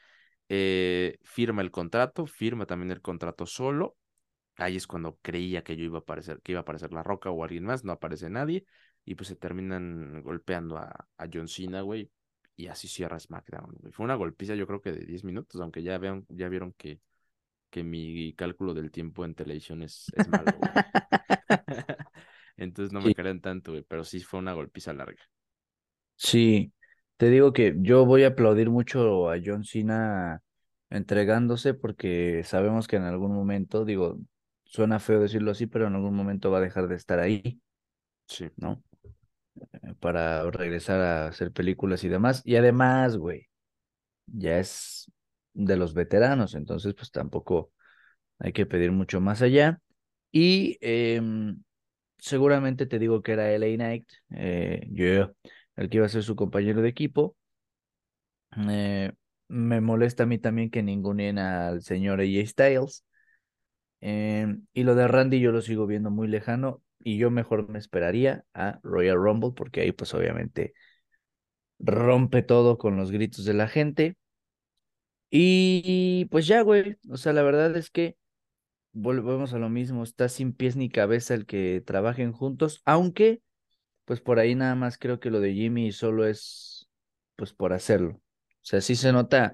[0.49, 3.97] Eh, firma el contrato, firma también el contrato solo.
[4.57, 7.29] Ahí es cuando creía que yo iba a aparecer, que iba a aparecer La Roca
[7.31, 8.65] o alguien más, no aparece nadie,
[9.05, 12.11] y pues se terminan golpeando a, a John Cena, güey,
[12.55, 13.91] y así cierra SmackDown, güey.
[13.93, 17.01] Fue una golpiza, yo creo que de 10 minutos, aunque ya vean, ya vieron que,
[17.69, 20.59] que mi cálculo del tiempo en televisión es, es malo.
[22.57, 23.13] Entonces no me Sí.
[23.13, 25.21] crean tanto, güey, pero sí fue una golpiza larga.
[26.17, 26.71] Sí,
[27.17, 30.41] te digo que yo voy a aplaudir mucho a John Cena
[30.89, 34.19] entregándose porque sabemos que en algún momento, digo,
[34.65, 37.61] suena feo decirlo así, pero en algún momento va a dejar de estar ahí,
[38.27, 38.49] Sí.
[38.57, 38.83] ¿no?
[39.73, 42.41] Eh, Para regresar a hacer películas y demás.
[42.45, 43.47] Y además, güey,
[44.27, 45.11] ya es
[45.53, 47.71] de los veteranos, entonces pues tampoco
[48.39, 49.81] hay que pedir mucho más allá.
[50.31, 51.63] Y em,
[52.17, 55.33] seguramente te digo que era LA Knight, eh, yo,
[55.75, 57.35] el que iba a ser su compañero de equipo.
[58.69, 59.11] Eh,
[59.47, 63.05] me molesta a mí también que ningunen al señor AJ Styles.
[64.01, 67.79] Em, y lo de Randy yo lo sigo viendo muy lejano y yo mejor me
[67.79, 70.73] esperaría a Royal Rumble porque ahí pues obviamente
[71.79, 74.15] rompe todo con los gritos de la gente.
[75.29, 78.17] Y pues ya, güey, o sea, la verdad es que
[78.93, 83.41] volvemos a lo mismo, está sin pies ni cabeza el que trabajen juntos, aunque
[84.05, 86.87] pues por ahí nada más creo que lo de Jimmy solo es
[87.35, 88.11] pues por hacerlo.
[88.15, 88.21] O
[88.67, 89.53] sea, sí se nota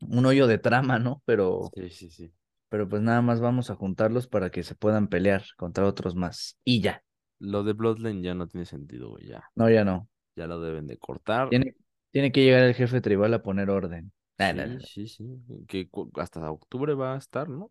[0.00, 1.22] un hoyo de trama, ¿no?
[1.24, 2.32] Pero, Sí, sí, sí.
[2.68, 6.56] pero pues nada más vamos a juntarlos para que se puedan pelear contra otros más.
[6.64, 7.02] Y ya.
[7.38, 9.44] Lo de Bloodline ya no tiene sentido, güey, ya.
[9.54, 10.08] No, ya no.
[10.36, 11.48] Ya lo deben de cortar.
[11.48, 11.74] Tiene,
[12.10, 14.12] tiene que llegar el jefe tribal a poner orden.
[14.38, 14.80] Ah, no, no, no.
[14.80, 15.64] Sí, sí, sí.
[15.66, 17.70] Que hasta octubre va a estar, ¿no?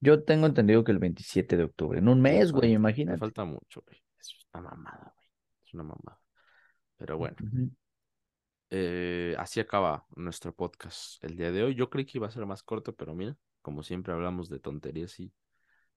[0.00, 3.18] Yo tengo entendido que el 27 de octubre, en un mes, güey, falta- Le imagínate.
[3.18, 3.98] falta mucho, güey.
[4.20, 5.28] Es una mamada, güey.
[5.66, 6.20] Es una mamada.
[6.96, 7.36] Pero bueno,
[8.70, 11.74] eh, así acaba nuestro podcast el día de hoy.
[11.74, 15.18] Yo creí que iba a ser más corto, pero mira, como siempre hablamos de tonterías
[15.20, 15.32] y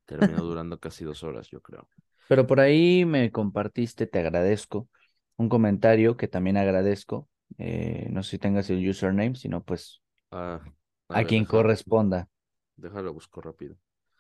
[0.05, 1.87] terminó durando casi dos horas, yo creo.
[2.27, 4.87] Pero por ahí me compartiste, te agradezco,
[5.37, 7.29] un comentario que también agradezco.
[7.59, 10.01] eh, no sé si tengas el username, sino pues
[10.31, 10.59] Ah,
[11.09, 12.27] a, ver, quien déjalo- corresponda.
[12.75, 13.75] Déjalo, busco rápido.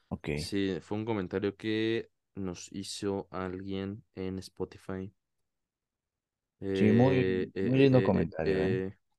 [0.09, 0.29] Ok.
[0.37, 5.13] Sí, fue un comentario que nos hizo alguien en Spotify.
[6.73, 8.57] Sí, muy, Eh, eh, muy lindo eh, comentario,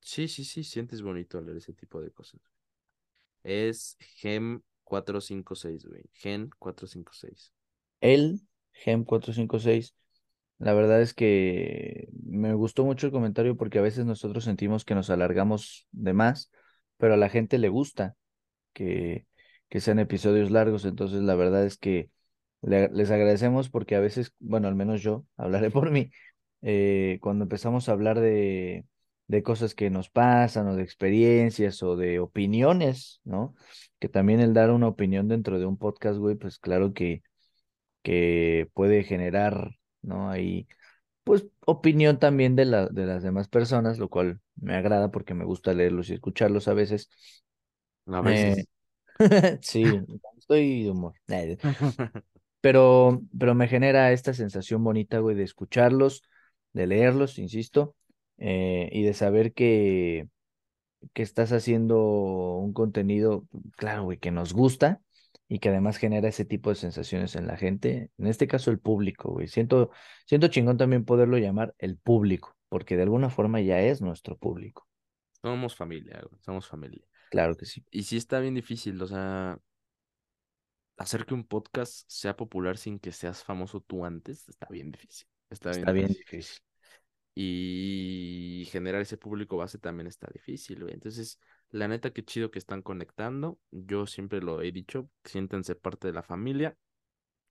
[0.01, 2.41] Sí, sí, sí, sientes bonito leer ese tipo de cosas.
[3.45, 6.03] Es Gem456, güey.
[6.15, 7.53] Gen456.
[8.01, 8.41] El
[8.73, 9.95] Gem 456.
[10.59, 14.95] La verdad es que me gustó mucho el comentario porque a veces nosotros sentimos que
[14.95, 16.51] nos alargamos de más,
[16.99, 18.16] pero a la gente le gusta
[18.74, 19.27] que,
[19.70, 20.85] que sean episodios largos.
[20.86, 22.11] Entonces, la verdad es que
[22.65, 26.11] le- les agradecemos porque a veces, bueno, al menos yo, hablaré por mí,
[26.62, 28.86] eh, cuando empezamos a hablar de,
[29.28, 33.55] de cosas que nos pasan o de experiencias o de opiniones, ¿no?
[33.99, 37.23] Que también el dar una opinión dentro de un podcast, güey, pues claro que,
[38.03, 39.73] que puede generar,
[40.03, 40.31] ¿no?
[40.31, 40.69] Ahí,
[41.24, 45.45] pues, opinión también de la, de las demás personas, lo cual me agrada porque me
[45.47, 47.11] gusta leerlos y escucharlos a veces.
[48.07, 48.69] A Eh, veces.
[49.61, 50.01] sí,
[50.39, 51.15] estoy de humor.
[52.65, 56.23] Pero, pero me genera esta sensación bonita, güey, de escucharlos,
[56.73, 57.95] de leerlos, insisto,
[58.39, 60.31] eh, y de saber que,
[61.12, 62.01] que estás haciendo
[62.57, 63.47] un contenido,
[63.77, 65.03] claro, güey, que nos gusta
[65.47, 68.78] y que además genera ese tipo de sensaciones en la gente, en este caso el
[68.78, 69.47] público, güey.
[69.47, 69.91] Siento,
[70.24, 74.89] siento chingón también poderlo llamar el público, porque de alguna forma ya es nuestro público.
[75.43, 76.41] Somos familia, güey.
[76.41, 77.05] Somos familia.
[77.31, 77.85] Claro que sí.
[77.91, 79.59] Y sí está bien difícil, o sea,
[80.96, 85.26] hacer que un podcast sea popular sin que seas famoso tú antes, está bien difícil.
[85.50, 86.24] Está bien Está bien difícil.
[86.30, 86.62] difícil.
[87.36, 90.94] Y generar ese público base también está difícil, güey.
[90.94, 91.40] Entonces,
[91.70, 93.58] la neta, qué chido que están conectando.
[93.72, 96.76] Yo siempre lo he dicho, siéntense parte de la familia.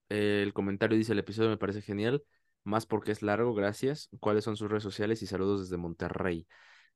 [0.09, 2.23] El comentario dice, el episodio me parece genial,
[2.63, 4.09] más porque es largo, gracias.
[4.19, 5.21] ¿Cuáles son sus redes sociales?
[5.21, 6.47] Y saludos desde Monterrey.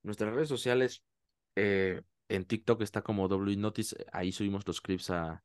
[0.04, 1.04] Nuestras redes sociales,
[1.56, 5.44] eh, en TikTok está como WNotice, ahí subimos los clips a,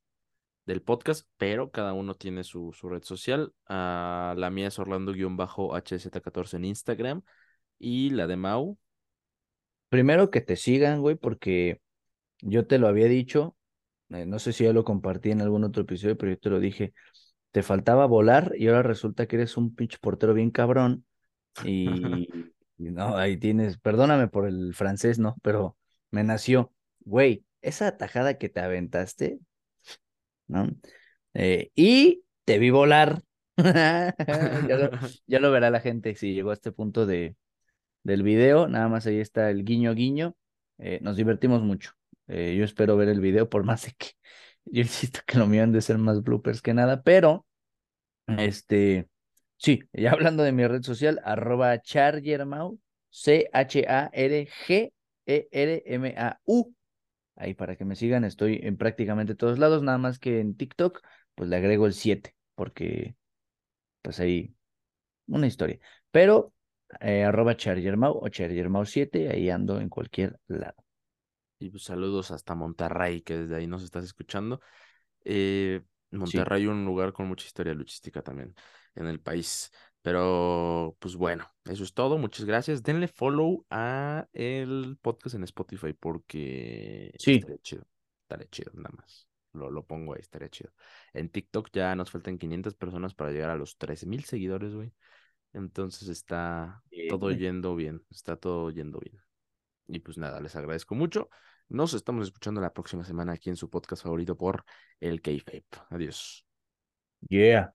[0.64, 3.52] del podcast, pero cada uno tiene su, su red social.
[3.66, 7.22] Ah, la mía es Orlando-HZ14 en Instagram
[7.78, 8.78] y la de Mau.
[9.88, 11.80] Primero que te sigan, güey, porque
[12.40, 13.56] yo te lo había dicho,
[14.10, 16.60] eh, no sé si ya lo compartí en algún otro episodio, pero yo te lo
[16.60, 16.94] dije,
[17.50, 21.04] te faltaba volar y ahora resulta que eres un pinche portero bien cabrón
[21.64, 21.86] y,
[22.78, 25.36] y no, ahí tienes, perdóname por el francés, ¿no?
[25.42, 25.76] Pero
[26.10, 29.38] me nació, güey, esa atajada que te aventaste,
[30.52, 30.68] ¿no?
[31.34, 33.22] Eh, y te vi volar.
[33.56, 34.90] Ya lo,
[35.26, 37.36] ya lo verá la gente si llegó a este punto de,
[38.02, 40.36] del video, nada más ahí está el guiño guiño.
[40.78, 41.92] Eh, nos divertimos mucho.
[42.28, 44.12] Eh, yo espero ver el video, por más de que
[44.64, 47.46] yo insisto que lo mío han de ser más bloopers que nada, pero
[48.26, 49.08] este,
[49.56, 52.78] sí, ya hablando de mi red social, arroba chargermau,
[53.10, 54.92] C-H-A-R-G-E-R-M-A-U.
[57.36, 61.00] Ahí para que me sigan, estoy en prácticamente todos lados, nada más que en TikTok,
[61.34, 63.16] pues le agrego el 7, porque
[64.02, 64.54] pues ahí
[65.26, 65.78] una historia.
[66.10, 66.54] Pero
[67.00, 70.76] eh, arroba chargermau o chargermau7, ahí ando en cualquier lado.
[71.58, 74.60] Y pues, saludos hasta Monterrey, que desde ahí nos estás escuchando.
[75.24, 75.82] Eh,
[76.24, 78.54] Sí, Monterrey, un lugar con mucha historia luchística también
[78.94, 79.72] en el país.
[80.02, 82.18] Pero, pues bueno, eso es todo.
[82.18, 82.82] Muchas gracias.
[82.82, 87.86] Denle follow a el podcast en Spotify porque sí, estaría chido.
[88.22, 89.28] Estaría chido, nada más.
[89.52, 90.72] Lo, lo pongo ahí, estaría chido.
[91.12, 94.92] En TikTok ya nos faltan 500 personas para llegar a los 13,000 seguidores, güey.
[95.52, 98.02] Entonces está bien, todo yendo bien.
[98.10, 99.22] Está todo yendo bien.
[99.86, 101.28] Y pues nada, les agradezco mucho.
[101.68, 104.64] Nos estamos escuchando la próxima semana aquí en su podcast favorito por
[104.98, 105.66] el K-Fape.
[105.90, 106.44] Adiós.
[107.28, 107.72] Yeah.